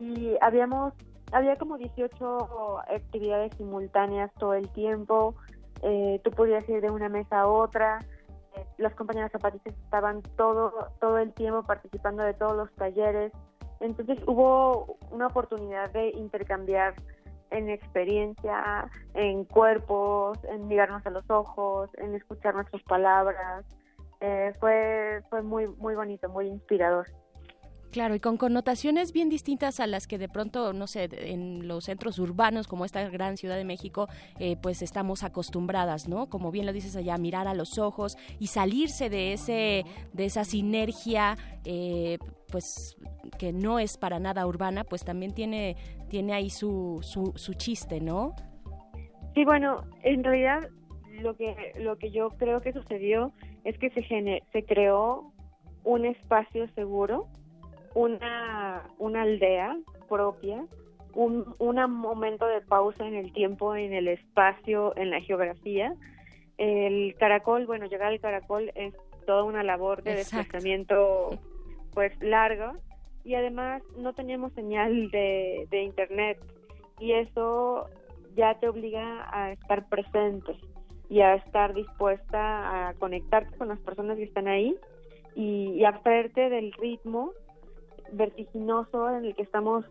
[0.00, 0.92] y habíamos
[1.32, 5.34] había como 18 actividades simultáneas todo el tiempo,
[5.82, 7.98] eh, tú podías ir de una mesa a otra,
[8.56, 13.32] eh, las compañeras zapatistas estaban todo todo el tiempo participando de todos los talleres,
[13.80, 16.94] entonces hubo una oportunidad de intercambiar
[17.50, 23.64] en experiencia, en cuerpos, en mirarnos a los ojos, en escuchar nuestras palabras.
[24.26, 27.06] Eh, fue fue muy muy bonito, muy inspirador.
[27.92, 31.84] Claro, y con connotaciones bien distintas a las que de pronto, no sé, en los
[31.84, 34.08] centros urbanos como esta gran Ciudad de México,
[34.40, 36.28] eh, pues estamos acostumbradas, ¿no?
[36.28, 40.44] Como bien lo dices allá, mirar a los ojos y salirse de ese, de esa
[40.44, 42.18] sinergia, eh,
[42.50, 42.96] pues
[43.38, 45.76] que no es para nada urbana, pues también tiene,
[46.08, 48.34] tiene ahí su, su, su chiste, ¿no?
[49.34, 50.68] Sí, bueno, en realidad
[51.20, 53.32] lo que lo que yo creo que sucedió
[53.64, 55.32] es que se se creó
[55.82, 57.26] un espacio seguro,
[57.94, 59.76] una una aldea
[60.08, 60.64] propia,
[61.14, 65.94] un un momento de pausa en el tiempo, en el espacio, en la geografía.
[66.56, 68.94] El caracol, bueno, llegar al caracol es
[69.26, 70.36] toda una labor de Exacto.
[70.36, 71.30] desplazamiento
[71.94, 72.74] pues larga
[73.24, 76.38] y además no teníamos señal de, de internet
[77.00, 77.88] y eso
[78.36, 80.54] ya te obliga a estar presente
[81.08, 84.76] y a estar dispuesta a conectarte con las personas que están ahí
[85.34, 87.32] y, y abstraerte del ritmo
[88.12, 89.84] vertiginoso en el que estamos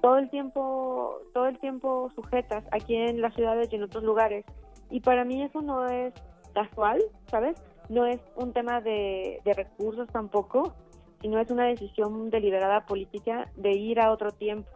[0.00, 4.44] todo el tiempo todo el tiempo sujetas aquí en las ciudades y en otros lugares.
[4.90, 6.12] Y para mí eso no es
[6.54, 7.00] casual
[7.30, 10.74] sabes no es un tema de, de recursos tampoco
[11.20, 14.68] sino es una decisión deliberada política de ir a otro tiempo.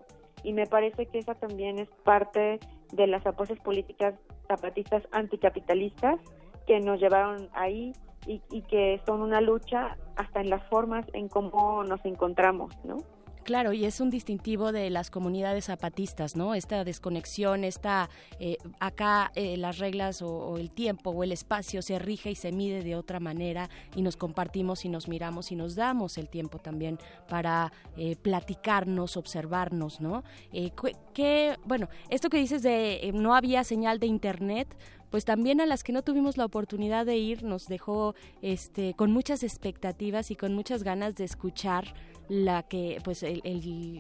[0.43, 2.61] Y me parece que esa también es parte
[2.93, 4.15] de las apuestas políticas
[4.49, 6.21] zapatistas anticapitalistas
[6.67, 7.93] que nos llevaron ahí
[8.27, 12.99] y, y que son una lucha hasta en las formas en cómo nos encontramos, ¿no?
[13.45, 16.55] Claro, y es un distintivo de las comunidades zapatistas, ¿no?
[16.55, 18.09] Esta desconexión, esta
[18.41, 22.53] eh, acá eh, las reglas o, el tiempo o el espacio se rige y se
[22.53, 26.59] mide de otra manera y nos compartimos y nos miramos y nos damos el tiempo
[26.59, 26.99] también
[27.29, 30.25] para eh, platicarnos, observarnos, ¿no?
[30.53, 30.71] Eh,
[31.13, 34.77] que, bueno, esto que dices de eh, no había señal de internet,
[35.11, 39.13] pues también a las que no tuvimos la oportunidad de ir nos dejó este con
[39.13, 41.95] muchas expectativas y con muchas ganas de escuchar
[42.29, 43.25] la que pues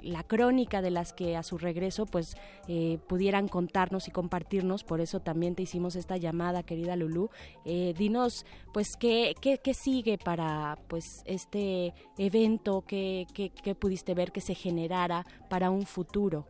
[0.02, 2.36] la crónica de las que a su regreso pues
[2.68, 4.84] eh, pudieran contarnos y compartirnos.
[4.84, 7.30] Por eso también te hicimos esta llamada querida Lulú.
[7.64, 14.32] Eh, dinos pues qué, qué, qué, sigue para pues este evento que, que, pudiste ver
[14.32, 16.46] que se generara para un futuro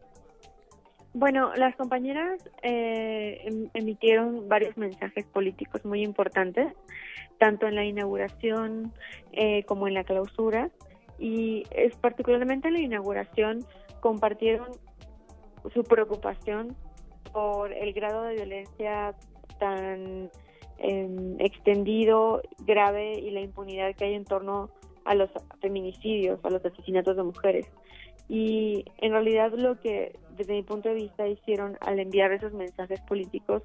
[1.16, 6.72] bueno, las compañeras eh, em, emitieron varios mensajes políticos muy importantes,
[7.38, 8.92] tanto en la inauguración
[9.66, 10.70] como en la clausura
[11.18, 13.64] y es particularmente en la inauguración
[14.00, 14.68] compartieron
[15.72, 16.76] su preocupación
[17.32, 19.14] por el grado de violencia
[19.58, 20.30] tan
[20.78, 24.70] em, extendido, grave y la impunidad que hay en torno
[25.04, 25.30] a los
[25.60, 27.66] feminicidios, a los asesinatos de mujeres.
[28.28, 33.00] Y en realidad lo que desde mi punto de vista hicieron al enviar esos mensajes
[33.02, 33.62] políticos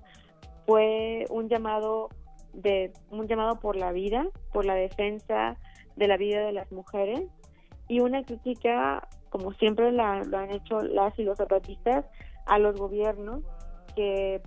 [0.65, 2.09] fue un llamado
[2.53, 5.57] de un llamado por la vida, por la defensa
[5.95, 7.21] de la vida de las mujeres
[7.89, 12.05] y una crítica, como siempre la, lo han hecho las y los zapatistas,
[12.45, 13.41] a los gobiernos
[13.95, 14.41] que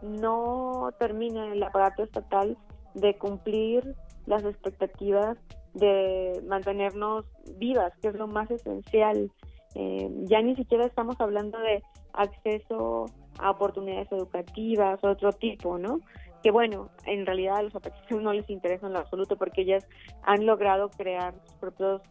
[0.00, 2.56] no terminan el aparato estatal
[2.94, 3.94] de cumplir
[4.26, 5.36] las expectativas
[5.74, 7.26] de mantenernos
[7.56, 9.30] vivas, que es lo más esencial.
[9.74, 11.82] Eh, ya ni siquiera estamos hablando de
[12.12, 13.06] acceso
[13.38, 16.00] a oportunidades educativas, otro tipo, ¿no?
[16.42, 19.86] Que bueno, en realidad a los zapatistas no les interesa en lo absoluto porque ellas
[20.22, 22.02] han logrado crear sus propios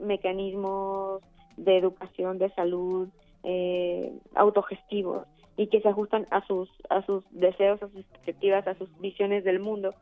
[0.00, 1.22] mecanismos
[1.56, 3.08] de educación, de salud,
[3.44, 8.74] eh, autogestivos y que se ajustan a sus a sus deseos, a sus expectativas, a
[8.74, 9.94] sus visiones del mundo.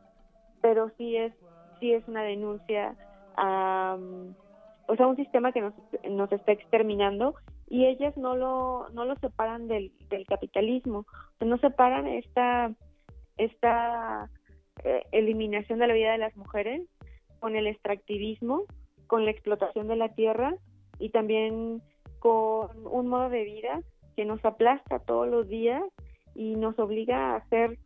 [0.61, 1.33] Pero sí es
[1.79, 2.95] sí es una denuncia
[3.35, 3.97] a
[4.87, 5.73] o sea, un sistema que nos,
[6.09, 7.35] nos está exterminando
[7.67, 11.05] y ellas no lo no lo separan del, del capitalismo,
[11.39, 12.73] no separan esta
[13.37, 14.29] esta
[14.83, 16.81] eh, eliminación de la vida de las mujeres
[17.39, 18.63] con el extractivismo
[19.09, 20.53] con la explotación de la tierra
[20.99, 21.81] y también
[22.19, 23.81] con un modo de vida
[24.15, 25.81] que nos aplasta todos los días
[26.35, 27.79] y nos obliga a ser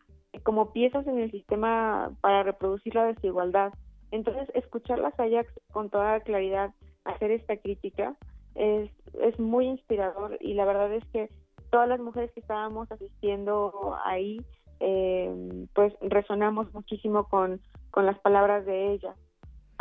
[0.44, 3.72] como piezas en el sistema para reproducir la desigualdad.
[4.12, 6.74] Entonces, escucharlas allá con toda claridad
[7.06, 8.18] hacer esta crítica
[8.56, 8.92] es,
[9.22, 11.30] es muy inspirador y la verdad es que
[11.70, 14.42] todas las mujeres que estábamos asistiendo ahí,
[14.82, 19.16] eh, pues resonamos muchísimo con, con las palabras de ella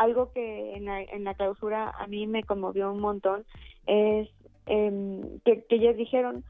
[0.02, 3.44] algo que en la, en la clausura a mí me conmovió un montón
[3.86, 4.28] es
[4.66, 6.44] em, que, ellos dijeron,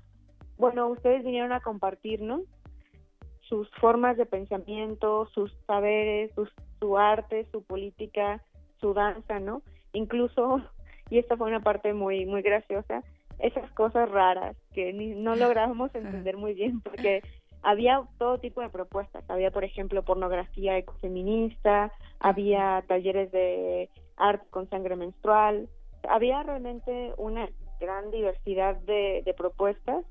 [0.57, 2.43] bueno, ustedes vinieron a compartirnos
[3.41, 6.31] sus formas de pensamiento, sus saberes,
[6.81, 8.43] su arte, su política,
[8.81, 9.62] su danza, ¿no?
[9.93, 10.62] Incluso,
[11.11, 13.03] y esta fue una parte muy, muy graciosa,
[13.39, 17.23] esas cosas raras que ni, no logramos entender muy bien porque
[17.62, 19.24] había todo tipo de propuestas.
[19.28, 25.68] Había, por ejemplo, pornografía ecofeminista, había talleres de arte con sangre menstrual.
[26.09, 27.48] Había realmente una
[27.80, 30.05] gran diversidad de, propuestas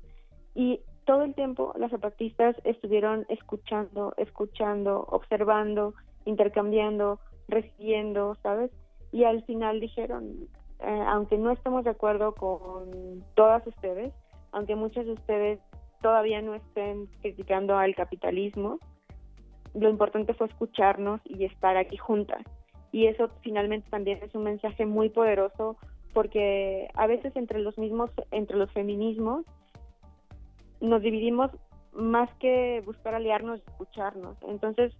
[0.54, 7.18] y todo el tiempo las zapatistas estuvieron escuchando, escuchando, observando, intercambiando,
[7.48, 8.70] recibiendo, ¿sabes?
[9.10, 10.48] Y al final dijeron,
[10.80, 14.12] eh, aunque no estemos de acuerdo con todas ustedes,
[14.52, 15.60] aunque muchas de ustedes
[16.02, 18.78] todavía no estén criticando al capitalismo,
[19.74, 22.42] lo importante fue escucharnos y estar aquí juntas.
[22.90, 25.78] Y eso finalmente también es un mensaje muy poderoso
[26.12, 29.46] porque a veces entre los mismos, entre los feminismos,
[30.80, 31.50] nos dividimos
[31.94, 34.36] más que buscar aliarnos y escucharnos.
[34.46, 34.92] Entonces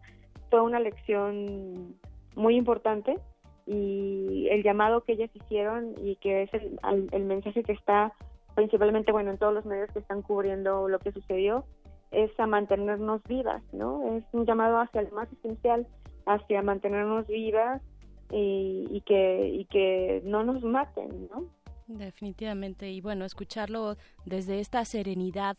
[0.48, 1.96] fue una lección
[2.34, 3.18] muy importante
[3.66, 6.78] y el llamado que ellas hicieron y que es el,
[7.12, 8.14] el mensaje que está
[8.54, 11.64] principalmente, bueno, en todos los medios que están cubriendo lo que sucedió,
[12.10, 14.16] es a mantenernos vivas, ¿no?
[14.16, 15.86] Es un llamado hacia lo más esencial,
[16.26, 17.80] hacia mantenernos vivas
[18.30, 21.46] y, y, que, y que no nos maten, ¿no?
[21.86, 25.56] Definitivamente, y bueno, escucharlo desde esta serenidad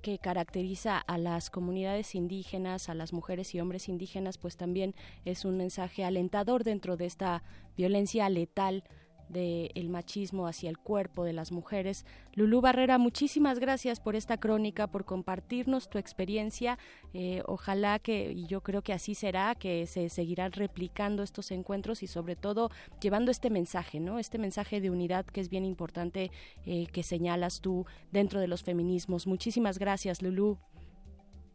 [0.00, 4.94] que caracteriza a las comunidades indígenas, a las mujeres y hombres indígenas, pues también
[5.24, 7.42] es un mensaje alentador dentro de esta
[7.76, 8.84] violencia letal
[9.30, 12.04] del machismo hacia el cuerpo de las mujeres.
[12.34, 16.78] Lulú Barrera, muchísimas gracias por esta crónica, por compartirnos tu experiencia.
[17.14, 22.02] Eh, ojalá que, y yo creo que así será, que se seguirán replicando estos encuentros
[22.02, 22.70] y sobre todo
[23.00, 24.18] llevando este mensaje, ¿no?
[24.18, 26.30] Este mensaje de unidad que es bien importante
[26.66, 29.26] eh, que señalas tú dentro de los feminismos.
[29.26, 30.58] Muchísimas gracias, Lulú.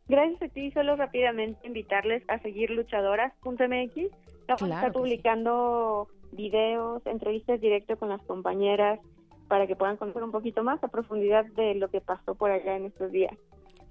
[0.07, 4.11] Gracias a ti, solo rápidamente invitarles a seguir luchadoras.mx.
[4.47, 8.99] Vamos a estar publicando videos, entrevistas directas con las compañeras
[9.47, 12.75] para que puedan conocer un poquito más a profundidad de lo que pasó por allá
[12.75, 13.35] en estos días.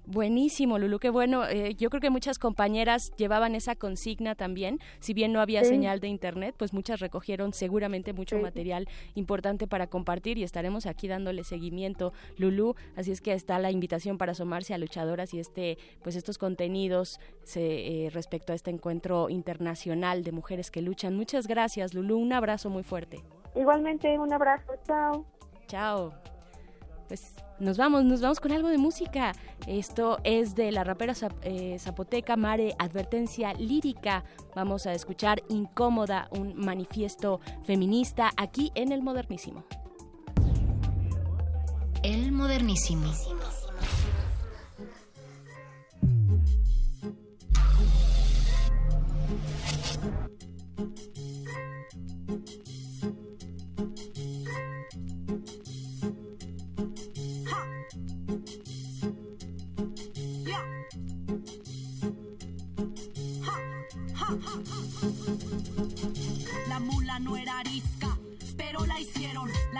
[0.07, 1.47] Buenísimo, Lulu, qué bueno.
[1.47, 4.79] Eh, yo creo que muchas compañeras llevaban esa consigna también.
[4.99, 5.69] Si bien no había Sí.
[5.69, 8.41] señal de internet, pues muchas recogieron seguramente mucho Sí.
[8.41, 12.75] material importante para compartir y estaremos aquí dándole seguimiento, Lulu.
[12.95, 17.19] Así es que está la invitación para asomarse a luchadoras y este, pues estos contenidos
[17.43, 21.15] se, eh, respecto a este encuentro internacional de mujeres que luchan.
[21.15, 22.17] Muchas gracias, Lulu.
[22.17, 23.23] Un abrazo muy fuerte.
[23.55, 25.25] Igualmente, un abrazo, chao.
[25.67, 26.13] Chao.
[27.07, 29.33] Pues nos vamos, nos vamos con algo de música.
[29.67, 34.23] Esto es de la rapera eh, zapoteca Mare Advertencia Lírica.
[34.55, 39.63] Vamos a escuchar Incómoda, un manifiesto feminista aquí en el Modernísimo.
[42.03, 43.11] El modernísimo.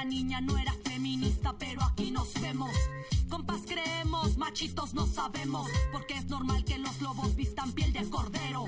[0.05, 2.71] Niña no era feminista, pero aquí nos vemos.
[3.29, 8.65] Compas creemos, machitos no sabemos, porque es normal que los lobos vistan piel de cordero.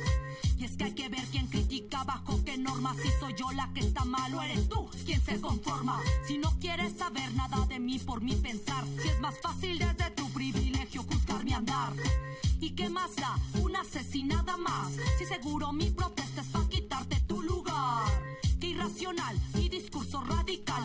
[0.57, 3.71] Y es que hay que ver quién critica bajo qué normas, si soy yo la
[3.73, 6.01] que está mal o eres tú quien se conforma.
[6.27, 10.11] Si no quieres saber nada de mí por mi pensar, si es más fácil desde
[10.11, 11.93] tu privilegio juzgar mi andar.
[12.59, 13.35] ¿Y qué más da?
[13.61, 14.91] Una asesinada más.
[15.19, 18.03] Si seguro mi protesta es para quitarte tu lugar.
[18.59, 19.37] Qué irracional.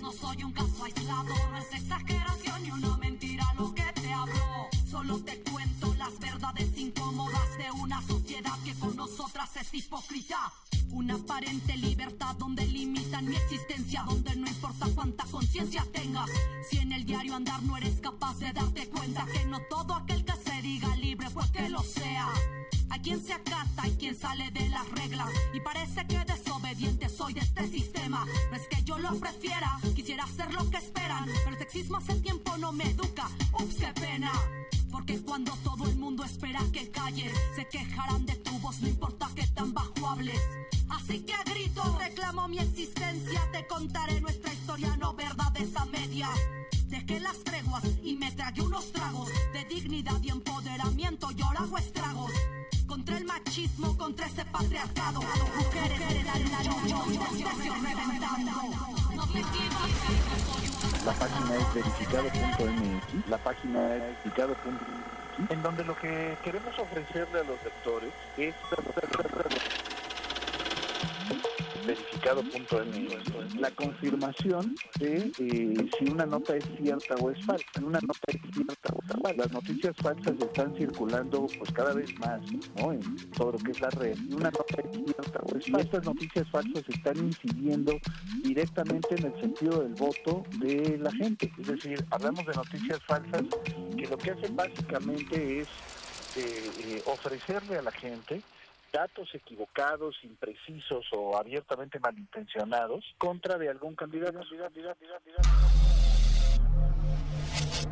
[0.00, 4.68] no soy un caso aislado, no es exageración ni una mentira lo que te hablo.
[4.90, 10.52] Solo te cuento las verdades incómodas de una sociedad que con nosotras es hipócrita.
[10.92, 16.30] Una aparente libertad donde limitan mi existencia, donde no importa cuánta conciencia tengas.
[16.70, 20.24] Si en el diario andar no eres capaz de darte cuenta que no todo aquel
[20.24, 22.28] que se diga libre pues que lo sea.
[22.90, 25.28] Hay quien se acata y quien sale de las reglas.
[25.52, 28.24] Y parece que desobediente soy de este sistema.
[28.50, 31.26] No es que yo lo prefiera, quisiera hacer lo que esperan.
[31.26, 33.28] Pero el sexismo hace tiempo no me educa.
[33.52, 34.32] Ups, qué pena.
[34.90, 39.28] Porque cuando todo el mundo espera que calles, se quejarán de tu voz, no importa
[39.34, 40.40] que tan bajo hables.
[40.88, 46.38] Así que a grito reclamo mi existencia, te contaré nuestra historia, no verdades a medias.
[46.88, 51.78] Dejé las treguas y me tragué unos tragos de dignidad y empoderamiento y ahora hago
[51.78, 52.30] estragos.
[52.96, 55.20] Contra el machismo, contra ese patriarcado.
[55.20, 56.32] Mujeres de la
[57.92, 58.52] reventando.
[59.14, 59.44] No te
[61.04, 67.44] La página es verificado.mx, la página es verificado.mx, en donde lo que queremos ofrecerle a
[67.44, 68.54] los lectores es
[73.58, 77.64] la confirmación de eh, si una nota es cierta o es falsa.
[77.80, 79.32] Una nota es cierta o es falsa.
[79.36, 82.40] Las noticias falsas están circulando pues cada vez más
[82.76, 82.92] ¿no?
[82.92, 84.18] en todo lo que es la red.
[84.30, 85.80] Una nota es cierta o es falsa.
[85.80, 87.92] Estas noticias falsas están incidiendo
[88.42, 91.52] directamente en el sentido del voto de la gente.
[91.60, 93.42] Es decir, hablamos de noticias falsas
[93.96, 95.68] que lo que hacen básicamente es
[96.36, 98.42] eh, eh, ofrecerle a la gente
[98.96, 104.40] datos equivocados, imprecisos o abiertamente malintencionados contra de algún candidato.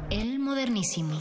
[0.08, 1.18] El modernísimo.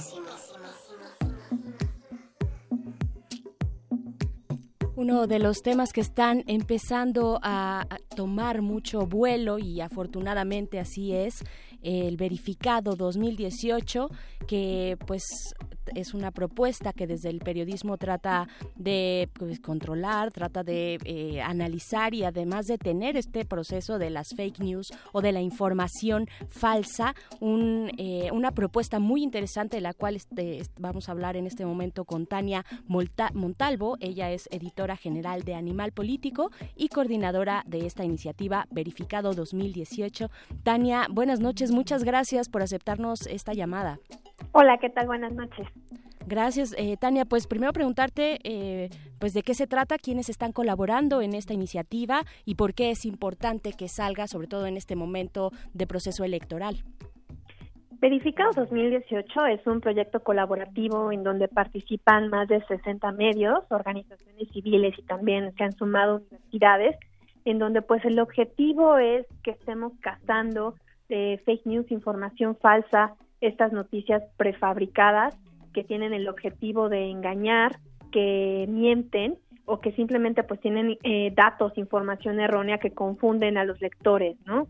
[4.96, 11.14] Uno de los temas que están empezando a, a tomar mucho vuelo y afortunadamente así
[11.14, 11.44] es,
[11.82, 14.10] el verificado 2018,
[14.48, 15.54] que pues
[15.96, 22.14] es una propuesta que desde el periodismo trata de pues, controlar, trata de eh, analizar
[22.14, 27.16] y además de tener este proceso de las fake news o de la información falsa,
[27.40, 31.66] un, eh, una propuesta muy interesante de la cual este, vamos a hablar en este
[31.66, 33.98] momento con Tania Montalvo.
[34.00, 40.30] Ella es editora general de Animal Político y coordinadora de esta iniciativa Verificado 2018.
[40.64, 44.00] Tania, buenas noches, muchas gracias por aceptarnos esta llamada.
[44.52, 45.08] Hola, ¿qué tal?
[45.08, 45.68] Buenas noches.
[46.26, 47.26] Gracias, eh, Tania.
[47.26, 48.90] Pues primero preguntarte, eh,
[49.20, 53.06] pues de qué se trata, quiénes están colaborando en esta iniciativa y por qué es
[53.06, 56.84] importante que salga, sobre todo en este momento de proceso electoral.
[58.04, 64.94] Verificado 2018 es un proyecto colaborativo en donde participan más de 60 medios, organizaciones civiles
[64.98, 66.98] y también se han sumado universidades,
[67.46, 70.76] en donde pues el objetivo es que estemos cazando
[71.08, 75.38] eh, fake news, información falsa, estas noticias prefabricadas
[75.74, 77.80] que tienen el objetivo de engañar,
[78.12, 83.82] que mienten o que simplemente pues tienen eh, datos, información errónea que confunden a los
[83.82, 84.68] lectores, ¿no?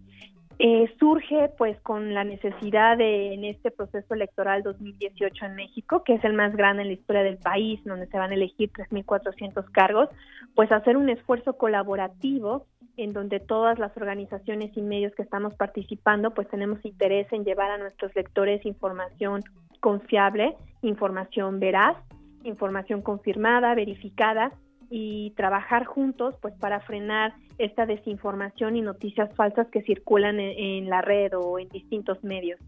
[0.59, 6.13] Eh, surge pues con la necesidad de en este proceso electoral 2018 en México, que
[6.15, 9.65] es el más grande en la historia del país, donde se van a elegir 3.400
[9.71, 10.09] cargos,
[10.55, 12.67] pues hacer un esfuerzo colaborativo
[12.97, 17.71] en donde todas las organizaciones y medios que estamos participando pues tenemos interés en llevar
[17.71, 19.41] a nuestros lectores información
[19.79, 21.97] confiable, información veraz,
[22.43, 24.51] información confirmada, verificada
[24.95, 30.87] y trabajar juntos pues para frenar esta desinformación y noticias falsas que circulan en, en
[30.87, 32.59] la red o en distintos medios.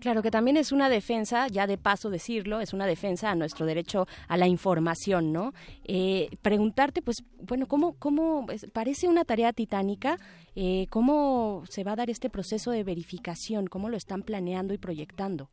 [0.00, 3.66] Claro que también es una defensa, ya de paso decirlo, es una defensa a nuestro
[3.66, 5.52] derecho a la información, ¿no?
[5.84, 10.16] Eh, preguntarte, pues, bueno, ¿cómo, cómo parece una tarea titánica?
[10.56, 13.68] Eh, ¿Cómo se va a dar este proceso de verificación?
[13.68, 15.50] ¿Cómo lo están planeando y proyectando?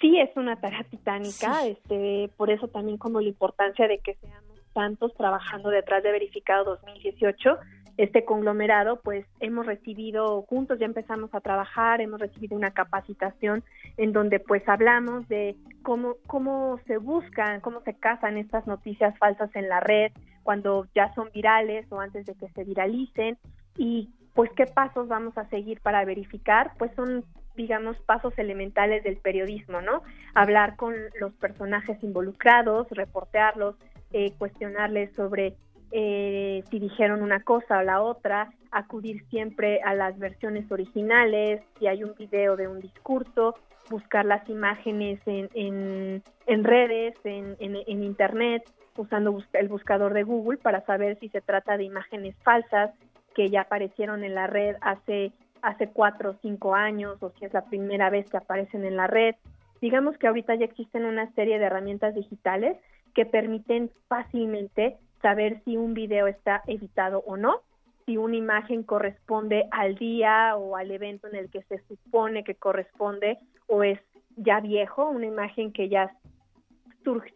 [0.00, 4.57] Sí, es una tarea titánica, este, por eso también como la importancia de que seamos
[4.78, 7.58] tantos trabajando detrás de Verificado 2018
[7.96, 13.64] este conglomerado, pues hemos recibido juntos, ya empezamos a trabajar, hemos recibido una capacitación
[13.96, 19.50] en donde pues hablamos de cómo, cómo se buscan, cómo se cazan estas noticias falsas
[19.56, 20.12] en la red
[20.44, 23.36] cuando ya son virales o antes de que se viralicen
[23.76, 27.24] y pues qué pasos vamos a seguir para verificar, pues son
[27.56, 30.04] digamos pasos elementales del periodismo, ¿no?
[30.36, 33.74] Hablar con los personajes involucrados, reportearlos,
[34.12, 35.54] eh, cuestionarles sobre
[35.90, 41.86] eh, si dijeron una cosa o la otra, acudir siempre a las versiones originales, si
[41.86, 43.54] hay un video de un discurso,
[43.88, 48.62] buscar las imágenes en, en, en redes, en, en, internet,
[48.96, 52.90] usando el buscador de Google para saber si se trata de imágenes falsas
[53.34, 57.52] que ya aparecieron en la red hace hace cuatro o cinco años o si es
[57.52, 59.34] la primera vez que aparecen en la red.
[59.80, 62.76] Digamos que ahorita ya existen una serie de herramientas digitales
[63.18, 67.62] que permiten fácilmente saber si un video está editado o no,
[68.06, 72.54] si una imagen corresponde al día o al evento en el que se supone que
[72.54, 73.98] corresponde o es
[74.36, 76.12] ya viejo, una imagen que ya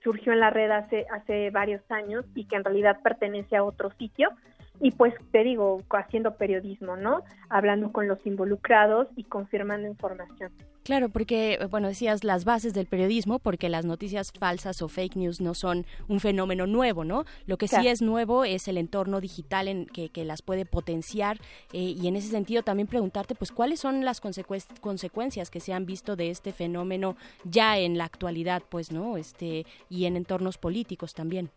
[0.04, 3.90] surgió en la red hace, hace varios años y que en realidad pertenece a otro
[3.98, 4.28] sitio.
[4.84, 7.22] Y pues te digo, haciendo periodismo, ¿no?
[7.48, 10.50] Hablando con los involucrados y confirmando información.
[10.82, 15.40] Claro, porque, bueno, decías las bases del periodismo, porque las noticias falsas o fake news
[15.40, 17.24] no son un fenómeno nuevo, ¿no?
[17.46, 21.38] Lo que sí es nuevo es el entorno digital en que, que las puede potenciar
[21.72, 25.86] eh, y en ese sentido también preguntarte, pues, ¿cuáles son las consecuencias que se han
[25.86, 29.16] visto de este fenómeno ya en la actualidad, pues, ¿no?
[29.16, 31.50] Este, y en entornos políticos también.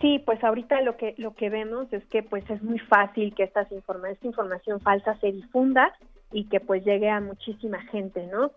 [0.00, 3.44] Sí, pues ahorita lo que lo que vemos es que pues es muy fácil que
[3.44, 5.94] estas informa esta información falsa se difunda
[6.32, 8.50] y que pues llegue a muchísima gente, ¿no?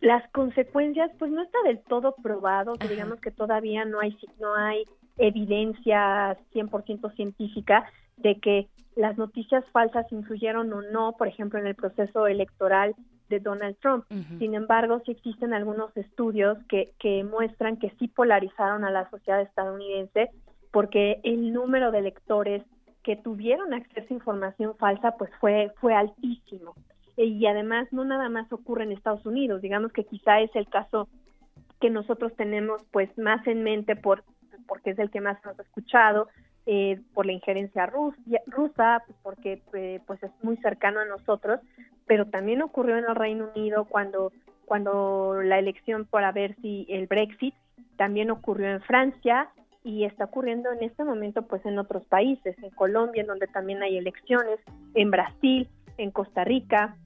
[0.00, 4.84] Las consecuencias, pues no está del todo probado, digamos que todavía no hay no hay
[5.18, 7.84] evidencia 100% científica
[8.16, 12.94] de que las noticias falsas influyeron o no, por ejemplo, en el proceso electoral
[13.28, 14.04] de Donald Trump.
[14.38, 19.40] Sin embargo, sí existen algunos estudios que, que muestran que sí polarizaron a la sociedad
[19.40, 20.30] estadounidense
[20.70, 22.62] porque el número de electores
[23.02, 26.74] que tuvieron acceso a información falsa pues fue fue altísimo.
[27.16, 31.08] Y además no nada más ocurre en Estados Unidos, digamos que quizá es el caso
[31.80, 34.24] que nosotros tenemos pues más en mente por
[34.66, 36.28] porque es el que más hemos escuchado,
[36.66, 41.60] eh, por la injerencia rusia, rusa, pues porque eh, pues es muy cercano a nosotros,
[42.06, 44.32] pero también ocurrió en el Reino Unido cuando
[44.66, 47.54] cuando la elección para ver si el Brexit,
[47.96, 49.50] también ocurrió en Francia
[49.82, 53.82] y está ocurriendo en este momento pues en otros países, en Colombia, en donde también
[53.82, 54.60] hay elecciones,
[54.94, 56.96] en Brasil, en Costa Rica,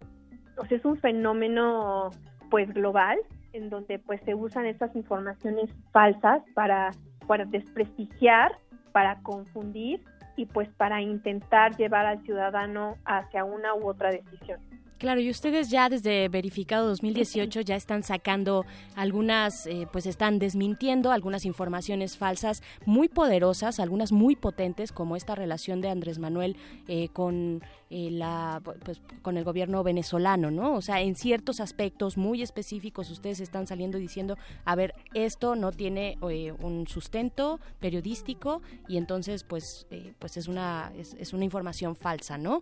[0.57, 2.11] o sea, es un fenómeno
[2.51, 3.19] pues global
[3.53, 6.91] en donde pues se usan estas informaciones falsas para,
[7.27, 8.53] para desprestigiar,
[8.93, 10.03] para confundir
[10.37, 14.61] y pues para intentar llevar al ciudadano hacia una u otra decisión.
[15.05, 18.65] Claro, y ustedes ya desde Verificado 2018 ya están sacando
[18.97, 25.35] algunas, eh, pues están desmintiendo algunas informaciones falsas muy poderosas, algunas muy potentes, como esta
[25.35, 26.57] relación de Andrés Manuel
[26.89, 30.73] eh, con eh, la, pues, con el gobierno venezolano, ¿no?
[30.73, 35.71] O sea, en ciertos aspectos muy específicos ustedes están saliendo diciendo, a ver, esto no
[35.71, 39.87] tiene un sustento periodístico y entonces, pues,
[40.19, 42.61] pues es una es una información falsa, ¿no?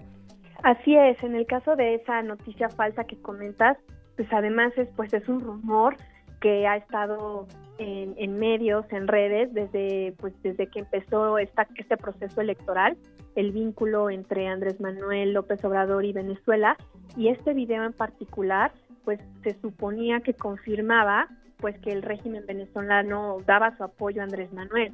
[0.62, 3.76] Así es, en el caso de esa noticia falsa que comentas,
[4.16, 5.96] pues además es pues es un rumor
[6.40, 7.46] que ha estado
[7.78, 12.96] en, en medios, en redes desde pues desde que empezó esta, este proceso electoral,
[13.34, 16.76] el vínculo entre Andrés Manuel López Obrador y Venezuela
[17.16, 18.72] y este video en particular
[19.04, 24.52] pues se suponía que confirmaba pues que el régimen venezolano daba su apoyo a Andrés
[24.52, 24.92] Manuel.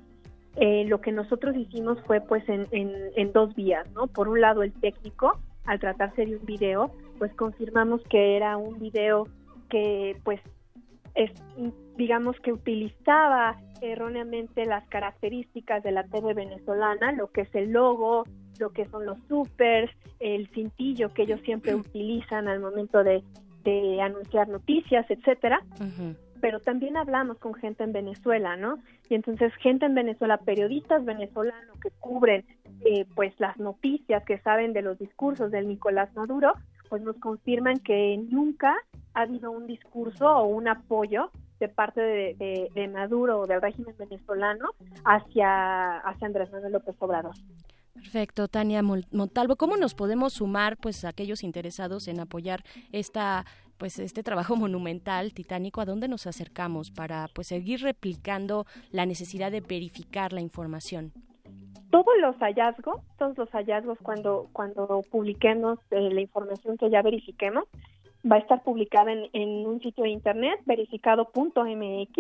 [0.57, 4.07] Eh, lo que nosotros hicimos fue pues en, en, en dos vías, ¿no?
[4.07, 5.39] Por un lado el técnico,
[5.69, 9.29] al tratarse de un video, pues confirmamos que era un video
[9.69, 10.41] que pues
[11.15, 11.31] es,
[11.97, 18.25] digamos que utilizaba erróneamente las características de la TV venezolana, lo que es el logo,
[18.59, 23.23] lo que son los supers, el cintillo que ellos siempre utilizan al momento de,
[23.63, 25.61] de anunciar noticias, etcétera.
[26.41, 28.79] Pero también hablamos con gente en Venezuela, ¿no?
[29.09, 32.45] Y entonces gente en Venezuela, periodistas venezolanos que cubren
[32.85, 36.55] eh, pues las noticias, que saben de los discursos del Nicolás Maduro,
[36.89, 38.77] pues nos confirman que nunca
[39.15, 44.71] ha habido un discurso o un apoyo de parte de, Maduro o del régimen venezolano
[45.05, 47.35] hacia, hacia Andrés Manuel López Obrador.
[47.95, 52.63] Perfecto, Tania Montalvo, ¿cómo nos podemos sumar pues aquellos interesados en apoyar
[52.93, 53.45] esta
[53.79, 59.51] pues este trabajo monumental titánico a dónde nos acercamos para pues seguir replicando la necesidad
[59.51, 61.13] de verificar la información?
[61.91, 67.65] Todos los hallazgos, todos los hallazgos cuando cuando publiquemos eh, la información que ya verifiquemos
[68.31, 72.19] va a estar publicada en, en un sitio de internet verificado.mx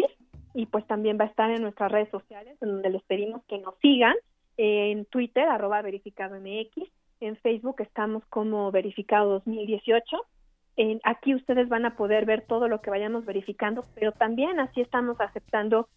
[0.54, 3.74] y pues también va a estar en nuestras redes sociales donde les pedimos que nos
[3.82, 4.14] sigan
[4.58, 6.90] en Twitter, arroba verificado MX,
[7.20, 10.16] en Facebook estamos como verificado 2018.
[11.02, 15.20] Aquí ustedes van a poder ver todo lo que vayamos verificando, pero también así estamos
[15.20, 15.88] aceptando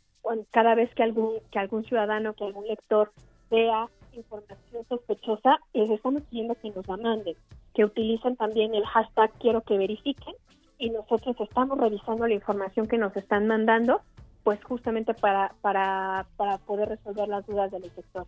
[0.49, 3.11] cada vez que algún, que algún ciudadano, que algún lector
[3.51, 7.35] vea información sospechosa, les estamos pidiendo que nos la manden,
[7.73, 10.33] que utilicen también el hashtag quiero que verifiquen
[10.79, 14.01] y nosotros estamos revisando la información que nos están mandando
[14.43, 18.25] pues justamente para, para, para poder resolver las dudas del sector.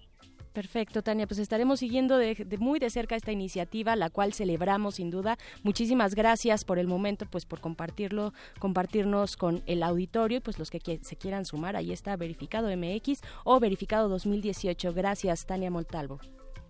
[0.54, 1.28] Perfecto, Tania.
[1.28, 5.38] Pues estaremos siguiendo de, muy de cerca esta iniciativa, la cual celebramos sin duda.
[5.64, 10.70] Muchísimas gracias por el momento, pues por compartirlo, compartirnos con el auditorio y pues los
[10.70, 14.94] que se quieran sumar, ahí está verificado MX o verificado 2018.
[14.94, 16.20] Gracias, Tania Montalvo.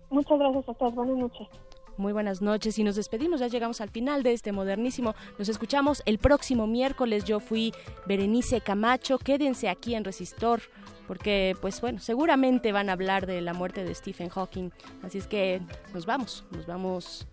[0.08, 0.94] Muchas gracias a todos.
[0.94, 1.48] Buenas noches.
[1.96, 5.14] Muy buenas noches y nos despedimos, ya llegamos al final de este modernísimo.
[5.38, 7.24] Nos escuchamos el próximo miércoles.
[7.24, 7.72] Yo fui
[8.06, 9.18] Berenice Camacho.
[9.18, 10.62] Quédense aquí en Resistor
[11.06, 14.70] porque pues bueno, seguramente van a hablar de la muerte de Stephen Hawking.
[15.02, 15.60] Así es que
[15.92, 17.26] nos vamos, nos vamos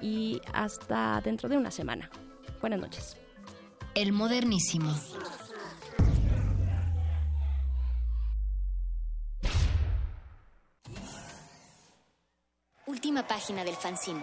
[0.00, 2.10] y hasta dentro de una semana.
[2.60, 3.16] Buenas noches.
[3.94, 4.92] El modernísimo.
[12.88, 14.22] Última página del fanzine.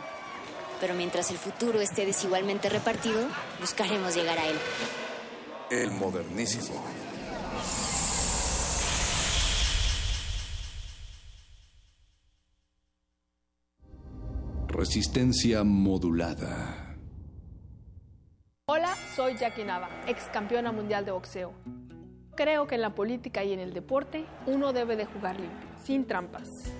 [0.81, 3.21] Pero mientras el futuro esté desigualmente repartido,
[3.61, 4.57] buscaremos llegar a él.
[5.69, 6.83] El modernísimo.
[14.67, 16.97] Resistencia modulada.
[18.65, 21.53] Hola, soy Jackie Nava, ex campeona mundial de boxeo.
[22.35, 26.07] Creo que en la política y en el deporte uno debe de jugar limpio, sin
[26.07, 26.49] trampas.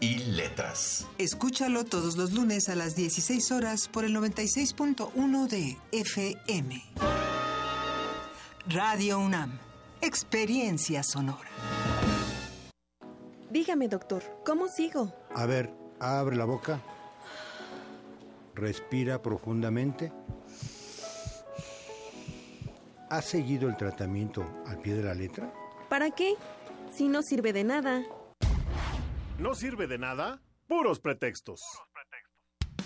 [0.00, 1.06] y Letras.
[1.18, 6.82] Escúchalo todos los lunes a las 16 horas por el 96.1 de FM.
[8.68, 9.58] Radio UNAM.
[10.00, 11.48] Experiencia sonora.
[13.50, 15.12] Dígame, doctor, ¿cómo sigo?
[15.34, 16.80] A ver, abre la boca.
[18.54, 20.12] Respira profundamente.
[23.10, 25.52] ¿Has seguido el tratamiento al pie de la letra?
[25.88, 26.34] ¿Para qué?
[26.92, 28.02] Si no sirve de nada.
[29.38, 30.40] ¿No sirve de nada?
[30.66, 31.62] Puros pretextos.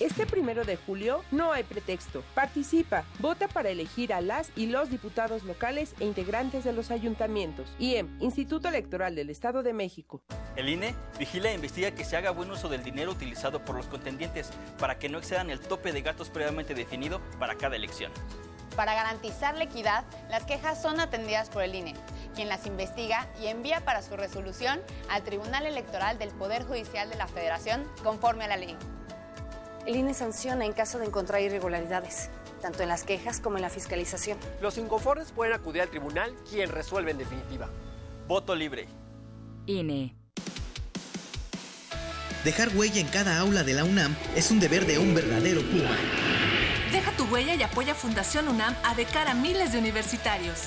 [0.01, 2.23] Este primero de julio no hay pretexto.
[2.35, 3.05] Participa.
[3.21, 7.75] Vota para elegir a las y los diputados locales e integrantes de los ayuntamientos.
[7.79, 10.23] IEM, Instituto Electoral del Estado de México.
[10.55, 13.87] El INE vigila e investiga que se haga buen uso del dinero utilizado por los
[13.87, 18.13] contendientes para que no excedan el tope de gastos previamente definido para cada elección.
[18.77, 21.95] Para garantizar la equidad, las quejas son atendidas por el INE,
[22.33, 27.17] quien las investiga y envía para su resolución al Tribunal Electoral del Poder Judicial de
[27.17, 28.77] la Federación conforme a la ley.
[29.87, 32.31] El INE sanciona en caso de encontrar irregularidades,
[32.61, 34.39] tanto en las quejas como en la fiscalización.
[34.61, 37.69] Los inconformes pueden acudir al tribunal, quien resuelve en definitiva.
[38.29, 38.87] Voto libre.
[39.67, 40.15] INE.
[42.45, 45.97] Dejar huella en cada aula de la UNAM es un deber de un verdadero Puma.
[46.91, 50.65] Deja tu huella y apoya Fundación UNAM a de cara a miles de universitarios.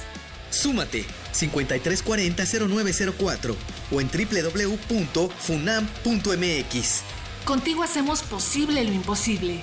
[0.55, 3.55] Súmate 5340-0904
[3.91, 7.03] o en www.funam.mx.
[7.43, 9.61] Contigo hacemos posible lo imposible.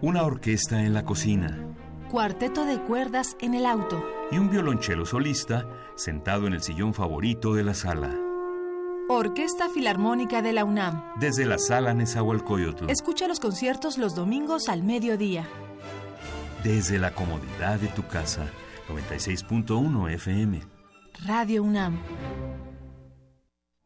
[0.00, 1.58] Una orquesta en la cocina.
[2.10, 4.00] Cuarteto de cuerdas en el auto.
[4.30, 5.66] Y un violonchelo solista
[5.96, 8.16] sentado en el sillón favorito de la sala.
[9.08, 11.02] Orquesta Filarmónica de la UNAM.
[11.18, 12.88] Desde la sala Nezahualcóyotl.
[12.90, 15.48] Escucha los conciertos los domingos al mediodía.
[16.68, 18.46] Desde la comodidad de tu casa.
[18.90, 20.60] 96.1 FM.
[21.24, 21.98] Radio UNAM.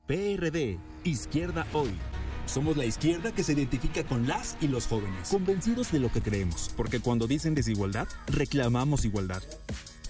[0.08, 1.92] PRD, Izquierda Hoy.
[2.44, 6.22] Somos la izquierda que se identifica con las y los jóvenes, convencidos de lo que
[6.22, 9.44] creemos, porque cuando dicen desigualdad, reclamamos igualdad.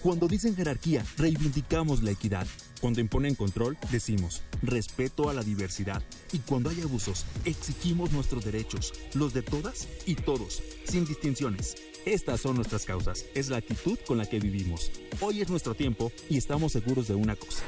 [0.02, 2.46] Cuando dicen jerarquía, reivindicamos la equidad.
[2.80, 6.02] Cuando imponen control, decimos respeto a la diversidad.
[6.32, 11.76] Y cuando hay abusos, exigimos nuestros derechos, los de todas y todos, sin distinciones.
[12.04, 14.90] Estas son nuestras causas, es la actitud con la que vivimos.
[15.20, 17.62] Hoy es nuestro tiempo y estamos seguros de una cosa.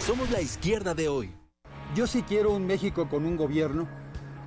[0.00, 1.30] Somos la izquierda de hoy.
[1.94, 3.86] Yo sí quiero un México con un gobierno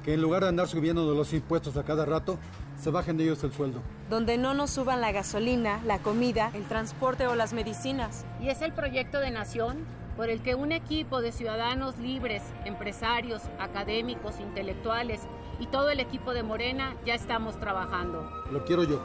[0.04, 2.40] que en lugar de andar subiendo los impuestos a cada rato,
[2.82, 3.84] se bajen de ellos el sueldo.
[4.10, 8.26] Donde no nos suban la gasolina, la comida, el transporte o las medicinas.
[8.42, 9.86] Y es el proyecto de nación
[10.20, 15.22] por el que un equipo de ciudadanos libres, empresarios, académicos, intelectuales
[15.62, 18.30] y todo el equipo de Morena ya estamos trabajando.
[18.52, 19.02] Lo quiero yo,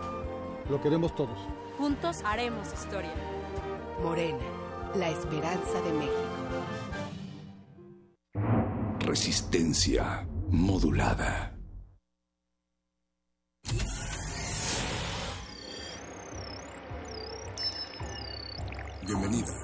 [0.68, 1.38] lo queremos todos.
[1.78, 3.12] Juntos haremos historia.
[4.02, 4.42] Morena,
[4.96, 6.16] la esperanza de México.
[8.98, 11.56] Resistencia modulada.
[19.06, 19.63] Bienvenida,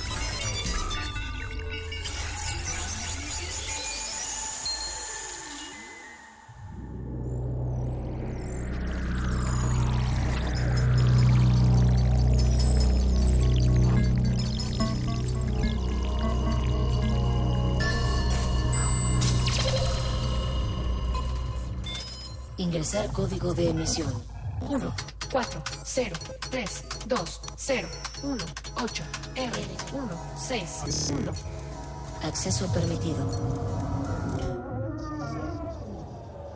[22.91, 24.11] Ingresar código de emisión.
[24.67, 24.95] 1,
[25.31, 26.15] 4, 0,
[26.49, 27.87] 3, 2, 0,
[28.21, 28.45] 1,
[28.83, 29.03] 8,
[29.33, 29.61] R,
[29.93, 31.31] 1, 6, 1.
[32.21, 33.25] Acceso permitido.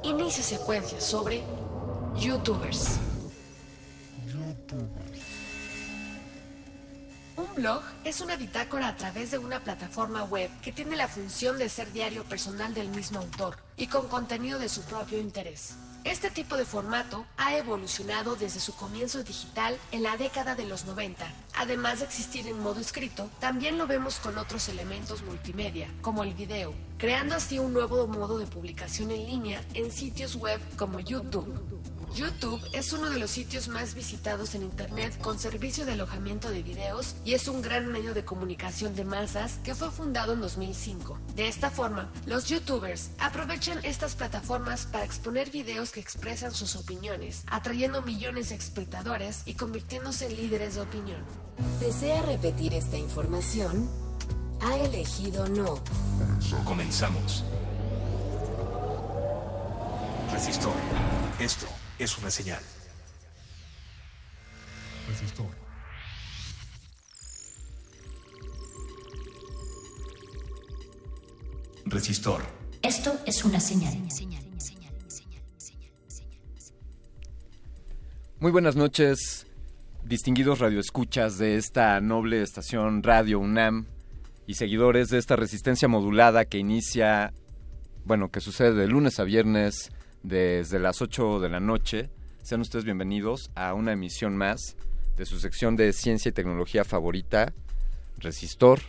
[0.03, 1.41] Inicia secuencia sobre
[2.17, 2.99] YouTubers.
[7.37, 11.57] Un blog es una bitácora a través de una plataforma web que tiene la función
[11.57, 15.75] de ser diario personal del mismo autor y con contenido de su propio interés.
[16.05, 20.85] Este tipo de formato ha evolucionado desde su comienzo digital en la década de los
[20.85, 21.25] 90.
[21.55, 26.35] Además de existir en modo escrito, también lo vemos con otros elementos multimedia, como el
[26.35, 31.51] video, creando así un nuevo modo de publicación en línea en sitios web como YouTube.
[32.15, 36.63] YouTube es uno de los sitios más visitados en Internet con servicio de alojamiento de
[36.63, 41.19] videos y es un gran medio de comunicación de masas que fue fundado en 2005.
[41.35, 47.43] De esta forma, los YouTubers aprovechan estas plataformas para exponer videos que expresan sus opiniones,
[47.47, 51.21] atrayendo millones de espectadores y convirtiéndose en líderes de opinión.
[51.81, 53.89] ¿Desea repetir esta información?
[54.61, 55.83] ALB elegido no.
[56.63, 57.43] Comenzamos.
[60.31, 60.73] Resistor.
[61.39, 61.67] Esto
[61.99, 62.61] es una señal.
[65.07, 65.47] Resistor.
[71.85, 72.41] Resistor.
[72.81, 73.93] Esto es una señal.
[78.39, 79.47] Muy buenas noches,
[80.03, 83.87] distinguidos radioescuchas de esta noble estación Radio UNAM
[84.45, 87.33] y seguidores de esta resistencia modulada que inicia,
[88.03, 89.91] bueno, que sucede de lunes a viernes
[90.27, 92.09] desde las 8 de la noche.
[92.41, 94.75] Sean ustedes bienvenidos a una emisión más
[95.17, 97.53] de su sección de ciencia y tecnología favorita,
[98.17, 98.79] Resistor.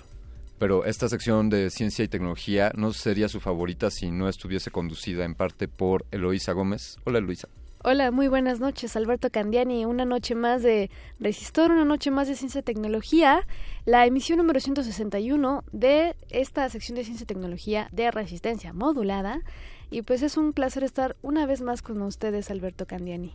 [0.59, 5.25] Pero esta sección de ciencia y tecnología no sería su favorita si no estuviese conducida
[5.27, 6.97] en parte por Eloísa Gómez.
[7.05, 7.49] Hola Eloísa.
[7.85, 9.85] Hola, muy buenas noches, Alberto Candiani.
[9.85, 10.91] Una noche más de
[11.21, 13.47] Resistor, una noche más de Ciencia y Tecnología,
[13.85, 19.43] la emisión número 161 de esta sección de Ciencia y Tecnología de Resistencia Modulada.
[19.91, 23.33] Y pues es un placer estar una vez más con ustedes, Alberto Candiani.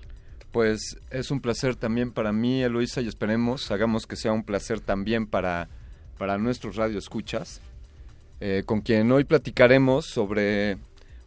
[0.51, 4.81] Pues es un placer también para mí, Eloisa, y esperemos, hagamos que sea un placer
[4.81, 5.69] también para,
[6.17, 7.61] para nuestros radioescuchas,
[8.41, 10.77] eh, con quien hoy platicaremos sobre...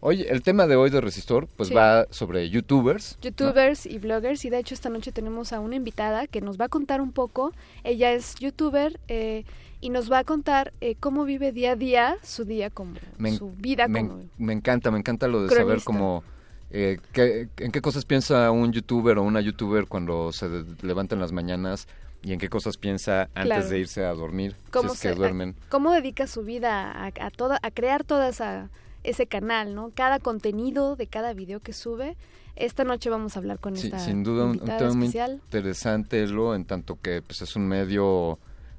[0.06, 1.74] Hoy, el tema de hoy de Resistor, pues Sí.
[1.74, 3.16] va sobre youtubers.
[3.16, 3.22] ¿no?
[3.22, 6.66] youtubers y bloggers y de hecho esta noche tenemos a una invitada que nos va
[6.66, 7.54] a contar un poco.
[7.84, 9.44] Ella es youtuber eh,
[9.84, 13.36] y nos va a contar eh, cómo vive día a día su día como Me
[13.36, 16.24] su vida me, como me encanta, me encanta lo de saber cómo...
[16.70, 20.48] eh, qué- en qué cosas piensa un youtuber o una youtuber cuando se
[20.82, 21.86] levanta en las mañanas
[22.22, 23.68] y en qué cosas piensa antes Claro.
[23.68, 25.50] de irse a dormir, si cómo es que duermen.
[25.60, 28.70] a- cómo dedica su vida a, a toda a crear toda esa
[29.02, 29.90] ese canal, ¿no?
[29.94, 32.16] Cada contenido de cada video que sube.
[32.56, 36.54] Esta noche vamos a hablar con Sí, esta sin duda un, tema muy interesante, lo
[36.54, 38.38] en tanto que pues es un medio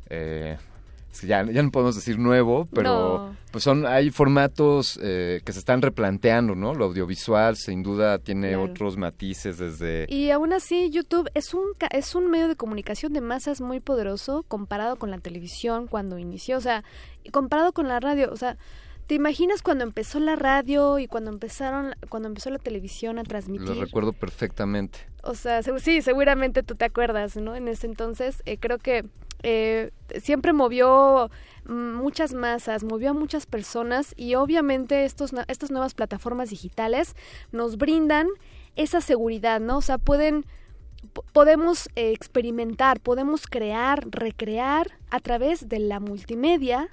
[0.09, 0.57] eh,
[1.15, 3.35] es que ya, ya no podemos decir nuevo, pero No.
[3.51, 6.73] pues son hay formatos eh, que se están replanteando, ¿no?
[6.73, 8.63] Lo audiovisual sin duda tiene Claro.
[8.63, 13.21] otros matices desde Y aún así, YouTube es un, es un medio de comunicación de
[13.21, 16.83] masas muy poderoso comparado con la televisión cuando inició, o sea,
[17.31, 18.57] comparado con la radio, o sea,
[19.07, 23.27] ¿te imaginas cuando empezó la radio y cuando empezaron, cuando empezó la televisión a lo
[23.27, 23.75] transmitir?
[23.77, 24.99] recuerdo perfectamente.
[25.23, 27.55] O sea, sí, seguramente tú te acuerdas, ¿no?
[27.55, 29.05] En ese entonces, eh, creo que
[29.43, 29.91] eh,
[30.21, 31.29] siempre movió
[31.67, 37.15] muchas masas, movió a muchas personas y obviamente estos, estas nuevas plataformas digitales
[37.51, 38.27] nos brindan
[38.75, 39.77] esa seguridad, ¿no?
[39.77, 40.45] O sea, pueden,
[41.13, 46.89] po- podemos eh, experimentar, podemos crear, recrear a través de la multimedia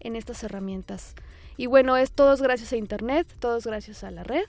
[0.00, 1.14] en estas herramientas.
[1.56, 4.44] Y bueno, es todo es gracias a Internet, todo es gracias a la red.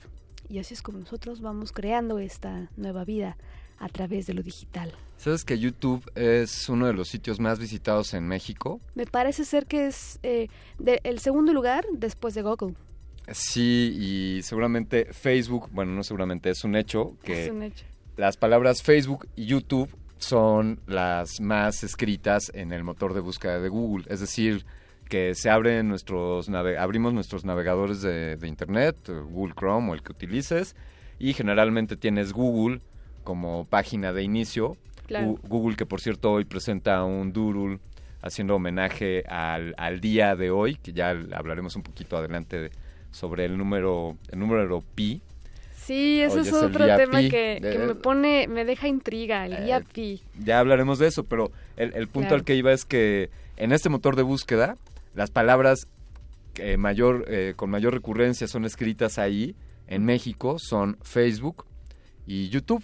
[0.50, 3.38] Y así es como nosotros vamos creando esta nueva vida
[3.80, 4.94] a través de lo digital.
[5.18, 8.80] ¿Sabes que YouTube es uno de los sitios más visitados en México?
[8.96, 10.48] Me parece ser que es eh,
[10.80, 12.76] de- el segundo lugar después de Google.
[13.32, 13.96] Sí,
[14.38, 17.86] y seguramente Facebook, bueno, no seguramente, es un hecho que Es un hecho.
[18.18, 23.70] las palabras Facebook y YouTube son las más escritas en el motor de búsqueda de
[23.70, 24.06] Google.
[24.10, 24.66] Es decir,
[25.10, 30.02] que se abren nuestros abrimos nuestros navegadores de, de internet, eh, Google Chrome o el
[30.02, 30.76] que utilices,
[31.20, 32.80] y generalmente tienes Google
[33.24, 34.78] como página de inicio.
[35.08, 35.38] Claro.
[35.48, 37.80] Google, que por cierto hoy presenta un doodle
[38.24, 42.72] haciendo homenaje al, al día de hoy, que ya hablaremos un poquito adelante de-
[43.12, 45.22] sobre el número, el número pi.
[45.76, 49.84] Sí, eso es otro tema pi que, me pone, me deja intriga, el día Eh,
[49.94, 50.22] pi.
[50.44, 52.36] Ya hablaremos de eso, pero el, el punto Claro.
[52.38, 54.76] al que iba es que en este motor de búsqueda,
[55.16, 55.88] las palabras
[56.78, 59.56] mayor, eh, con mayor recurrencia son escritas ahí,
[59.88, 61.66] en México, son Facebook
[62.26, 62.84] y YouTube.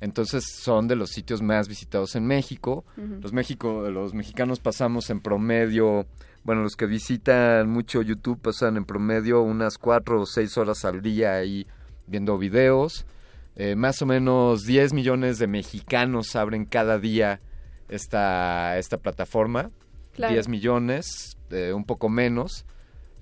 [0.00, 2.84] Entonces son de los sitios más visitados en México.
[2.96, 6.06] Los, México, los mexicanos pasamos en promedio,
[6.44, 11.02] bueno, los que visitan mucho YouTube pasan en promedio unas cuatro o seis horas al
[11.02, 11.66] día ahí
[12.06, 13.06] viendo videos.
[13.56, 17.40] Eh, más o menos 10 millones de mexicanos abren cada día
[17.88, 19.70] esta, esta plataforma.
[20.14, 20.32] Claro.
[20.32, 22.64] 10 millones, eh, un poco menos.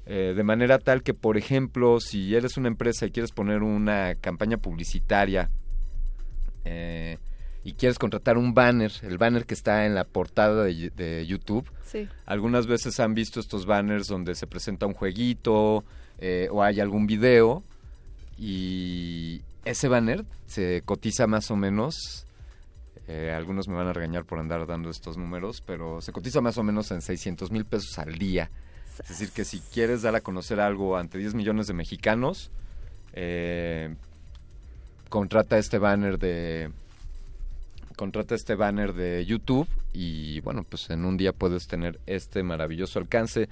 [0.08, 4.14] eh, de manera tal que, por ejemplo, si eres una empresa y quieres poner una
[4.14, 5.50] campaña publicitaria
[6.64, 7.18] eh,
[7.64, 11.68] y quieres contratar un banner, el banner que está en la portada de, de YouTube,
[11.84, 12.08] Sí.
[12.24, 15.84] algunas veces han visto estos banners donde se presenta un jueguito
[16.18, 17.62] eh, o hay algún video
[18.38, 22.25] y ese banner se cotiza más o menos,
[23.08, 26.58] eh, algunos me van a regañar por andar dando estos números, pero se cotiza más
[26.58, 28.50] o menos en 600 mil pesos al día.
[29.00, 32.50] Es decir, que si quieres dar a conocer algo ante 10 millones de mexicanos,
[33.12, 33.94] eh,
[35.08, 36.70] contrata este banner de
[37.96, 42.98] contrata este banner de YouTube y bueno, pues en un día puedes tener este maravilloso
[42.98, 43.48] alcance.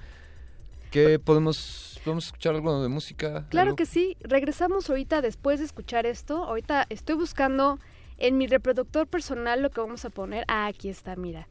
[0.91, 3.47] ¿Qué podemos, podemos escuchar algo de música?
[3.49, 3.75] Claro ¿Algo?
[3.75, 4.15] que sí.
[4.21, 6.43] Regresamos ahorita después de escuchar esto.
[6.45, 7.79] Ahorita estoy buscando
[8.17, 10.45] en mi reproductor personal lo que vamos a poner.
[10.47, 11.47] Ah, aquí está, mira.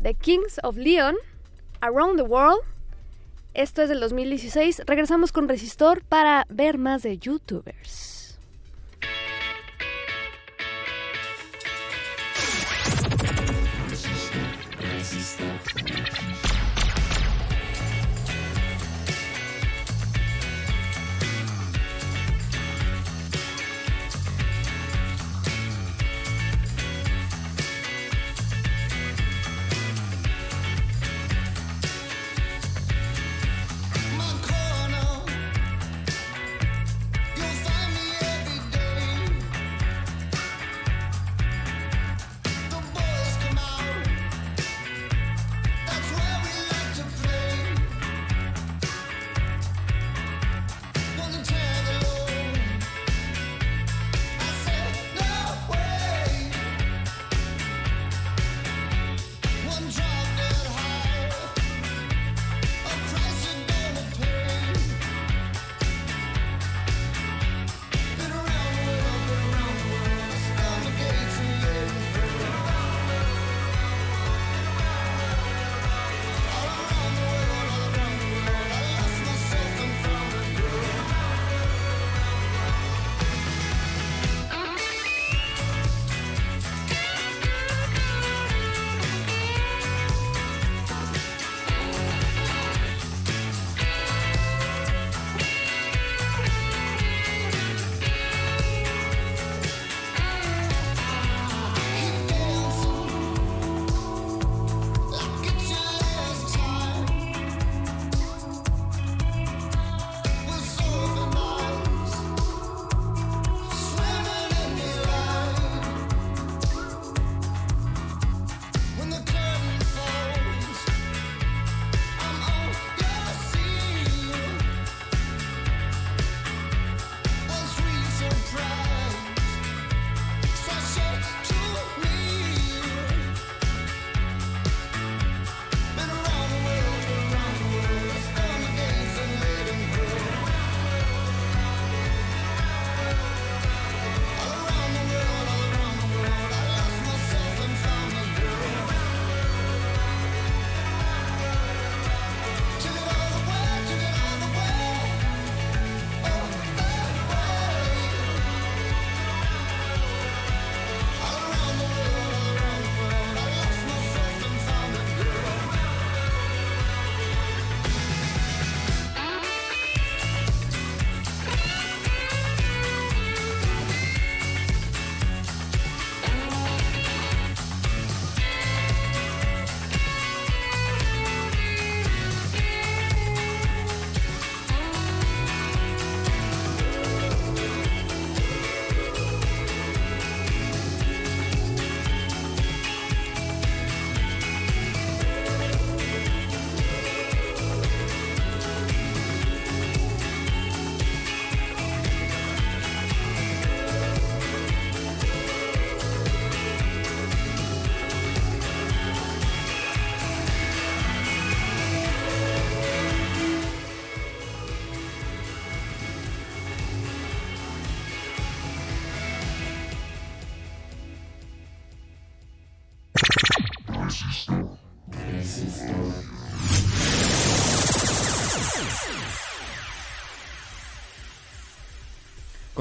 [0.00, 1.16] The Kings of Leon,
[1.80, 2.60] Around the World.
[3.54, 4.82] Esto es del 2016.
[4.86, 8.13] Regresamos con Resistor para ver más de YouTubers.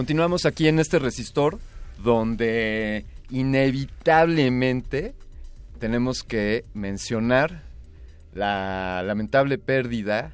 [0.04, 1.60] Continuamos aquí en este resistor
[2.04, 5.14] donde inevitablemente
[5.80, 7.64] tenemos que mencionar
[8.34, 10.34] la lamentable pérdida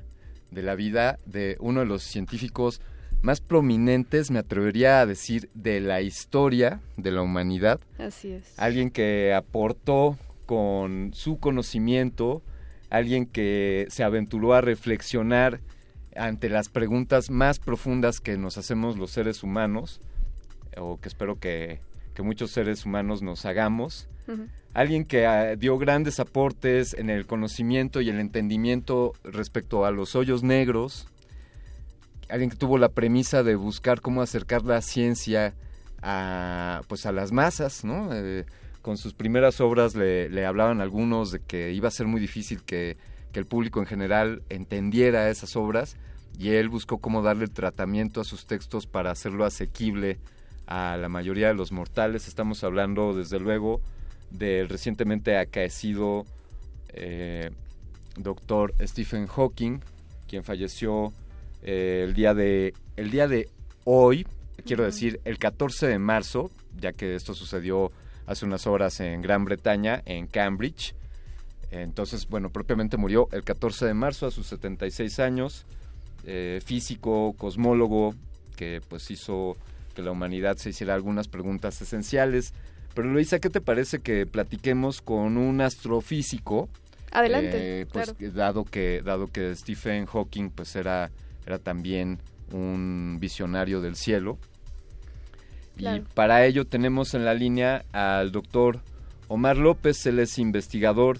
[0.50, 2.82] de la vida de uno de los científicos
[3.22, 7.80] más prominentes, me atrevería a decir, de la historia de la humanidad.
[8.00, 8.58] Así es.
[8.58, 10.18] Alguien que aportó
[10.48, 12.42] con su conocimiento,
[12.90, 15.60] alguien que se aventuró a reflexionar
[16.16, 20.02] ante las preguntas más profundas que nos hacemos los seres humanos,
[20.78, 21.82] o que espero que,
[22.14, 24.08] que muchos seres humanos nos hagamos.
[24.74, 30.16] Alguien que ah, dio grandes aportes en el conocimiento y el entendimiento respecto a los
[30.16, 31.08] hoyos negros.
[32.30, 35.56] Alguien que tuvo la premisa de buscar cómo acercar la ciencia
[36.04, 38.10] a, pues a las masas, ¿no?
[38.14, 38.46] Eh,
[38.84, 42.62] con sus primeras obras le, le hablaban algunos de que iba a ser muy difícil
[42.64, 42.98] que,
[43.32, 45.98] que el público en general entendiera esas obras
[46.38, 50.20] y él buscó cómo darle tratamiento a sus textos para hacerlo asequible
[50.68, 52.28] a la mayoría de los mortales.
[52.28, 53.82] Estamos hablando, desde luego,
[54.30, 56.26] del recientemente acaecido
[56.94, 57.52] eh,
[58.16, 59.80] doctor Stephen Hawking,
[60.28, 61.12] quien falleció
[61.62, 63.50] eh, el día de el día de
[63.86, 64.28] hoy,
[64.66, 67.92] quiero decir, el 14 de marzo, ya que esto sucedió
[68.28, 70.94] hace unas horas en Gran Bretaña, en Cambridge.
[71.72, 75.66] Entonces, bueno, propiamente murió el 14 de marzo a sus 76 años,
[76.26, 78.16] eh, físico, cosmólogo,
[78.56, 79.56] que pues hizo
[79.94, 82.54] que la humanidad se hiciera algunas preguntas esenciales.
[82.96, 86.70] Pero Luisa, ¿qué te parece que platiquemos con un astrofísico?
[87.12, 87.82] Adelante.
[87.82, 91.10] Eh, pues dado que dado que Stephen Hawking pues era
[91.46, 92.20] era también
[92.52, 94.38] un visionario del cielo.
[95.78, 98.82] Y para ello tenemos en la línea al doctor
[99.30, 101.20] Omar López, él es investigador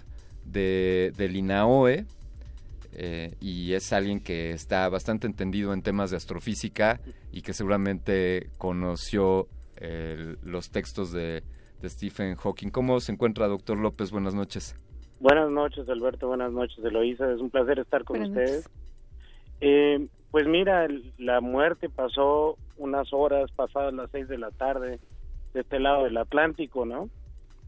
[0.52, 2.06] de, del INAOE
[2.94, 7.00] eh, y es alguien que está bastante entendido en temas de astrofísica
[7.32, 9.48] y que seguramente conoció
[10.44, 11.42] los textos de,
[11.88, 12.70] Stephen Hawking.
[12.70, 14.12] ¿Cómo se encuentra, doctor López?
[14.12, 14.76] Buenas noches.
[15.22, 16.28] Buenas noches, Alberto.
[16.28, 17.32] Buenas noches, Eloísa.
[17.32, 18.70] Es un placer estar con ustedes.
[19.62, 25.00] Eh, pues mira, la muerte pasó unas horas pasadas las seis de la tarde
[25.54, 27.10] de este lado del Atlántico, ¿no?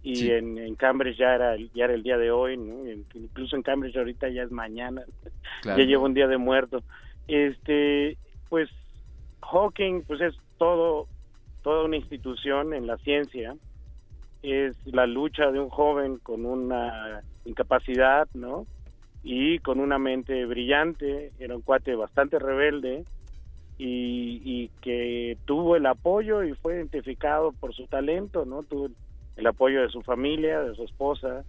[0.04, 2.90] Y en, Cambridge ya era, ya era el día de hoy, ¿no?
[3.14, 5.04] Incluso en Cambridge ahorita ya es mañana,
[5.64, 6.84] ya lleva un día de muerto.
[7.28, 8.18] Este,
[8.50, 8.70] pues
[9.42, 11.08] Hawking, pues es todo,
[11.62, 13.56] toda una institución en la ciencia,
[14.42, 18.66] es la lucha de un joven con una incapacidad, ¿no?
[19.24, 23.06] y con una mente brillante, era un cuate bastante rebelde
[23.78, 28.62] y, que tuvo el apoyo y fue identificado por su talento, ¿no?
[28.64, 28.90] Tuvo
[29.42, 31.44] el apoyo de su familia, de su esposa,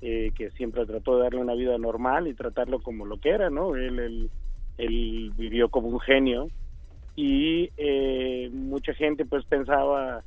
[0.00, 3.50] eh, que siempre trató de darle una vida normal y tratarlo como lo que era,
[3.50, 3.74] ¿no?
[3.74, 4.28] Él,
[4.78, 6.48] él, vivió como un genio
[7.14, 10.24] y eh, mucha gente pues pensaba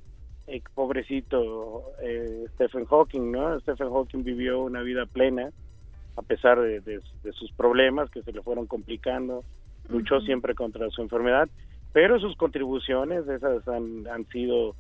[0.48, 3.60] eh, pobrecito eh, Stephen Hawking, ¿no?
[3.60, 5.50] Stephen Hawking vivió una vida plena
[6.16, 7.02] a pesar de,
[7.34, 9.44] sus problemas que se le fueron complicando,
[9.90, 11.50] luchó siempre contra su enfermedad,
[11.92, 14.76] pero sus contribuciones, esas han, han sido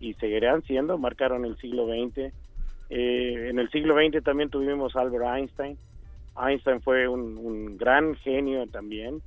[0.00, 2.32] y seguirán siendo, marcaron el siglo XX.
[2.88, 5.76] Eh, en el siglo XX también tuvimos Albert Einstein.
[6.36, 9.20] Einstein fue un, gran genio también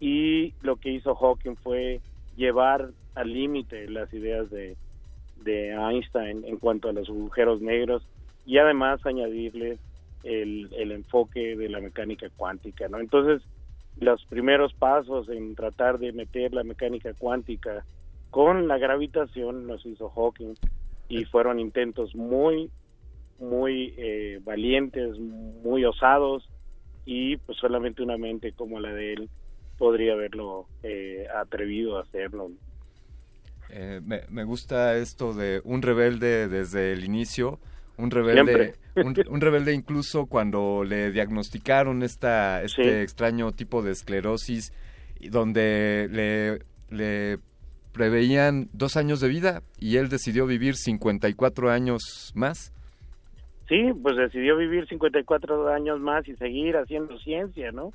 [0.00, 2.00] y lo que hizo Hawking fue
[2.36, 4.76] llevar al límite las ideas de,
[5.42, 8.02] de Einstein en cuanto a los agujeros negros
[8.46, 9.78] y además añadirle
[10.24, 12.98] el, el enfoque de la mecánica cuántica, ¿no?
[12.98, 13.42] Entonces,
[14.00, 17.84] los primeros pasos en tratar de meter la mecánica cuántica
[18.34, 20.54] con la gravitación los hizo Hawking
[21.08, 22.68] y fueron intentos muy,
[23.38, 26.50] muy eh, valientes, muy osados
[27.04, 29.30] y pues solamente una mente como la de él
[29.78, 32.50] podría haberlo eh, atrevido a hacerlo.
[33.70, 37.60] Eh, me, me, gusta esto de un rebelde desde el inicio
[37.98, 44.72] un rebelde, un, rebelde incluso cuando le diagnosticaron esta, este extraño tipo de esclerosis,
[45.30, 46.58] donde le,
[46.90, 47.38] le
[47.94, 52.74] preveían dos años de vida y él decidió vivir 54 años más.
[53.68, 57.92] Sí, pues decidió vivir 54 años más y seguir haciendo ciencia, ¿no?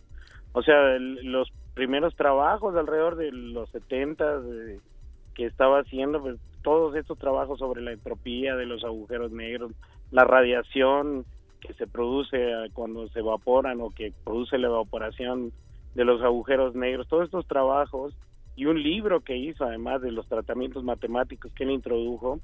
[0.53, 4.41] O sea, los primeros trabajos alrededor de los 70
[5.35, 9.73] que estaba haciendo, pues todos estos trabajos sobre la entropía de los agujeros negros,
[10.11, 11.25] la radiación
[11.59, 12.39] que se produce
[12.73, 15.51] cuando se evaporan o que produce la evaporación
[15.93, 18.15] de los agujeros negros, todos estos trabajos
[18.59, 22.41] y un libro que hizo además de los tratamientos matemáticos que él introdujo,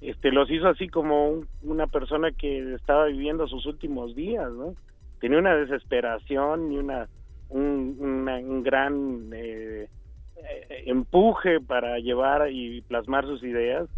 [0.00, 4.74] este los hizo así como una persona que estaba viviendo sus últimos días, ¿no?
[5.20, 7.08] Tenía una desesperación y una
[7.50, 9.88] un, un gran eh,
[10.86, 13.88] empuje para llevar y plasmar sus ideas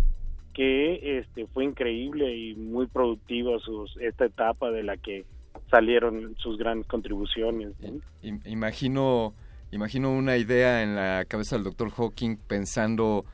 [0.53, 5.25] que este fue increíble y muy productiva sus esta etapa de la que
[5.71, 7.73] salieron sus grandes contribuciones
[8.45, 9.33] imagino
[9.71, 13.25] imagino una idea en la cabeza del doctor Hawking pensando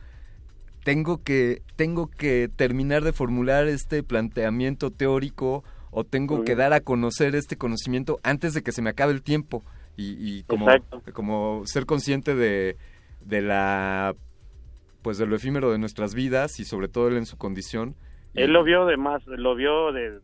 [0.84, 6.80] tengo que tengo que terminar de formular este planteamiento teórico o tengo que dar a
[6.80, 9.62] conocer este conocimiento antes de que se me acabe el tiempo
[9.96, 10.66] y, y como,
[11.12, 12.76] como ser consciente de,
[13.20, 14.14] de la
[15.02, 17.94] pues de lo efímero de nuestras vidas y sobre todo él en su condición.
[18.34, 20.20] Él lo vio de más, lo vio de,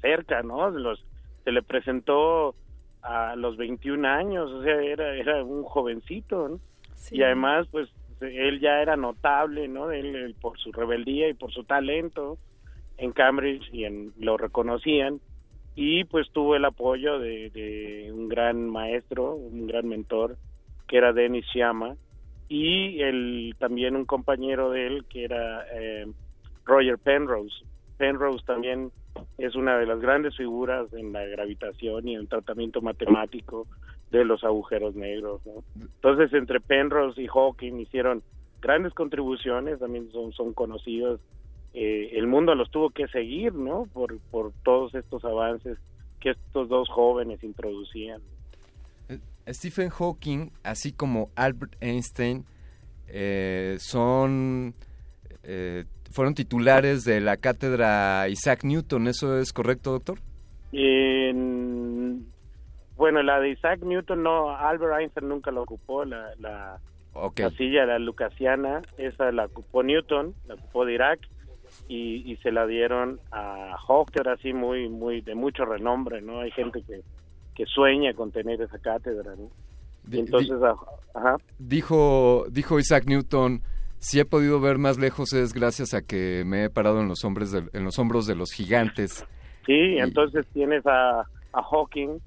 [0.00, 0.70] cerca, ¿no?
[0.70, 1.04] Los,
[1.44, 2.56] se le presentó
[3.02, 6.60] a los 21 años, o sea, era, era un jovencito, ¿no?
[7.10, 7.88] Y además, pues,
[8.20, 9.90] él ya era notable, ¿no?
[9.90, 12.38] Él, por su rebeldía y por su talento
[12.96, 15.20] en Cambridge y en, lo reconocían
[15.74, 20.36] y pues tuvo el apoyo de, un gran maestro, un gran mentor,
[20.86, 21.96] que era Dennis Sciamma,
[22.48, 26.06] y el, también un compañero de él que era eh,
[26.66, 27.64] Roger Penrose.
[27.96, 28.92] Penrose también
[29.38, 33.66] es una de las grandes figuras en la gravitación y en el tratamiento matemático
[34.10, 35.40] de los agujeros negros.
[35.80, 38.22] Entonces, entre Penrose y Hawking hicieron
[38.60, 41.20] grandes contribuciones, también son, son conocidos.
[41.74, 43.88] Eh, el mundo los tuvo que seguir, ¿no?
[43.92, 45.78] Por, por todos estos avances
[46.20, 48.20] que estos dos jóvenes introducían.
[49.08, 49.18] Eh,
[49.48, 52.44] Stephen Hawking, así como Albert Einstein,
[53.08, 54.74] eh, son
[56.12, 59.08] fueron titulares de la cátedra Isaac Newton.
[59.08, 60.18] ¿Eso es correcto, doctor?
[63.02, 66.78] bueno, la de Isaac Newton no, Albert Einstein nunca lo ocupó, la, la,
[67.56, 71.18] silla, la lucasiana, esa la ocupó Newton, la ocupó Dirac
[71.88, 76.42] y, se la dieron a Hawking, así muy, muy, de mucho renombre, ¿no?
[76.42, 77.00] Hay gente que,
[77.56, 79.50] que sueña con tener esa cátedra, ¿no?
[80.10, 80.56] Entonces,
[81.14, 81.36] ajá.
[81.58, 83.62] Dijo, dijo Isaac Newton,
[84.02, 87.24] si he podido ver más lejos es gracias a que me he parado en los,
[87.24, 89.24] hombres en los hombros de los gigantes.
[89.64, 92.18] Sí, entonces tienes a, a, Hawking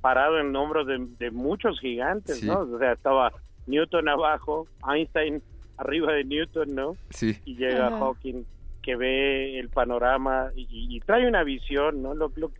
[0.00, 2.60] parado en hombros de, de muchos gigantes, ¿no?
[2.60, 3.32] O sea, estaba
[3.66, 5.42] Newton abajo, Einstein
[5.76, 6.96] arriba de Newton, ¿no?
[7.10, 7.36] Sí.
[7.44, 8.44] Y llega Hawking
[8.80, 12.14] que ve el panorama y, trae una visión, ¿no?
[12.14, 12.52] Lo, lo,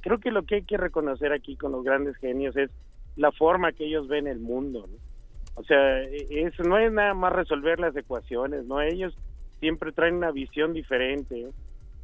[0.00, 2.70] creo que lo que hay que reconocer aquí con los grandes genios es
[3.16, 4.96] la forma que ellos ven el mundo, ¿no?
[5.56, 8.80] O sea, eso no es nada más resolver las ecuaciones, ¿no?
[8.80, 9.16] Ellos
[9.60, 11.50] siempre traen una visión diferente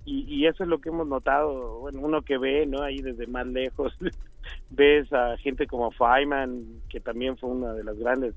[0.04, 2.82] y, y eso es lo que hemos notado, bueno, uno que ve, ¿no?
[2.82, 3.96] Ahí desde más lejos,
[4.70, 8.34] ves a gente como Feynman, que también fue uno de los grandes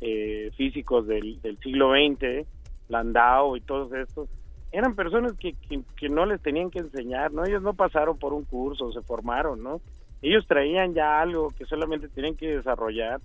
[0.00, 2.46] eh, físicos del, siglo XX,
[2.88, 4.28] Landau y todos estos,
[4.70, 7.44] eran personas que, que, que, no les tenían que enseñar, ¿no?
[7.44, 9.80] Ellos no pasaron por un curso, se formaron, ¿no?
[10.22, 13.20] Ellos traían ya algo que solamente tenían que desarrollar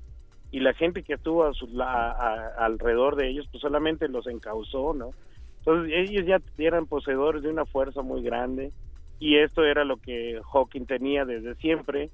[0.52, 5.11] y la gente que estuvo a su, alrededor de ellos pues solamente los encauzó, ¿no?
[5.60, 8.72] Entonces ellos ya eran poseedores de una fuerza muy grande
[9.19, 12.10] y esto era lo que Hawking tenía desde siempre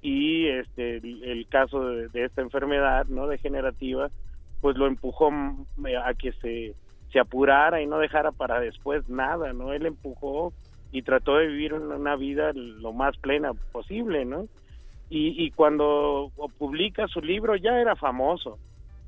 [0.00, 4.08] y este el, caso de, esta enfermedad no degenerativa
[4.60, 6.74] pues lo empujó a que se
[7.12, 10.52] se apurara y no dejara para después nada no él empujó
[10.92, 14.46] y trató de vivir una vida lo más plena posible no
[15.10, 18.58] y, cuando publica su libro ya era famoso.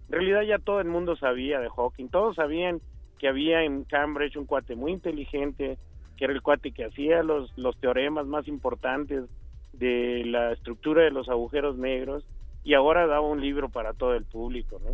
[0.09, 2.80] En realidad ya todo el mundo sabía de Hawking, todos sabían
[3.19, 5.79] que había en Cambridge un cuate muy inteligente,
[6.16, 9.24] que era el cuate que hacía los, los teoremas más importantes
[9.72, 12.24] de la estructura de los agujeros negros
[12.62, 14.93] y ahora daba un libro para todo el público, ¿no?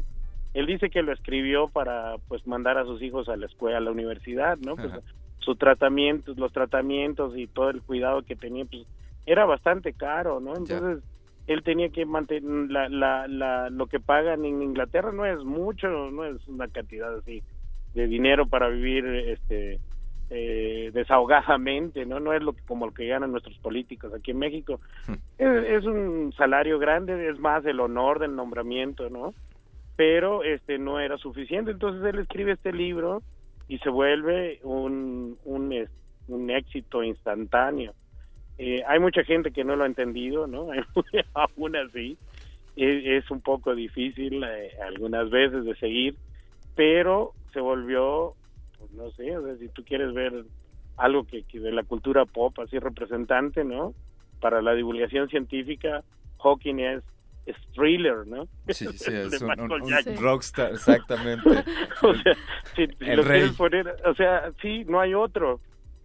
[0.54, 3.80] Él dice que lo escribió para pues mandar a sus hijos a la escuela, a
[3.80, 4.76] la universidad, ¿no?
[4.76, 4.92] Pues,
[5.38, 8.86] su tratamiento, los tratamientos y todo el cuidado que tenía, pues
[9.26, 10.56] era bastante caro, ¿no?
[10.56, 11.02] Entonces
[11.46, 15.88] él tenía que mantener la, la, la, lo que pagan en Inglaterra no es mucho,
[16.10, 17.42] no es una cantidad así
[17.94, 19.80] de dinero para vivir este
[20.30, 22.18] eh, desahogadamente, ¿no?
[22.18, 24.80] No es lo que, como lo que ganan nuestros políticos aquí en México.
[25.06, 25.14] Hmm.
[25.36, 29.34] Es, es, un salario grande, es más el honor del nombramiento, ¿no?
[29.94, 33.22] Pero este no era suficiente, entonces él escribe este libro
[33.68, 35.86] y se vuelve un, un,
[36.28, 37.92] un éxito instantáneo.
[38.58, 40.68] Eh, hay mucha gente que no lo ha entendido, ¿no?
[41.34, 42.16] Aún así,
[42.76, 46.16] es, un poco difícil eh, algunas veces de seguir,
[46.74, 48.34] pero se volvió,
[48.78, 50.44] pues, no sé, o sea, si tú quieres ver
[50.96, 53.94] algo que, de la cultura pop, así representante, ¿no?
[54.40, 56.02] Para la divulgación científica,
[56.42, 57.02] Hawking es,
[57.74, 58.46] thriller, ¿no?
[58.68, 61.48] Sí, sí, es un, rockstar, exactamente.
[62.02, 62.36] o sea,
[62.76, 65.60] si, lo poner, o sea, sí, no hay otro.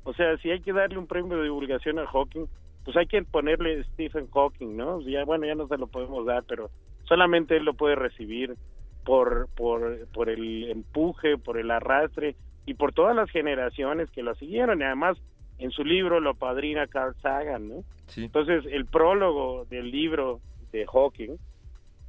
[0.08, 2.46] O sea, si hay que darle un premio de divulgación a Hawking,
[2.86, 5.02] pues hay que ponerle Stephen Hawking, ¿no?
[5.02, 6.70] Ya, bueno, ya no se lo podemos dar, pero
[7.04, 8.56] solamente él lo puede recibir
[9.04, 14.34] por, por, por el empuje, por el arrastre y por todas las generaciones que lo
[14.36, 14.80] siguieron.
[14.80, 15.18] Y además,
[15.58, 17.84] en su libro lo padrina Carl Sagan, ¿no?
[18.16, 20.40] Entonces, el prólogo del libro
[20.72, 21.36] de Hawking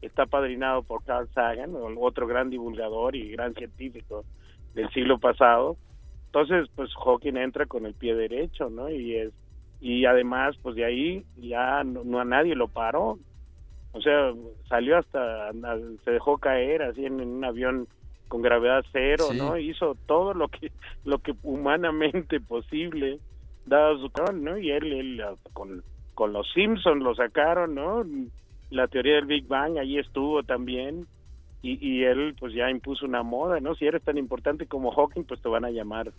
[0.02, 4.24] está padrinado por Carl Sagan, otro gran divulgador y gran científico
[4.74, 5.76] del siglo pasado,
[6.28, 8.90] entonces, pues Hawking entra con el pie derecho, ¿no?
[8.90, 9.32] Y es
[9.81, 13.18] y además, pues de ahí ya no, a nadie lo paró.
[13.92, 14.32] O sea,
[14.68, 15.50] salió hasta,
[16.05, 17.86] se dejó caer así en, un avión
[18.26, 19.57] con gravedad cero, ¿no?
[19.57, 20.70] Hizo todo lo que
[21.05, 23.18] lo que humanamente posible
[23.65, 24.58] dado su ¿no?
[24.58, 25.24] Y él, él
[25.55, 25.82] con,
[26.15, 28.05] con los Simpsons lo sacaron, ¿no?
[28.70, 31.07] La teoría del Big Bang ahí estuvo también
[31.62, 33.74] y, y él pues ya impuso una moda, ¿no?
[33.74, 36.12] Si eres tan importante como Hawking, pues te van a llamar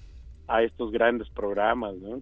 [0.48, 2.22] a estos grandes programas, ¿no?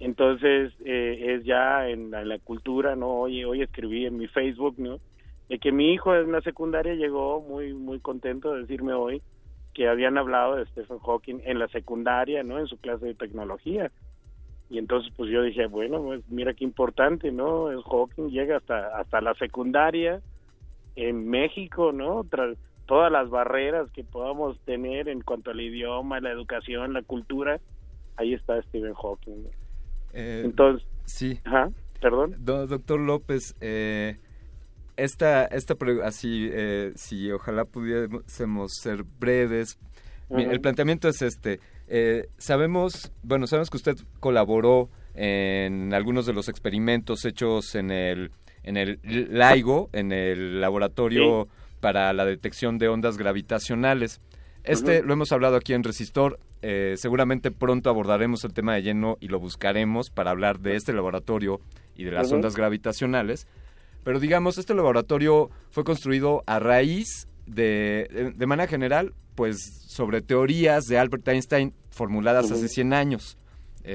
[0.00, 3.20] Entonces, eh, es ya en la, cultura, ¿no?
[3.20, 4.98] Hoy, hoy escribí en mi Facebook, ¿no?
[5.48, 9.22] De que mi hijo en la secundaria llegó muy, muy contento de decirme hoy
[9.74, 12.58] que habían hablado de Stephen Hawking en la secundaria, ¿no?
[12.58, 13.92] En su clase de tecnología.
[14.68, 17.70] Y entonces, pues yo dije, bueno, pues mira qué importante, ¿no?
[17.70, 20.20] El Hawking llega hasta, hasta la secundaria
[20.96, 22.24] en México, ¿no?
[22.24, 22.56] Tras
[22.86, 27.60] todas las barreras que podamos tener en cuanto al idioma, la educación, la cultura,
[28.16, 29.46] ahí está Stephen Hawking.
[30.12, 31.40] Eh, Entonces, sí.
[32.00, 32.36] perdón.
[32.38, 34.18] doctor López, eh,
[34.96, 39.78] esta, esta así, eh, si ojalá pudiésemos ser breves,
[40.30, 41.60] el planteamiento es este.
[41.88, 48.30] Eh, sabemos, bueno, sabemos que usted colaboró en algunos de los experimentos hechos en el,
[48.62, 51.48] en el LIGO, en el laboratorio
[51.80, 54.20] para la detección de ondas gravitacionales.
[54.64, 56.38] Este lo hemos hablado aquí en Resistor.
[56.62, 60.92] Eh, seguramente pronto abordaremos el tema de lleno y lo buscaremos para hablar de este
[60.92, 61.60] laboratorio
[61.96, 63.48] y de las ondas gravitacionales.
[64.04, 70.84] Pero digamos, este laboratorio fue construido a raíz de, de, manera general, pues sobre teorías
[70.84, 73.36] de Albert Einstein formuladas hace 100 años.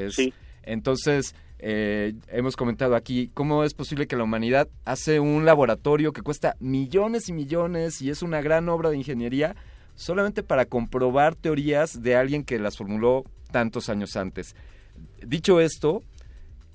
[0.10, 0.34] sí.
[0.64, 6.22] Entonces, eh, hemos comentado aquí cómo es posible que la humanidad hace un laboratorio que
[6.22, 9.56] cuesta millones y millones y es una gran obra de ingeniería
[9.95, 14.56] solamente para comprobar teorías de alguien que las formuló tantos años antes.
[15.26, 16.03] Dicho esto,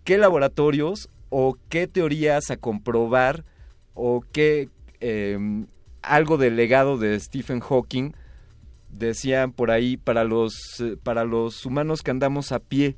[0.02, 3.44] ¿qué laboratorios o qué teorías a comprobar
[3.94, 4.68] o qué
[5.00, 5.66] em,
[6.02, 8.12] algo del legado de Stephen Hawking
[8.90, 12.96] decían por ahí para los eh, para los humanos que andamos a pie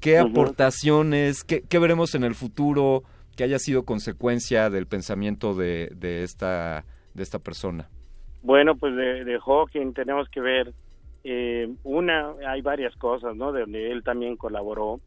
[0.00, 3.02] qué aportaciones qué, veremos en el futuro
[3.36, 7.88] que haya sido consecuencia del pensamiento de, de esta de esta persona
[8.42, 10.72] bueno, pues de, Hawking tenemos que ver
[11.24, 13.52] eh, una, hay varias cosas, ¿no?
[13.52, 15.00] De donde él también colaboró.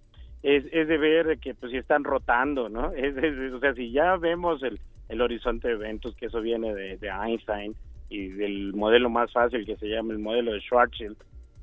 [0.44, 2.92] Es, es de ver que pues si están rotando, ¿no?
[2.96, 3.16] Es,
[3.54, 4.80] o sea, si ya vemos el,
[5.10, 7.76] el horizonte de eventos, que eso viene de, Einstein
[8.10, 11.18] y del modelo más fácil que se llama el modelo de Schwarzschild,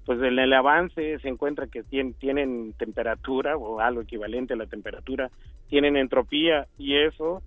[0.08, 4.64] pues en el avance se encuentra que tienen, tienen temperatura o algo equivalente a la
[4.64, 5.28] temperatura,
[5.68, 7.42] tienen entropía y eso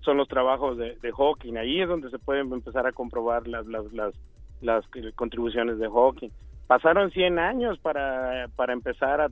[0.00, 1.58] son los trabajos de, Hawking.
[1.58, 4.14] Ahí es donde se pueden empezar a comprobar las, las, las,
[4.62, 6.30] las contribuciones de Hawking.
[6.66, 9.28] Pasaron 100 años para, para empezar a,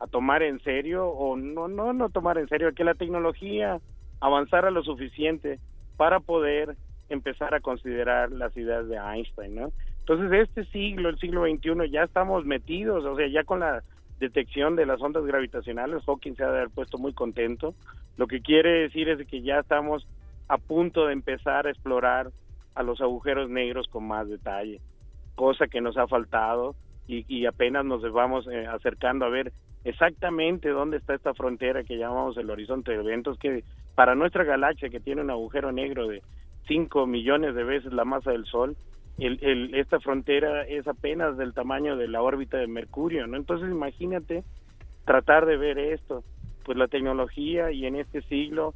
[0.00, 3.78] a, tomar en serio, o no, no, no tomar en serio, que la tecnología
[4.20, 5.58] avanzara lo suficiente
[5.98, 6.76] para poder
[7.10, 9.72] empezar a considerar las ideas de Einstein, ¿no?
[10.06, 13.82] Entonces, este siglo, el siglo XXI, ya estamos metidos, o sea, ya con la
[14.20, 17.74] detección de las ondas gravitacionales, Hawking se ha de haber puesto muy contento.
[18.18, 20.06] Lo que quiere decir es que ya estamos
[20.48, 22.30] a punto de empezar a explorar
[22.74, 24.82] a los agujeros negros con más detalle,
[25.36, 26.74] cosa que nos ha faltado
[27.06, 29.52] y, apenas nos vamos eh, acercando a ver
[29.84, 34.90] exactamente dónde está esta frontera que llamamos el horizonte de eventos, que para nuestra galaxia
[34.90, 36.22] que tiene un agujero negro de
[36.68, 38.76] 5 millones de veces la masa del Sol,
[39.18, 43.36] el, esta frontera es apenas del tamaño de la órbita de Mercurio, ¿no?
[43.36, 44.44] Entonces imagínate
[45.04, 46.24] tratar de ver esto,
[46.64, 48.74] pues la tecnología y en este siglo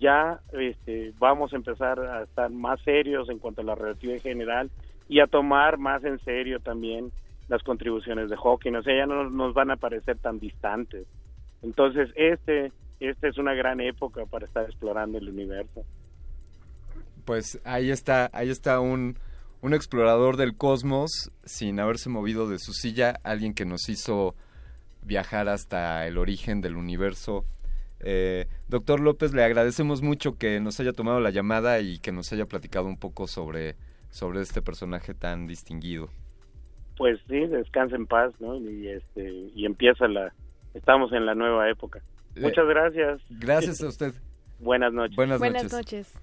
[0.00, 4.70] ya este, vamos a empezar a estar más serios en cuanto a la relatividad general
[5.08, 7.12] y a tomar más en serio también
[7.48, 11.06] las contribuciones de Hawking, o sea, ya no nos van a parecer tan distantes.
[11.62, 15.84] Entonces, este, esta es una gran época para estar explorando el universo.
[17.24, 19.16] Pues ahí está, ahí está un,
[19.66, 24.36] un explorador del cosmos sin haberse movido de su silla, alguien que nos hizo
[25.02, 27.44] viajar hasta el origen del universo.
[27.98, 32.32] Eh, doctor López, le agradecemos mucho que nos haya tomado la llamada y que nos
[32.32, 33.74] haya platicado un poco sobre,
[34.10, 36.10] sobre este personaje tan distinguido.
[36.96, 38.54] Pues sí, descansa en paz, ¿no?
[38.54, 40.32] Y, este, y empieza la...
[40.74, 42.00] Estamos en la nueva época.
[42.36, 43.20] Muchas gracias.
[43.30, 44.12] Gracias a usted.
[44.60, 45.16] Buenas noches.
[45.16, 46.14] Buenas, Buenas noches.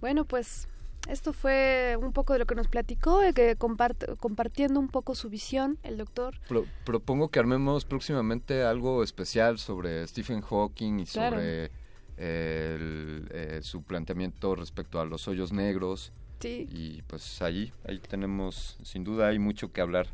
[0.00, 0.66] Bueno, pues
[1.08, 5.78] esto fue un poco de lo que nos platicó, que compartiendo un poco su visión,
[5.82, 6.34] el doctor.
[6.84, 11.70] propongo que armemos próximamente algo especial sobre Stephen Hawking y sobre
[12.18, 16.12] eh, su planteamiento respecto a los hoyos negros.
[16.40, 16.68] Sí.
[16.70, 20.08] Y pues ahí, ahí tenemos, sin duda, hay mucho que hablar.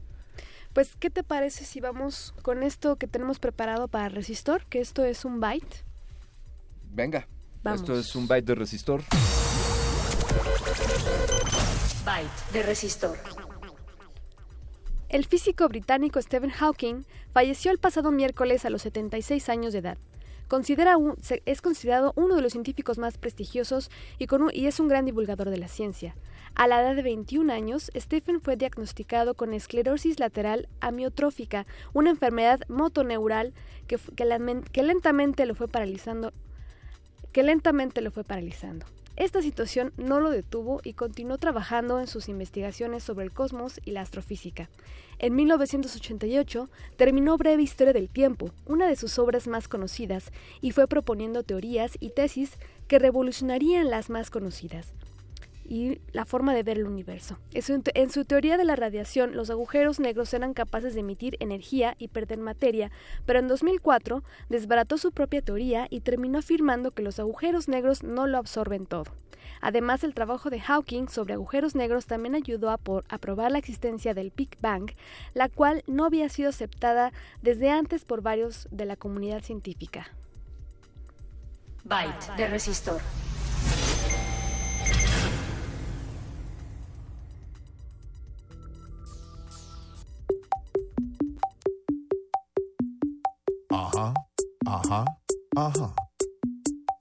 [0.73, 4.65] Pues, ¿qué te parece si vamos con esto que tenemos preparado para Resistor?
[4.67, 5.85] Que esto es un byte.
[6.93, 7.27] Venga,
[7.65, 9.03] esto es un byte de Resistor.
[12.05, 13.17] Byte de resistor.
[15.09, 19.99] El físico británico Stephen Hawking falleció el pasado miércoles a los 76 años de edad.
[20.49, 20.97] Considera
[21.47, 25.49] es considerado uno de los científicos más prestigiosos y, con y es un gran divulgador
[25.51, 26.15] de la ciencia.
[26.55, 32.61] A la edad de 21 años, Stephen fue diagnosticado con esclerosis lateral amiotrófica, una enfermedad
[32.69, 33.55] motoneural
[33.86, 33.99] que,
[34.73, 36.33] que lentamente lo fue paralizando
[37.33, 38.86] que lentamente lo fue paralizando.
[39.17, 43.91] Esta situación no lo detuvo y continuó trabajando en sus investigaciones sobre el cosmos y
[43.91, 44.71] la astrofísica.
[45.19, 50.33] En 1988 terminó Breve Historia del Tiempo, una de sus obras más conocidas,
[50.63, 52.59] y fue proponiendo teorías y tesis
[52.89, 54.95] que revolucionarían las más conocidas
[55.65, 57.39] y la forma de ver el universo.
[57.53, 62.09] En su, teoría de la radiación, los agujeros negros eran capaces de emitir energía y
[62.09, 62.91] perder materia,
[63.27, 68.27] pero en 2004 desbarató su propia teoría y terminó afirmando que los agujeros negros no
[68.27, 69.13] lo absorben todo.
[69.61, 74.13] Además, el trabajo de Hawking sobre agujeros negros también ayudó a, a probar la existencia
[74.13, 74.91] del Big Bang,
[75.35, 80.09] la cual no había sido aceptada desde antes por varios de la comunidad científica.
[81.85, 83.01] Byte de resistor.
[93.75, 94.12] Ajá,
[94.67, 95.05] ajá,
[95.57, 95.94] ajá.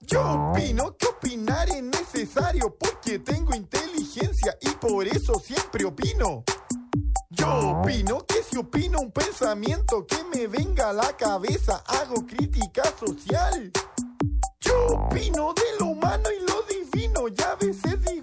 [0.00, 6.44] Yo opino que opinar es necesario porque tengo inteligencia y por eso siempre opino.
[7.28, 12.82] Yo opino que si opino un pensamiento que me venga a la cabeza, hago crítica
[12.98, 13.70] social.
[14.60, 18.21] Yo opino de lo humano y lo divino, ya a veces digo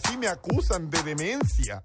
[0.00, 1.82] si me acusan de demencia.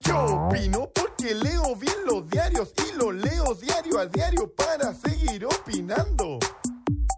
[0.00, 5.46] Yo opino porque leo bien los diarios y los leo diario a diario para seguir
[5.46, 6.38] opinando.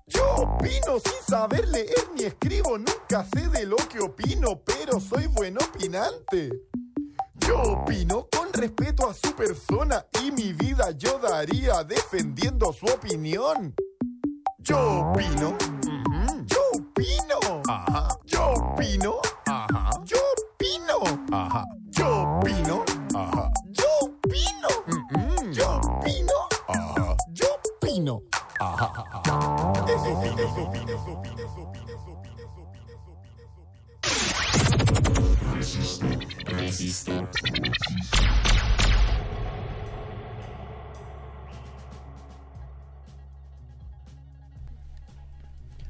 [0.06, 5.26] Yo opino sin saber leer ni escribo, nunca sé de lo que opino, pero soy
[5.28, 6.50] buen opinante.
[7.34, 13.74] Yo opino con respeto a su persona y mi vida yo daría defendiendo su opinión.
[14.58, 15.56] Yo opino,
[16.46, 17.62] yo opino.
[18.24, 19.20] Yo opino,
[21.32, 21.64] ajá.
[21.90, 22.84] Yo opino,
[23.14, 23.50] ajá.
[23.70, 24.68] Yo opino,
[25.52, 26.32] yo opino,
[26.68, 27.16] ajá.
[27.32, 28.22] Yo opino.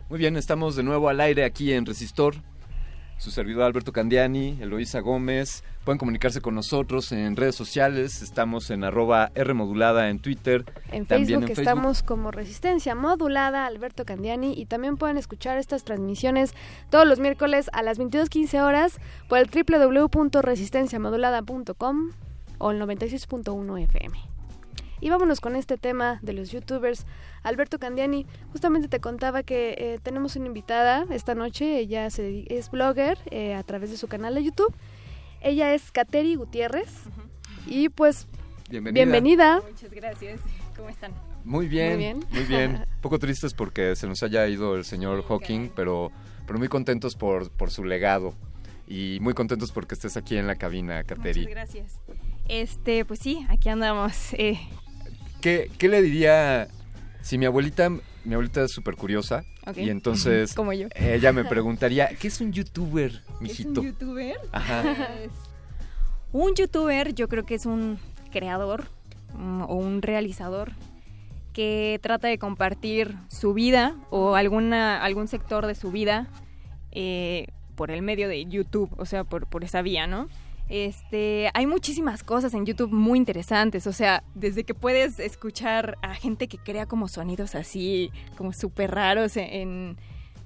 [0.08, 2.36] Muy bien, estamos de nuevo al aire aquí en Resistor
[3.24, 5.64] su servidor Alberto Candiani, Eloísa Gómez.
[5.84, 8.20] Pueden comunicarse con nosotros en redes sociales.
[8.20, 10.66] Estamos en arroba Rmodulada en Twitter.
[10.92, 14.52] En Facebook estamos como Resistencia Modulada, Alberto Candiani.
[14.52, 16.54] Y también pueden escuchar estas transmisiones
[16.90, 22.10] todos los miércoles a las 22.15 horas por el www.resistenciamodulada.com
[22.58, 24.18] o el 96.1 FM.
[25.00, 27.06] Y vámonos con este tema de los youtubers.
[27.44, 33.18] Alberto Candiani, justamente te contaba que eh, tenemos una invitada esta noche, ella es blogger
[33.30, 34.74] eh, a través de su canal de YouTube.
[35.40, 36.90] Ella es Kateri Gutiérrez
[37.66, 38.26] y pues
[38.70, 39.62] bienvenida.
[39.70, 40.40] Muchas gracias.
[40.76, 41.12] ¿Cómo están?
[41.44, 42.24] Muy bien, muy bien.
[42.30, 42.86] Muy bien.
[43.02, 46.10] Poco tristes porque se nos haya ido el señor Hawking, pero,
[46.46, 48.34] pero muy contentos por, por su legado
[48.86, 51.40] y muy contentos porque estés aquí en la cabina, Kateri.
[51.40, 52.00] Muchas gracias.
[52.48, 54.32] Este, pues sí, aquí andamos.
[54.34, 54.58] Eh,
[55.40, 56.68] ¿Qué, le diría
[57.24, 59.44] si mi abuelita, mi abuelita es súper curiosa
[59.74, 60.88] y entonces Como yo.
[60.94, 63.70] ella me preguntaría, ¿qué es un youtuber, mijito?
[63.70, 64.36] ¿Es un youtuber?
[64.52, 65.08] Ajá.
[66.32, 67.98] un youtuber yo creo que es un
[68.30, 68.84] creador
[69.38, 70.72] mm, o un realizador
[71.54, 76.26] que trata de compartir su vida o alguna algún sector de su vida
[76.90, 80.28] eh, por el medio de YouTube, o sea, por, por esa vía, ¿no?
[80.68, 86.14] Este, hay muchísimas cosas en YouTube muy interesantes, o sea, desde que puedes escuchar a
[86.14, 89.98] gente que crea como sonidos así, como súper raros en,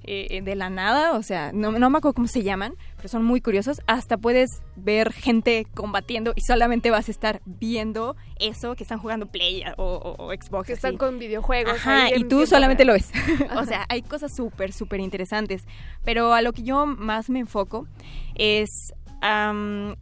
[0.03, 3.23] eh, de la nada, o sea, no, no, me acuerdo cómo se llaman, pero son
[3.23, 8.83] muy curiosos, hasta puedes ver gente combatiendo y solamente vas a estar viendo eso, que
[8.83, 10.67] están jugando Play o, Xbox.
[10.67, 11.75] Que están con videojuegos.
[11.75, 13.11] Ajá, y tú solamente lo ves.
[13.55, 15.63] o sea, hay cosas súper, súper interesantes,
[16.03, 17.87] pero a lo que yo más me enfoco
[18.35, 18.93] es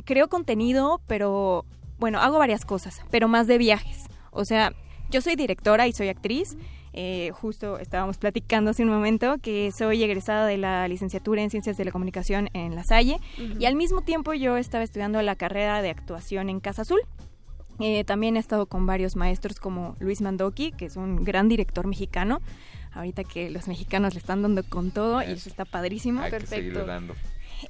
[0.06, 1.66] creo contenido, pero
[2.00, 4.06] bueno, hago varias cosas, pero más de viajes.
[4.32, 4.74] O sea,
[5.10, 6.58] yo soy directora y soy actriz.
[6.94, 11.78] Eh, justo estábamos platicando hace un momento que soy egresada de la licenciatura en Ciencias
[11.78, 13.20] de la Comunicación en La Salle
[13.60, 17.02] y al mismo tiempo yo estaba estudiando la carrera de actuación en Casa Azul.
[17.80, 21.86] Eh, también he estado con varios maestros como Luis Mandoki, que es un gran director
[21.86, 22.42] mexicano.
[22.94, 26.24] Ahorita que los mexicanos le están dando con todo y eso está padrísimo.
[26.32, 26.84] Perfecto.
[26.86, 27.14] dando.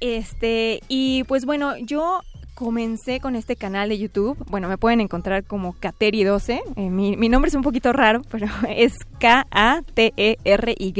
[0.00, 2.20] Este, y pues bueno, yo
[2.58, 4.36] comencé con este canal de YouTube.
[4.50, 6.60] Bueno, me pueden encontrar como Kateri12.
[6.74, 10.90] Eh, mi, mi, nombre es un poquito raro, pero es K-A-T-E-R-Y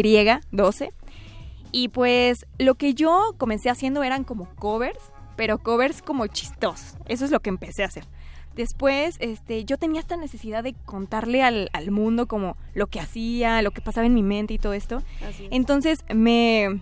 [0.53, 0.93] 12.
[1.73, 5.01] Y pues lo que yo comencé haciendo eran como covers,
[5.37, 6.95] pero covers como chistosos.
[7.07, 8.05] Eso es lo que empecé a hacer.
[8.55, 13.63] Después, este, yo tenía esta necesidad de contarle al, al mundo como lo que hacía,
[13.63, 15.03] lo que pasaba en mi mente y todo esto.
[15.51, 16.81] Entonces me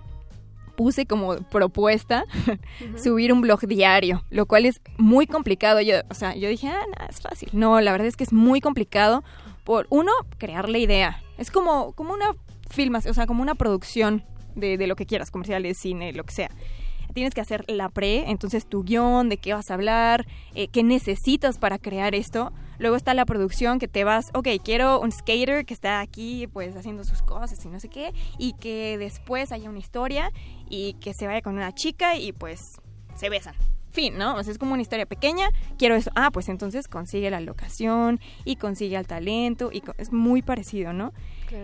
[0.77, 2.25] puse como propuesta
[3.03, 5.81] subir un blog diario, lo cual es muy complicado.
[5.81, 7.49] Yo, o sea, yo dije, ah, no, es fácil.
[7.53, 9.25] No, la verdad es que es muy complicado.
[9.65, 11.23] Por uno, crear la idea.
[11.39, 12.37] Es como, como una
[12.71, 14.25] filmas, o sea, como una producción
[14.55, 16.51] de, de lo que quieras, comerciales, cine, lo que sea
[17.17, 20.83] tienes que hacer la pre, entonces tu guion, de qué vas a hablar, eh, qué
[20.83, 22.53] necesitas para crear esto.
[22.78, 26.77] Luego está la producción que te vas, ok, quiero un skater que está aquí pues
[26.77, 30.31] haciendo sus cosas y no sé qué, y que después haya una historia
[30.69, 32.83] y que se vaya con una chica y pues
[33.15, 33.55] se besan
[33.97, 34.36] fin, ¿no?
[34.36, 36.10] O sea, es como una historia pequeña, quiero eso.
[36.15, 41.12] Ah, pues entonces consigue la locación y consigue el talento y es muy parecido, ¿no?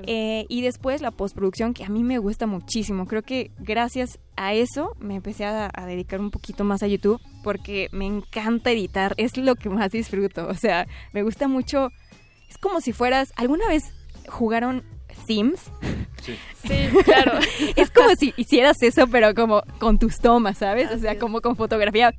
[0.07, 3.07] Eh, y después la postproducción que a mí me gusta muchísimo.
[3.07, 7.21] Creo que gracias a eso me empecé a, a, dedicar un poquito más a YouTube
[7.45, 10.49] porque me encanta editar, es lo que más disfruto.
[10.49, 11.91] O sea, me gusta mucho.
[12.49, 13.33] Es como si fueras.
[13.37, 13.93] ¿Alguna vez
[14.29, 14.85] jugaron
[15.27, 15.71] Sims?
[16.23, 16.37] Sí.
[17.05, 17.39] claro.
[17.77, 20.91] es como si hicieras eso, pero como con tus tomas, ¿sabes?
[20.91, 22.15] o sea, como con fotografía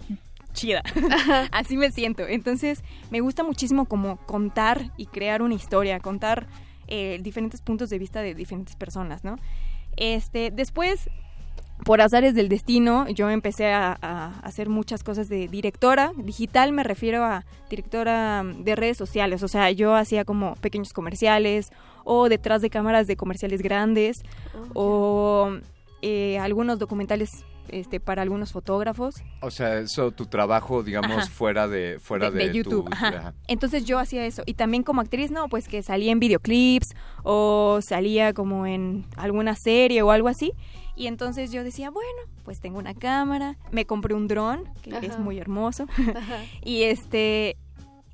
[0.54, 0.84] chida.
[1.52, 2.28] Así me siento.
[2.28, 6.48] Entonces, me gusta muchísimo como contar y crear una historia, contar
[6.88, 9.38] eh, diferentes puntos de vista de diferentes personas, ¿no?
[9.96, 11.10] Este, después,
[11.86, 16.84] por azares del destino, yo empecé a, a, hacer muchas cosas de directora digital, me
[16.84, 21.72] refiero a directora de redes sociales, o sea, yo hacía como pequeños comerciales
[22.04, 24.22] o detrás de cámaras de comerciales grandes
[24.74, 25.58] o
[26.02, 29.16] eh, algunos documentales este, para algunos fotógrafos.
[29.42, 32.90] O sea, eso tu trabajo, digamos, fuera de fuera de, YouTube.
[33.48, 37.80] Entonces yo hacía eso y también como actriz, no, pues que salía en videoclips o
[37.82, 40.54] salía como en alguna serie o algo así.
[40.96, 45.18] Y entonces yo decía, bueno, pues tengo una cámara, me compré un dron, que es
[45.18, 45.88] muy hermoso.
[46.64, 47.58] y este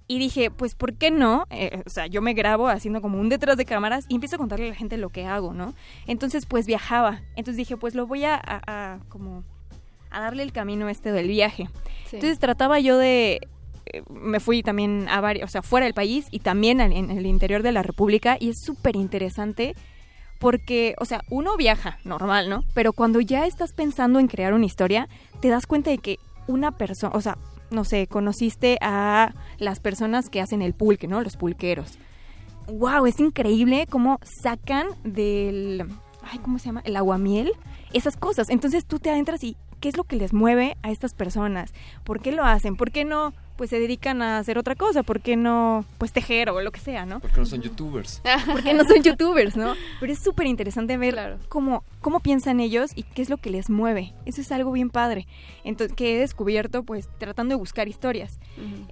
[0.10, 1.46] y dije, pues, ¿por qué no?
[1.52, 4.40] Eh, o sea, yo me grabo haciendo como un detrás de cámaras y empiezo a
[4.40, 5.76] contarle a la gente lo que hago, ¿no?
[6.08, 7.22] Entonces, pues, viajaba.
[7.36, 9.44] Entonces dije, pues, lo voy a, como
[10.10, 11.70] a darle el camino este del viaje.
[12.06, 13.40] Entonces trataba yo de
[13.86, 17.26] eh, me fui también a varios, o sea, fuera del país y también en el
[17.28, 19.76] interior de la República y es súper interesante
[20.40, 22.64] porque, o sea, uno viaja normal, ¿no?
[22.74, 25.08] Pero cuando ya estás pensando en crear una historia,
[25.40, 27.38] te das cuenta de que una persona, o sea,
[27.72, 31.22] no sé, conociste a las personas que hacen el pulque, ¿no?
[31.22, 31.98] Los pulqueros.
[32.68, 33.06] ¡Wow!
[33.06, 35.86] Es increíble cómo sacan del.
[36.22, 36.82] Ay, ¿cómo se llama?
[36.86, 37.52] El aguamiel.
[37.94, 38.50] Esas cosas.
[38.50, 41.74] Entonces tú te adentras y ¿qué es lo que les mueve a estas personas?
[42.04, 42.76] ¿Por qué lo hacen?
[42.76, 46.50] ¿Por qué no pues se dedican a hacer otra cosa, ¿por qué no pues tejer
[46.50, 47.20] o lo que sea, ¿no?
[47.20, 48.22] Porque no son youtubers.
[48.46, 49.74] Porque no son youtubers, ¿no?
[50.00, 53.70] Pero es súper interesante ver cómo, cómo piensan ellos y qué es lo que les
[53.70, 54.14] mueve.
[54.26, 55.28] Eso es algo bien padre.
[55.66, 58.40] Entonces, que he descubierto pues tratando de buscar historias.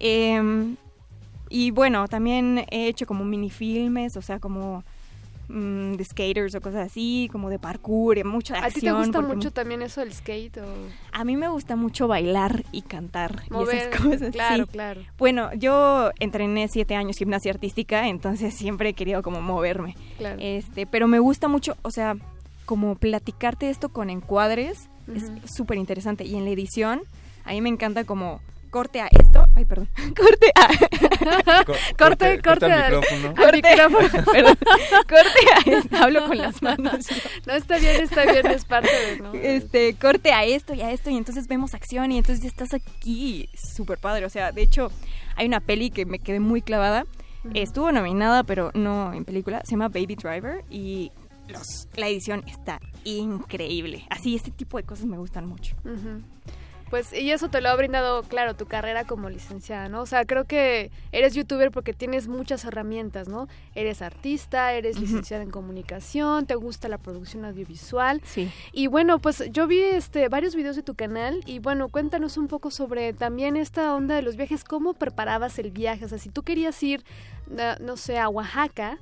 [0.01, 0.75] Em,
[1.49, 4.83] y bueno, también he hecho como minifilmes, o sea, como
[5.49, 8.69] Mm, de skaters o cosas así, como de parkour, mucha acción.
[8.69, 10.57] ¿A ti te gusta mucho también eso del skate?
[10.57, 10.65] O...
[11.13, 14.33] A mí me gusta mucho bailar y cantar y esas cosas.
[14.33, 15.01] Claro, claro.
[15.17, 19.95] Bueno, yo entrené siete años gimnasia artística, entonces siempre he querido como moverme.
[20.17, 20.37] Claro.
[20.41, 22.17] Este, pero me gusta mucho, o sea,
[22.65, 26.25] como platicarte esto con encuadres, es súper interesante.
[26.25, 27.03] Y en la edición,
[27.45, 28.41] a mí me encanta como
[28.77, 29.43] corte a esto.
[29.55, 29.89] Ay, perdón.
[30.15, 30.67] Corte a.
[31.97, 33.35] corte, corte, al micrófono.
[33.35, 33.61] Corte,
[34.31, 34.57] perdón.
[35.09, 35.97] corte a esto.
[35.97, 37.07] Hablo con las manos.
[37.47, 39.19] No, está bien, está bien, es parte de.
[39.19, 39.33] ¿no?
[39.33, 42.75] Este, corte a esto y a esto, y entonces vemos acción, y entonces ya estás
[42.75, 43.49] aquí.
[43.55, 44.25] Súper padre.
[44.25, 44.91] O sea, de hecho,
[45.35, 47.05] hay una peli que me quedé muy clavada.
[47.55, 49.61] Estuvo nominada, pero no en película.
[49.63, 51.11] Se llama Baby Driver y
[51.47, 54.05] los, la edición está increíble.
[54.11, 55.75] Así, este tipo de cosas me gustan mucho.
[56.89, 60.01] Pues, y eso te lo ha brindado, claro, tu carrera como licenciada, ¿no?
[60.01, 63.47] O sea, creo que eres youtuber porque tienes muchas herramientas, ¿no?
[63.75, 68.21] Eres artista, eres licenciada en comunicación, te gusta la producción audiovisual.
[68.23, 68.51] Sí.
[68.71, 72.47] Y bueno, pues yo vi este varios videos de tu canal y bueno, cuéntanos un
[72.47, 76.29] poco sobre también esta onda de los viajes, cómo preparabas el viaje, o sea, si
[76.29, 77.03] tú querías ir,
[77.81, 78.97] no sé, a Oaxaca,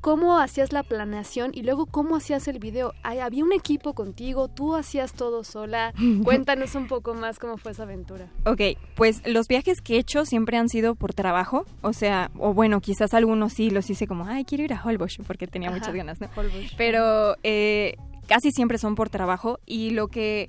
[0.00, 2.94] ¿cómo hacías la planeación y luego cómo hacías el video?
[3.02, 4.48] ¿Había un equipo contigo?
[4.48, 5.92] ¿Tú hacías todo sola?
[6.24, 8.28] Cuéntanos un poco más cómo fue esa aventura.
[8.44, 8.60] Ok,
[8.94, 12.80] pues los viajes que he hecho siempre han sido por trabajo, o sea, o bueno,
[12.80, 16.20] quizás algunos sí los hice como, ay, quiero ir a Holbox porque tenía muchas ganas,
[16.20, 16.28] ¿no?
[16.76, 17.96] Pero eh,
[18.26, 20.48] casi siempre son por trabajo y lo que,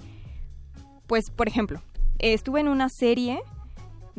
[1.07, 1.81] pues, por ejemplo,
[2.19, 3.41] estuve en una serie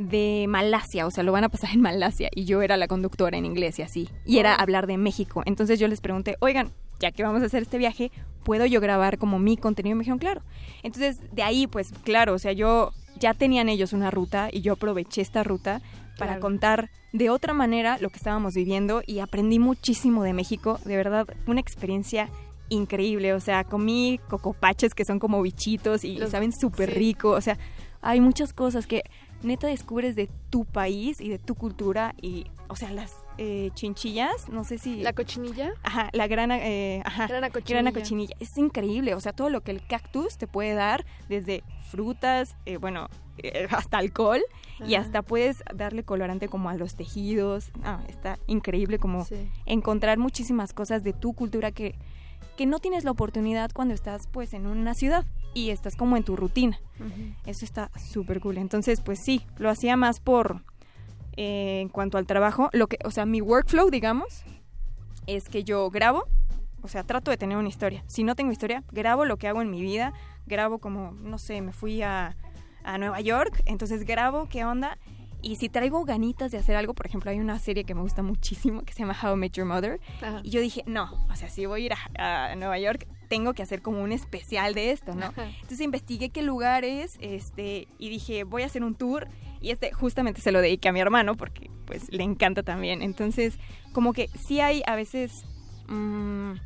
[0.08, 2.28] de Malasia, o sea, lo van a pasar en Malasia.
[2.34, 5.42] Y yo era la conductora en inglés y así, y era hablar de México.
[5.46, 8.12] Entonces yo les pregunté, oigan, ya que vamos a hacer este viaje,
[8.44, 9.94] ¿puedo yo grabar como mi contenido?
[9.94, 10.42] Y me dijeron, claro.
[10.82, 14.74] Entonces de ahí, pues claro, o sea, yo ya tenían ellos una ruta y yo
[14.74, 15.80] aproveché esta ruta
[16.18, 20.96] para contar de otra manera lo que estábamos viviendo y aprendí muchísimo de México, de
[20.96, 22.28] verdad, una experiencia
[22.68, 27.58] increíble, o sea, comí cocopaches que son como bichitos y saben súper rico, o sea,
[28.00, 29.02] hay muchas cosas que
[29.42, 34.48] neta descubres de tu país y de tu cultura y, o sea, las eh, chinchillas,
[34.48, 35.02] no sé si...
[35.02, 35.72] ¿La cochinilla?
[35.82, 37.92] Ajá, la grana, eh, ajá, grana cochinilla.
[37.92, 38.36] cochinilla.
[38.40, 42.76] Es increíble, o sea, todo lo que el cactus te puede dar, desde frutas, eh,
[42.76, 44.42] bueno, eh, hasta alcohol,
[44.86, 47.70] y hasta puedes darle colorante como a los tejidos.
[47.84, 49.26] Ah, está increíble como
[49.64, 51.94] encontrar muchísimas cosas de tu cultura que,
[52.56, 55.24] que no tienes la oportunidad cuando estás pues en una ciudad
[55.54, 56.78] y estás como en tu rutina.
[57.46, 58.58] Eso está súper cool.
[58.58, 60.62] Entonces, pues sí, lo hacía más por,
[61.36, 64.44] eh, en cuanto al trabajo, lo que, o sea, mi workflow, digamos,
[65.26, 66.24] es que yo grabo,
[66.82, 68.04] o sea, trato de tener una historia.
[68.06, 70.12] Si no tengo historia, grabo lo que hago en mi vida,
[70.46, 72.36] grabo como, no sé, me fui a,
[72.84, 74.98] a Nueva York, entonces grabo qué onda
[75.42, 78.22] y si traigo ganitas de hacer algo, por ejemplo, hay una serie que me gusta
[78.22, 80.00] muchísimo que se llama How I Met Your Mother.
[80.44, 83.62] Y yo dije, no, o sea, si voy a ir a, Nueva York, tengo que
[83.62, 85.32] hacer como un especial de esto, ¿no?
[85.38, 89.26] Entonces investigué qué lugares, este, y dije, voy a hacer un tour.
[89.62, 93.00] Y este justamente se lo dediqué a mi hermano porque pues le encanta también.
[93.00, 93.54] Entonces,
[93.94, 95.46] como que sí hay a veces
[95.88, 96.56] mm,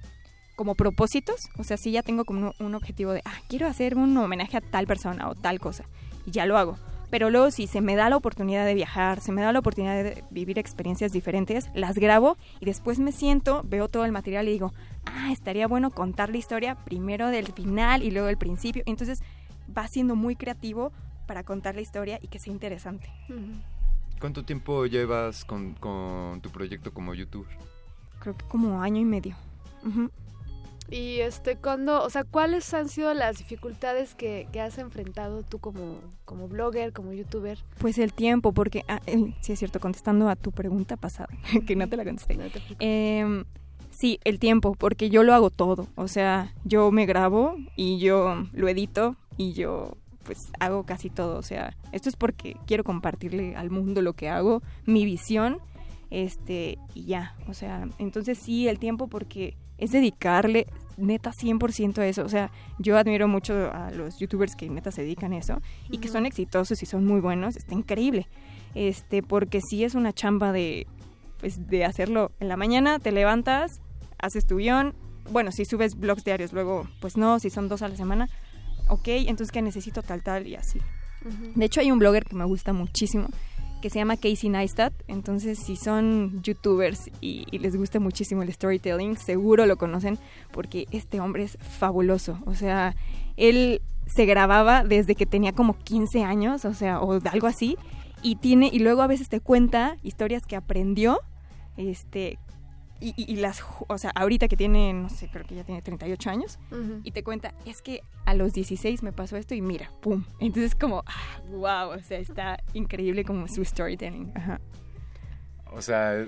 [0.56, 1.50] como propósitos.
[1.56, 4.60] O sea, sí ya tengo como un objetivo de, ah, quiero hacer un homenaje a
[4.60, 5.84] tal persona o tal cosa.
[6.26, 6.76] Y ya lo hago
[7.10, 10.02] pero luego si se me da la oportunidad de viajar, se me da la oportunidad
[10.02, 14.52] de vivir experiencias diferentes, las grabo y después me siento, veo todo el material y
[14.52, 14.72] digo,
[15.04, 18.82] ah, estaría bueno contar la historia primero del final y luego del principio.
[18.86, 19.22] Entonces
[19.76, 20.92] va siendo muy creativo
[21.26, 23.10] para contar la historia y que sea interesante.
[24.20, 25.74] ¿Cuánto tiempo llevas con,
[26.40, 27.56] tu proyecto como youtuber?
[28.20, 29.36] Creo que como año y medio.
[30.90, 36.00] Y este, cuando, o sea, ¿cuáles han sido las dificultades que, has enfrentado tú como,
[36.24, 37.58] como blogger, como youtuber?
[37.78, 41.28] Pues el tiempo, porque, ah, eh, sí es cierto, contestando a tu pregunta pasada,
[41.66, 42.38] que no te la contesté.
[42.78, 43.44] Em,
[43.90, 45.88] sí, el tiempo, porque yo lo hago todo.
[45.96, 51.38] O sea, yo me grabo y yo lo edito y yo pues hago casi todo.
[51.38, 55.58] O sea, esto es porque quiero compartirle al mundo lo que hago, mi visión,
[56.10, 57.36] este, y ya.
[57.48, 62.24] O sea, entonces sí, el tiempo porque es dedicarle neta 100% a eso.
[62.24, 65.98] O sea, yo admiro mucho a los youtubers que neta se dedican a eso y
[65.98, 67.56] que son exitosos y son muy buenos.
[67.56, 68.26] Está increíble.
[68.74, 70.86] Este, porque sí es una chamba de,
[71.38, 73.80] pues, de hacerlo en la mañana, te levantas,
[74.18, 74.94] haces tu guion.
[75.30, 78.28] Bueno, si subes blogs diarios, luego, pues no, si son dos a la semana,
[78.88, 80.80] ok, entonces que necesito tal, tal y así.
[81.54, 83.28] De hecho, hay un blogger que me gusta muchísimo
[83.86, 84.92] que se llama Casey Neistat.
[85.06, 90.18] Entonces, si son youtubers y, les gusta muchísimo el storytelling, seguro lo conocen
[90.50, 92.40] porque este hombre es fabuloso.
[92.46, 92.96] O sea,
[93.36, 97.76] él se grababa desde que tenía como 15 años, o sea, o algo así,
[98.22, 101.20] y tiene y luego a veces te cuenta historias que aprendió
[101.76, 102.40] este
[103.00, 106.58] y, las, o sea, ahorita que tiene, no sé, creo que ya tiene 38 años,
[107.02, 110.24] y te cuenta, es que a los 16 me pasó esto y mira, ¡pum!
[110.40, 114.32] Entonces como, ah, wow, o sea, está increíble como su storytelling.
[114.34, 114.60] Ajá.
[115.72, 116.26] O sea,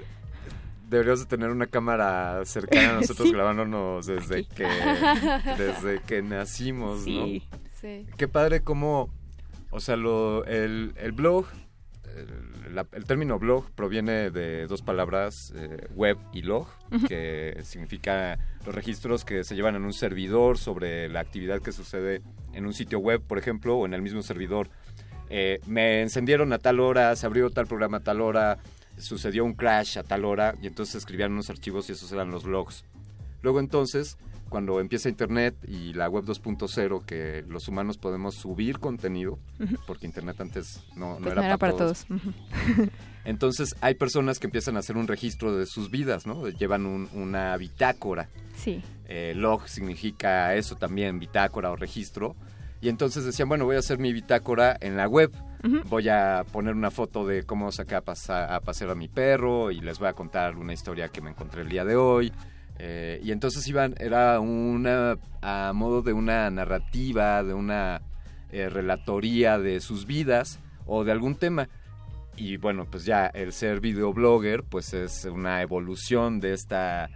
[0.88, 4.64] deberías de tener una cámara cercana a nosotros grabándonos desde que,
[5.58, 7.26] desde que nacimos, ¿no?
[7.80, 8.06] Sí.
[8.16, 9.08] Qué padre como,
[9.70, 11.46] o sea, lo, el, el blog
[12.16, 16.68] el, término blog proviene de dos palabras, eh, web y log,
[17.08, 22.22] que significa los registros que se llevan en un servidor sobre la actividad que sucede
[22.52, 24.68] en un sitio web, por ejemplo, o en el mismo servidor.
[25.30, 28.58] Eh, me encendieron a tal hora, se abrió tal programa a tal hora,
[28.96, 32.44] sucedió un crash a tal hora, y entonces escribían unos archivos y esos eran los
[32.44, 32.84] logs.
[33.42, 39.38] Luego entonces cuando empieza Internet y la web 2.0, que los humanos podemos subir contenido,
[39.86, 42.06] porque Internet antes no, pues era, para, todos.
[43.24, 46.48] Entonces hay personas que empiezan a hacer un registro de sus vidas, ¿no?
[46.48, 48.28] Llevan una bitácora.
[48.56, 48.82] Sí.
[49.06, 52.36] Eh, log significa eso también, bitácora o registro.
[52.80, 55.32] Y entonces decían, bueno, voy a hacer mi bitácora en la web.
[55.88, 59.80] voy a poner una foto de cómo saqué a, a pasear a mi perro y
[59.80, 62.32] les voy a contar una historia que me encontré el día de hoy.
[62.78, 68.02] Eh, y entonces iban, era una, a modo de una narrativa, de una
[68.52, 71.68] eh, relatoría de sus vidas o de algún tema.
[72.36, 77.10] Y bueno, pues ya el ser videoblogger, pues es una evolución de esta,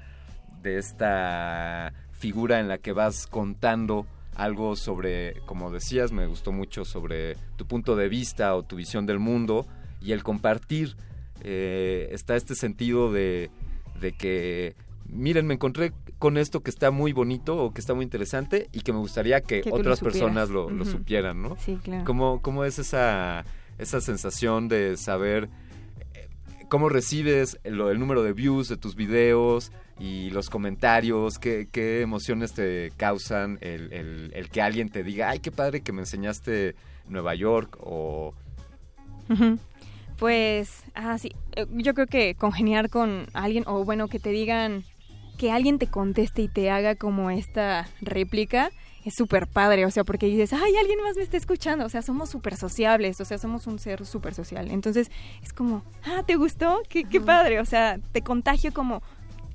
[0.63, 6.85] de esta figura en la que vas contando algo sobre, como decías, me gustó mucho
[6.85, 9.67] sobre tu punto de vista o tu visión del mundo
[10.01, 10.97] y el compartir.
[11.45, 13.51] Eh, está este sentido de,
[14.01, 14.75] de que
[15.13, 18.81] miren, me encontré con esto que está muy bonito o que está muy interesante y
[18.81, 21.57] que me gustaría que, otras personas lo, supieran, ¿no?
[21.59, 22.05] Sí, claro.
[22.05, 23.45] ¿Cómo, cómo es esa,
[23.79, 25.49] esa sensación de saber
[26.15, 26.29] eh,
[26.69, 31.39] cómo recibes el, número de views de tus videos y los comentarios?
[31.39, 35.93] ¿Qué, qué emociones te causan el, el, que alguien te diga, ay, qué padre que
[35.93, 36.75] me enseñaste
[37.09, 38.35] Nueva York o...
[40.19, 44.85] Pues, ah, sí, eh, yo creo que congeniar con alguien, o bueno, que te digan,
[45.39, 48.71] que alguien te conteste y te haga como esta réplica
[49.05, 52.03] es súper padre, o sea, porque dices, ay, alguien más me está escuchando, o sea,
[52.03, 54.71] somos súper sociables, o sea, somos un ser súper social.
[54.71, 55.11] Entonces,
[55.43, 56.83] es como, ah, ¿te gustó?
[56.89, 59.03] Qué, qué padre, o sea, te contagio como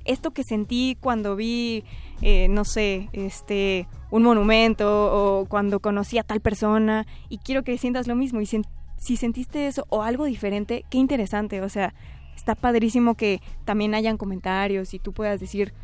[0.04, 1.84] esto que sentí cuando vi,
[2.22, 7.78] eh, no sé, este, un monumento o cuando conocí a tal persona y quiero que
[7.78, 11.94] sientas lo mismo y si sentiste eso o algo diferente, qué interesante, o sea,
[12.38, 15.74] está padrísimo que también hayan comentarios y tú puedas decir,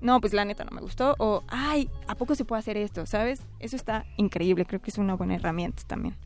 [0.00, 3.04] no, pues la neta no me gustó, o, ay, ¿a poco se puede hacer esto?
[3.06, 3.42] ¿Sabes?
[3.60, 6.16] Eso está increíble, creo que es una buena herramienta también.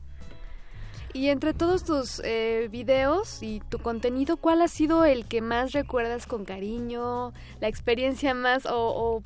[1.15, 5.73] Y entre todos tus eh, videos y tu contenido, ¿cuál ha sido el que más
[5.73, 7.33] recuerdas con cariño?
[7.61, 9.23] ¿La experiencia más o,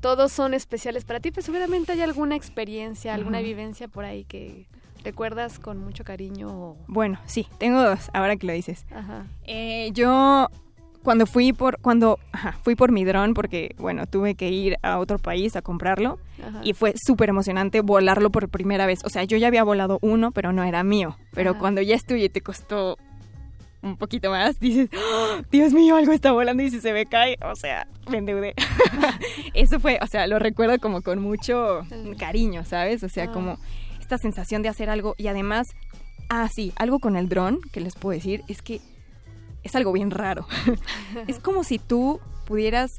[0.00, 1.30] todos son especiales para ti?
[1.30, 4.66] Pues seguramente hay alguna experiencia, alguna vivencia por ahí que,
[5.04, 6.76] ¿Recuerdas con mucho cariño?
[6.86, 8.84] Bueno, sí, tengo dos, ahora que lo dices.
[8.90, 9.26] Ajá.
[9.44, 10.48] Eh, yo
[11.02, 12.18] cuando fui por cuando
[12.62, 16.18] fui por mi dron porque bueno tuve que ir a otro país a comprarlo
[16.62, 20.30] y fue súper emocionante volarlo por primera vez o sea yo ya había volado uno
[20.30, 22.98] pero no era mío pero cuando ya estuve y te costó
[23.82, 27.38] un poquito más dices ¡Oh, Dios mío algo está volando y si se me cae
[27.42, 28.54] o sea me endeudé
[29.54, 31.80] eso fue o sea lo recuerdo como con mucho
[32.18, 33.32] cariño sabes o sea ah.
[33.32, 33.58] como
[34.10, 35.68] esta sensación de hacer algo y además,
[36.28, 38.80] ah, sí, algo con el dron que les puedo decir es que
[39.62, 40.48] es algo bien raro.
[41.28, 42.98] es como si tú pudieras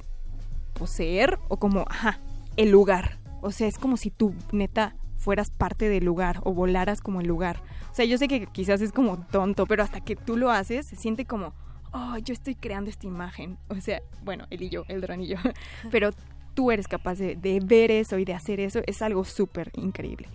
[0.74, 2.22] poseer o como, ajá,
[2.56, 3.20] el lugar.
[3.42, 7.28] O sea, es como si tú neta fueras parte del lugar o volaras como el
[7.28, 7.62] lugar.
[7.92, 10.86] O sea, yo sé que quizás es como tonto, pero hasta que tú lo haces,
[10.86, 11.54] se siente como,
[11.92, 13.58] oh, yo estoy creando esta imagen.
[13.68, 15.36] O sea, bueno, él y yo, el dron y yo.
[15.92, 16.12] Pero
[16.54, 20.30] tú eres capaz de, de ver eso y de hacer eso, es algo súper increíble.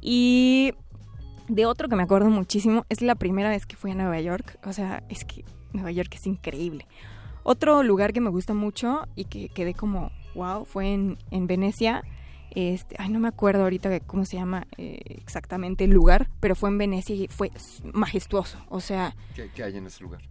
[0.00, 0.72] Y
[1.48, 4.58] de otro que me acuerdo muchísimo, es la primera vez que fui a Nueva York.
[4.64, 6.86] O sea, es que Nueva York es increíble.
[7.42, 12.02] Otro lugar que me gusta mucho y que quedé como, wow, fue en, en Venecia.
[12.52, 16.68] Este, ay, no me acuerdo ahorita cómo se llama eh, exactamente el lugar, pero fue
[16.68, 17.50] en Venecia y fue
[17.92, 18.58] majestuoso.
[18.68, 19.14] O sea...
[19.34, 20.22] ¿Qué, hay en ese lugar?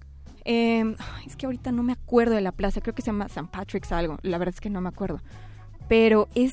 [0.46, 3.48] Eh, es que ahorita no me acuerdo de la plaza, creo que se llama St.
[3.52, 5.22] Patrick's algo, la verdad es que no me acuerdo.
[5.88, 6.52] Pero es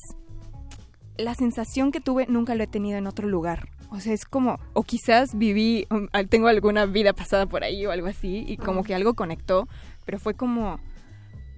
[1.18, 3.68] la sensación que tuve nunca lo he tenido en otro lugar.
[3.90, 7.92] O sea, es como, o quizás viví, um, tengo alguna vida pasada por ahí o
[7.92, 9.68] algo así, y como que algo conectó,
[10.04, 10.80] pero fue como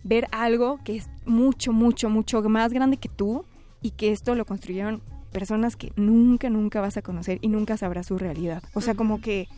[0.04, 3.44] ver algo que es mucho, mucho, mucho más grande que tú
[3.82, 8.06] y que esto lo construyeron personas que nunca, nunca vas a conocer y nunca sabrás
[8.06, 8.62] su realidad.
[8.74, 9.48] O sea, como que,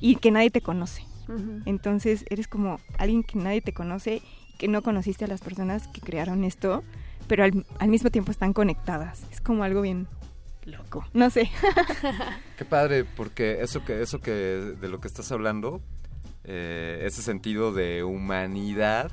[0.00, 1.02] y que nadie te conoce.
[1.64, 4.22] Entonces eres como alguien que nadie te conoce,
[4.58, 6.84] que no conociste a las personas que crearon esto
[7.26, 9.22] pero al, mismo tiempo están conectadas.
[9.30, 10.06] Es como algo bien
[10.64, 11.50] loco, no sé.
[12.58, 15.80] Qué padre, porque eso que eso que de lo que estás hablando,
[16.44, 19.12] eh, ese sentido de humanidad,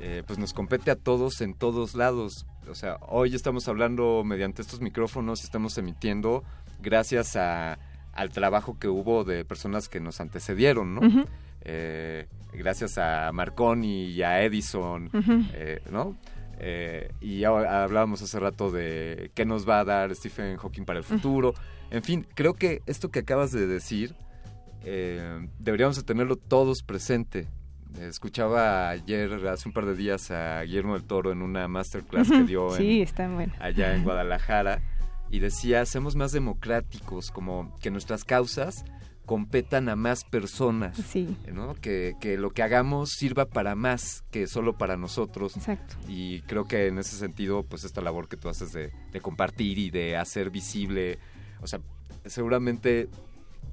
[0.00, 2.46] eh, pues nos compete a todos en todos lados.
[2.68, 6.44] O sea, hoy estamos hablando mediante estos micrófonos, estamos emitiendo
[6.80, 7.78] gracias a,
[8.12, 11.26] al trabajo que hubo de personas que nos antecedieron, ¿no?
[11.62, 15.10] Eh, gracias a Marconi y a Edison,
[15.90, 16.16] ¿no?
[16.62, 20.98] Eh, y ya hablábamos hace rato de qué nos va a dar Stephen Hawking para
[20.98, 21.54] el futuro.
[21.90, 24.14] En fin, creo que esto que acabas de decir
[24.84, 27.48] eh, deberíamos de tenerlo todos presente.
[27.98, 32.44] Escuchaba ayer, hace un par de días, a Guillermo del Toro en una masterclass que
[32.44, 32.70] dio
[33.58, 34.80] allá en Guadalajara
[35.28, 38.84] y decía, seamos más democráticos, como que nuestras causas
[39.30, 40.96] competan a más personas.
[40.96, 41.36] Sí.
[41.52, 41.76] ¿no?
[41.76, 45.56] Que, que, lo que hagamos sirva para más que solo para nosotros.
[45.56, 45.94] Exacto.
[46.08, 48.90] Y creo que en ese sentido, pues esta labor que tú haces de,
[49.22, 51.20] compartir y de hacer visible,
[51.60, 51.78] o sea,
[52.24, 53.08] seguramente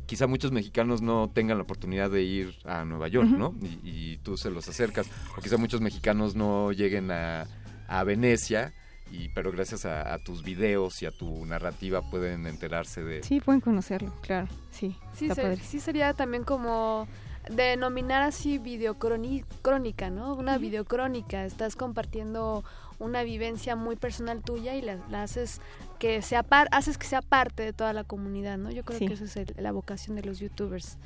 [0.06, 3.56] quizá muchos mexicanos no tengan la oportunidad de ir a Nueva York, ¿no?
[3.84, 5.08] Y, tú se los acercas.
[5.36, 7.48] O quizá muchos mexicanos no lleguen a,
[7.88, 8.76] a Venecia.
[9.12, 13.24] Y, pero gracias a, tus videos y a tu narrativa pueden enterarse de...
[13.24, 14.98] Sí, pueden conocerlo, claro, sí.
[15.16, 15.30] Sí,
[15.64, 17.08] sí sería también como
[17.50, 20.36] denominar así videocrónica, ¿no?
[20.36, 22.64] Una videocrónica, estás compartiendo
[23.00, 25.62] una vivencia muy personal tuya y la, haces
[26.00, 28.72] que sea haces que sea parte de toda la comunidad, ¿no?
[28.72, 30.98] Yo creo que esa es la vocación de los youtubers.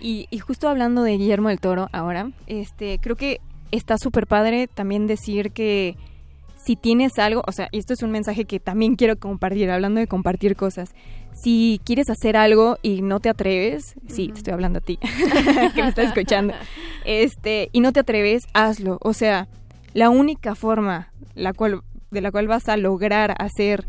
[0.00, 3.40] Y, y, justo hablando de Guillermo del Toro ahora, este, creo que
[3.70, 5.96] está súper padre también decir que
[6.64, 10.00] si tienes algo, o sea, y esto es un mensaje que también quiero compartir, hablando
[10.00, 10.94] de compartir cosas.
[11.32, 14.98] Si quieres hacer algo y no te atreves, sí, te estoy hablando a ti,
[15.74, 16.54] que me estás escuchando,
[17.04, 18.98] este, y no te atreves, hazlo.
[19.02, 19.48] O sea,
[19.92, 23.84] la única forma la cual, de la cual vas a lograr hacer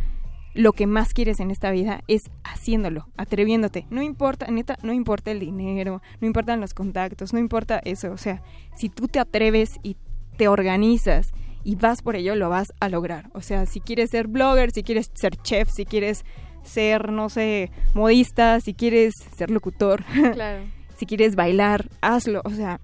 [0.55, 3.85] lo que más quieres en esta vida es haciéndolo, atreviéndote.
[3.89, 8.11] No importa, neta, no importa el dinero, no importan los contactos, no importa eso.
[8.11, 8.41] O sea,
[8.75, 9.97] si tú te atreves y
[10.37, 11.33] te organizas
[11.64, 13.30] y vas por ello, lo vas a lograr.
[13.33, 16.25] O sea, si quieres ser blogger, si quieres ser chef, si quieres
[16.64, 20.03] ser, no sé, modista, si quieres ser locutor,
[20.98, 22.42] si quieres bailar, hazlo.
[22.45, 22.80] O sea,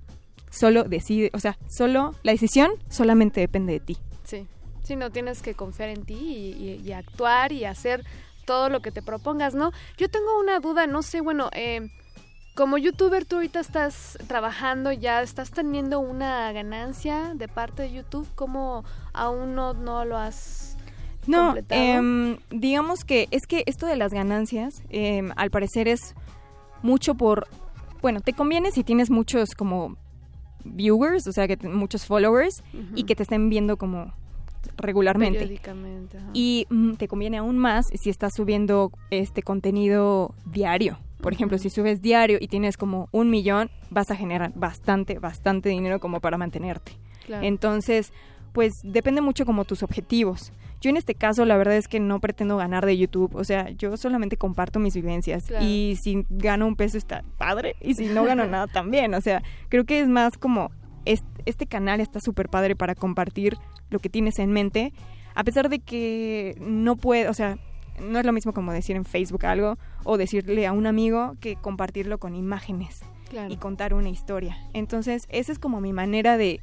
[0.50, 3.98] solo decide, o sea, solo la decisión solamente depende de ti.
[4.24, 4.48] Sí,
[4.84, 8.04] sí, no tienes que confiar en ti y, actuar y hacer
[8.46, 9.72] todo lo que te propongas, ¿no?
[9.98, 11.90] Yo tengo una duda, no sé, bueno, eh,
[12.60, 18.28] como youtuber tú ahorita estás trabajando, ya estás teniendo una ganancia de parte de YouTube,
[18.36, 20.76] ¿cómo aún no, no lo has
[21.26, 26.16] no, eh, digamos que es que esto de las ganancias, em, al parecer es
[26.82, 27.48] mucho por,
[28.02, 29.96] bueno, te conviene si tienes muchos como
[30.66, 32.62] viewers, o sea, que muchos followers
[32.94, 34.14] y que te estén viendo como
[34.76, 35.62] regularmente.
[36.34, 40.98] Y mm, te conviene aún más si estás subiendo este contenido diario.
[41.22, 45.70] Por ejemplo, si subes diario y tienes como un millón, vas a generar bastante, bastante
[45.70, 46.94] dinero como para mantenerte.
[47.42, 48.12] Entonces,
[48.54, 50.52] pues depende mucho como tus objetivos.
[50.82, 53.70] Yo en este caso la verdad es que no pretendo ganar de YouTube, o sea,
[53.72, 58.24] yo solamente comparto mis vivencias y si gano un peso está padre y si no
[58.24, 60.72] gano nada también, o sea, creo que es más como
[61.06, 63.58] este, canal está súper padre para compartir
[63.90, 64.94] lo que tienes en mente,
[65.36, 67.58] a pesar de que no puede, o sea,
[68.02, 71.56] no es lo mismo como decir en Facebook algo o decirle a un amigo que
[71.56, 73.02] compartirlo con imágenes
[73.50, 74.58] y contar una historia.
[74.74, 76.62] Entonces, esa es como mi manera de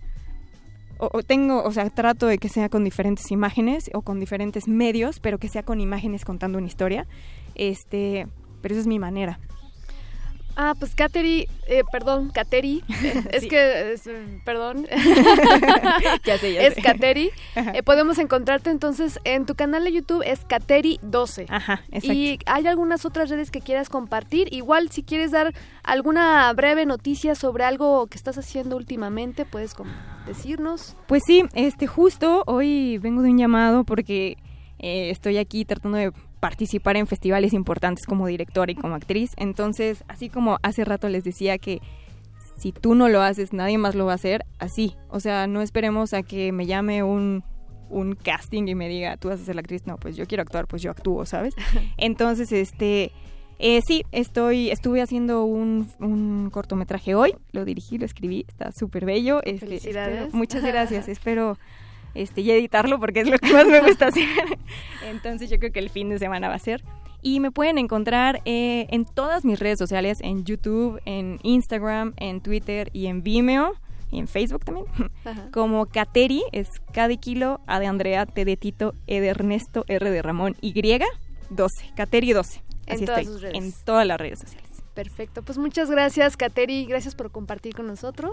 [0.99, 5.21] o, tengo, o sea, trato de que sea con diferentes imágenes o con diferentes medios,
[5.21, 7.07] pero que sea con imágenes contando una historia.
[7.55, 8.27] Este,
[8.63, 9.39] pero esa es mi manera.
[10.59, 12.83] Ah, pues Kateri, eh, perdón, Kateri,
[13.31, 13.95] es que,
[14.43, 14.87] perdón,
[16.25, 17.31] ya sé, ya es Kateri.
[17.55, 21.45] Eh, podemos encontrarte entonces en tu canal de YouTube, es Kateri12.
[21.51, 22.13] Ajá, exacto.
[22.13, 24.49] Y hay algunas otras redes que quieras compartir.
[24.51, 25.53] Igual, si quieres dar
[25.83, 29.75] alguna breve noticia sobre algo que estás haciendo últimamente, puedes
[30.27, 30.97] decirnos.
[31.07, 34.39] Pues sí, este, justo hoy vengo de un llamado porque
[34.79, 39.31] eh, estoy aquí tratando de participar en festivales importantes como directora y como actriz.
[39.37, 41.81] Entonces, así como hace rato les decía que
[42.57, 44.95] si tú no lo haces, nadie más lo va a hacer, así.
[45.09, 47.45] O sea, no esperemos a que me llame un,
[47.91, 49.87] un casting y me diga, tú vas a ser la actriz.
[49.87, 51.55] No, pues yo quiero actuar, pues yo actúo, ¿sabes?
[51.97, 53.13] Entonces, este...
[53.59, 59.07] Eh, sí, estoy, estuve haciendo un, un, cortometraje hoy, lo dirigí, lo escribí, está súper
[59.07, 59.41] bello.
[59.45, 60.35] Este, Felicidades.
[60.35, 61.57] muchas gracias, espero
[62.17, 64.25] este, y editarlo porque es lo que más me gusta hacer.
[65.05, 66.83] Entonces yo creo que el fin de semana va a ser.
[67.23, 72.41] Y me pueden encontrar eh, en todas mis redes sociales, en YouTube, en Instagram, en
[72.41, 73.75] Twitter y en Vimeo.
[74.11, 74.87] Y en Facebook también,
[75.53, 79.85] como Kateri, es K de kilo, A de Andrea, T de Tito, E de Ernesto,
[79.89, 80.73] R de Ramón, Y,
[81.51, 82.63] 12, Kateri 12.
[82.87, 83.57] Así en todas sus redes.
[83.57, 84.66] En todas las redes sociales.
[84.97, 88.33] Perfecto, pues muchas gracias Kateri, gracias por compartir con nosotros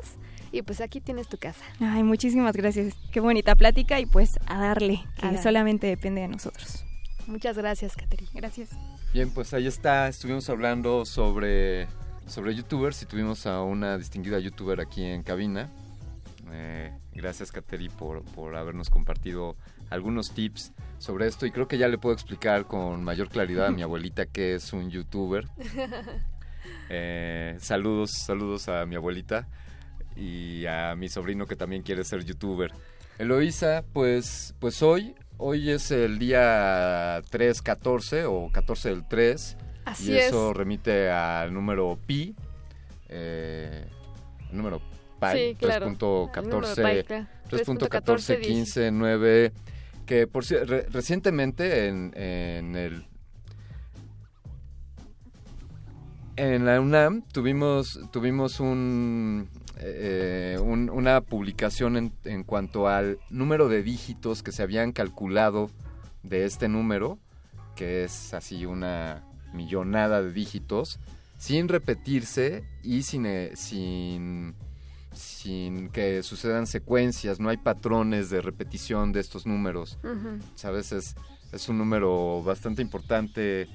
[0.54, 1.62] y pues aquí tienes tu casa.
[1.82, 6.86] Ay, muchísimas gracias, qué bonita plática y pues a darle, que solamente depende de nosotros.
[7.28, 8.30] Muchas gracias Kateri.
[8.34, 8.70] Gracias.
[9.14, 11.90] Bien, pues ahí está, estuvimos hablando sobre,
[12.28, 15.70] sobre youtubers y tuvimos a una distinguida youtuber aquí en cabina.
[16.50, 19.58] Eh, gracias Kateri por, por habernos compartido
[19.90, 23.72] algunos tips sobre esto y creo que ya le puedo explicar con mayor claridad a
[23.72, 25.46] mi abuelita que es un youtuber.
[26.90, 29.48] Eh, saludos, saludos a mi abuelita
[30.16, 32.72] y a mi sobrino que también quiere ser youtuber.
[33.18, 39.58] Eloisa, pues, pues hoy, hoy es el día 314 o 14 del 3.
[39.86, 42.36] Así y eso remite al número pi,
[43.10, 43.86] eh,
[44.50, 44.86] el número pi,
[45.60, 49.52] 3.14, 3.14,
[50.06, 53.06] que por recientemente en, en el
[56.36, 59.48] En la UNAM tuvimos, tuvimos un,
[59.78, 65.70] eh, un- una publicación en, en cuanto al número de dígitos que se habían calculado
[66.24, 67.20] de este número,
[67.76, 71.00] que es así una millonada de dígitos,
[71.38, 74.56] sin repetirse y sin, eh, sin,
[75.14, 80.00] sin que sucedan secuencias, no hay patrones de repetición de estos números.
[80.04, 80.40] Ujú.
[80.56, 80.92] ¿Sabes?
[80.94, 81.16] Es,
[81.52, 83.68] es un número bastante importante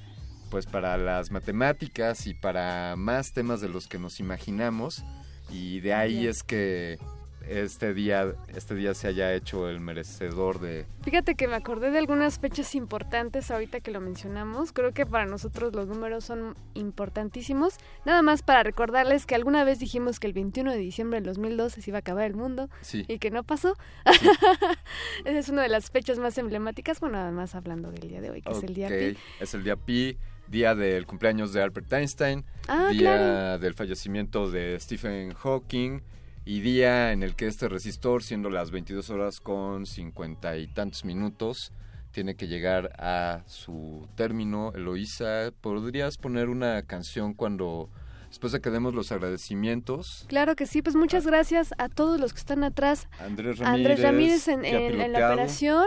[0.49, 5.03] pues para las matemáticas y para más temas de los que nos imaginamos
[5.51, 6.29] y de ahí Bien.
[6.29, 6.97] es que
[7.47, 11.97] este día este día se haya hecho el merecedor de Fíjate que me acordé de
[11.97, 14.71] algunas fechas importantes ahorita que lo mencionamos.
[14.73, 17.75] Creo que para nosotros los números son importantísimos.
[18.05, 21.81] Nada más para recordarles que alguna vez dijimos que el 21 de diciembre del 2012
[21.81, 23.05] se iba a acabar el mundo Sí.
[23.07, 23.75] y que no pasó.
[25.25, 26.99] Esa es una de las fechas más emblemáticas.
[26.99, 29.17] Bueno, además hablando del día de hoy, que es el día pi.
[29.39, 30.17] es el día pi,
[30.49, 33.59] día del cumpleaños de Albert Einstein, Ah, día claro.
[33.59, 36.01] del fallecimiento de Stephen Hawking
[36.45, 41.05] y día en el que este resistor, siendo las 22 horas con cincuenta y tantos
[41.05, 41.71] minutos,
[42.11, 44.71] tiene que llegar a su término.
[44.73, 47.89] Eloísa, ¿podrías poner una canción cuando,
[48.29, 50.25] después de que demos los agradecimientos?
[50.27, 53.07] Claro que sí, pues muchas gracias a todos los que están atrás.
[53.19, 55.85] Andrés A Andrés Ramírez en, ya en- en la operación,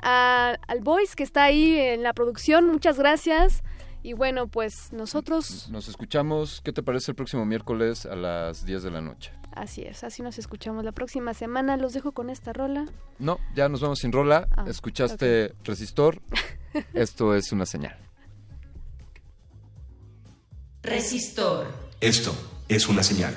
[0.00, 3.62] a- al Voice que está ahí en la producción, muchas gracias.
[4.08, 8.84] Y bueno, pues nosotros, Nos escuchamos, ¿qué te parece el próximo miércoles a las 10
[8.84, 9.32] de la noche?
[9.52, 11.76] así es, así nos escuchamos la próxima semana.
[11.76, 12.86] Los dejo con esta rola.
[13.18, 14.48] No, ya nos vamos sin rola.
[14.56, 16.22] Ah, Escuchaste Resistor.
[16.94, 17.98] Esto es una señal.
[20.82, 21.66] Resistor.
[22.00, 22.34] Esto
[22.66, 23.36] es una señal.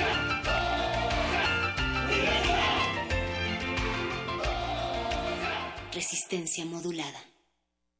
[6.01, 7.30] Resistencia modulada.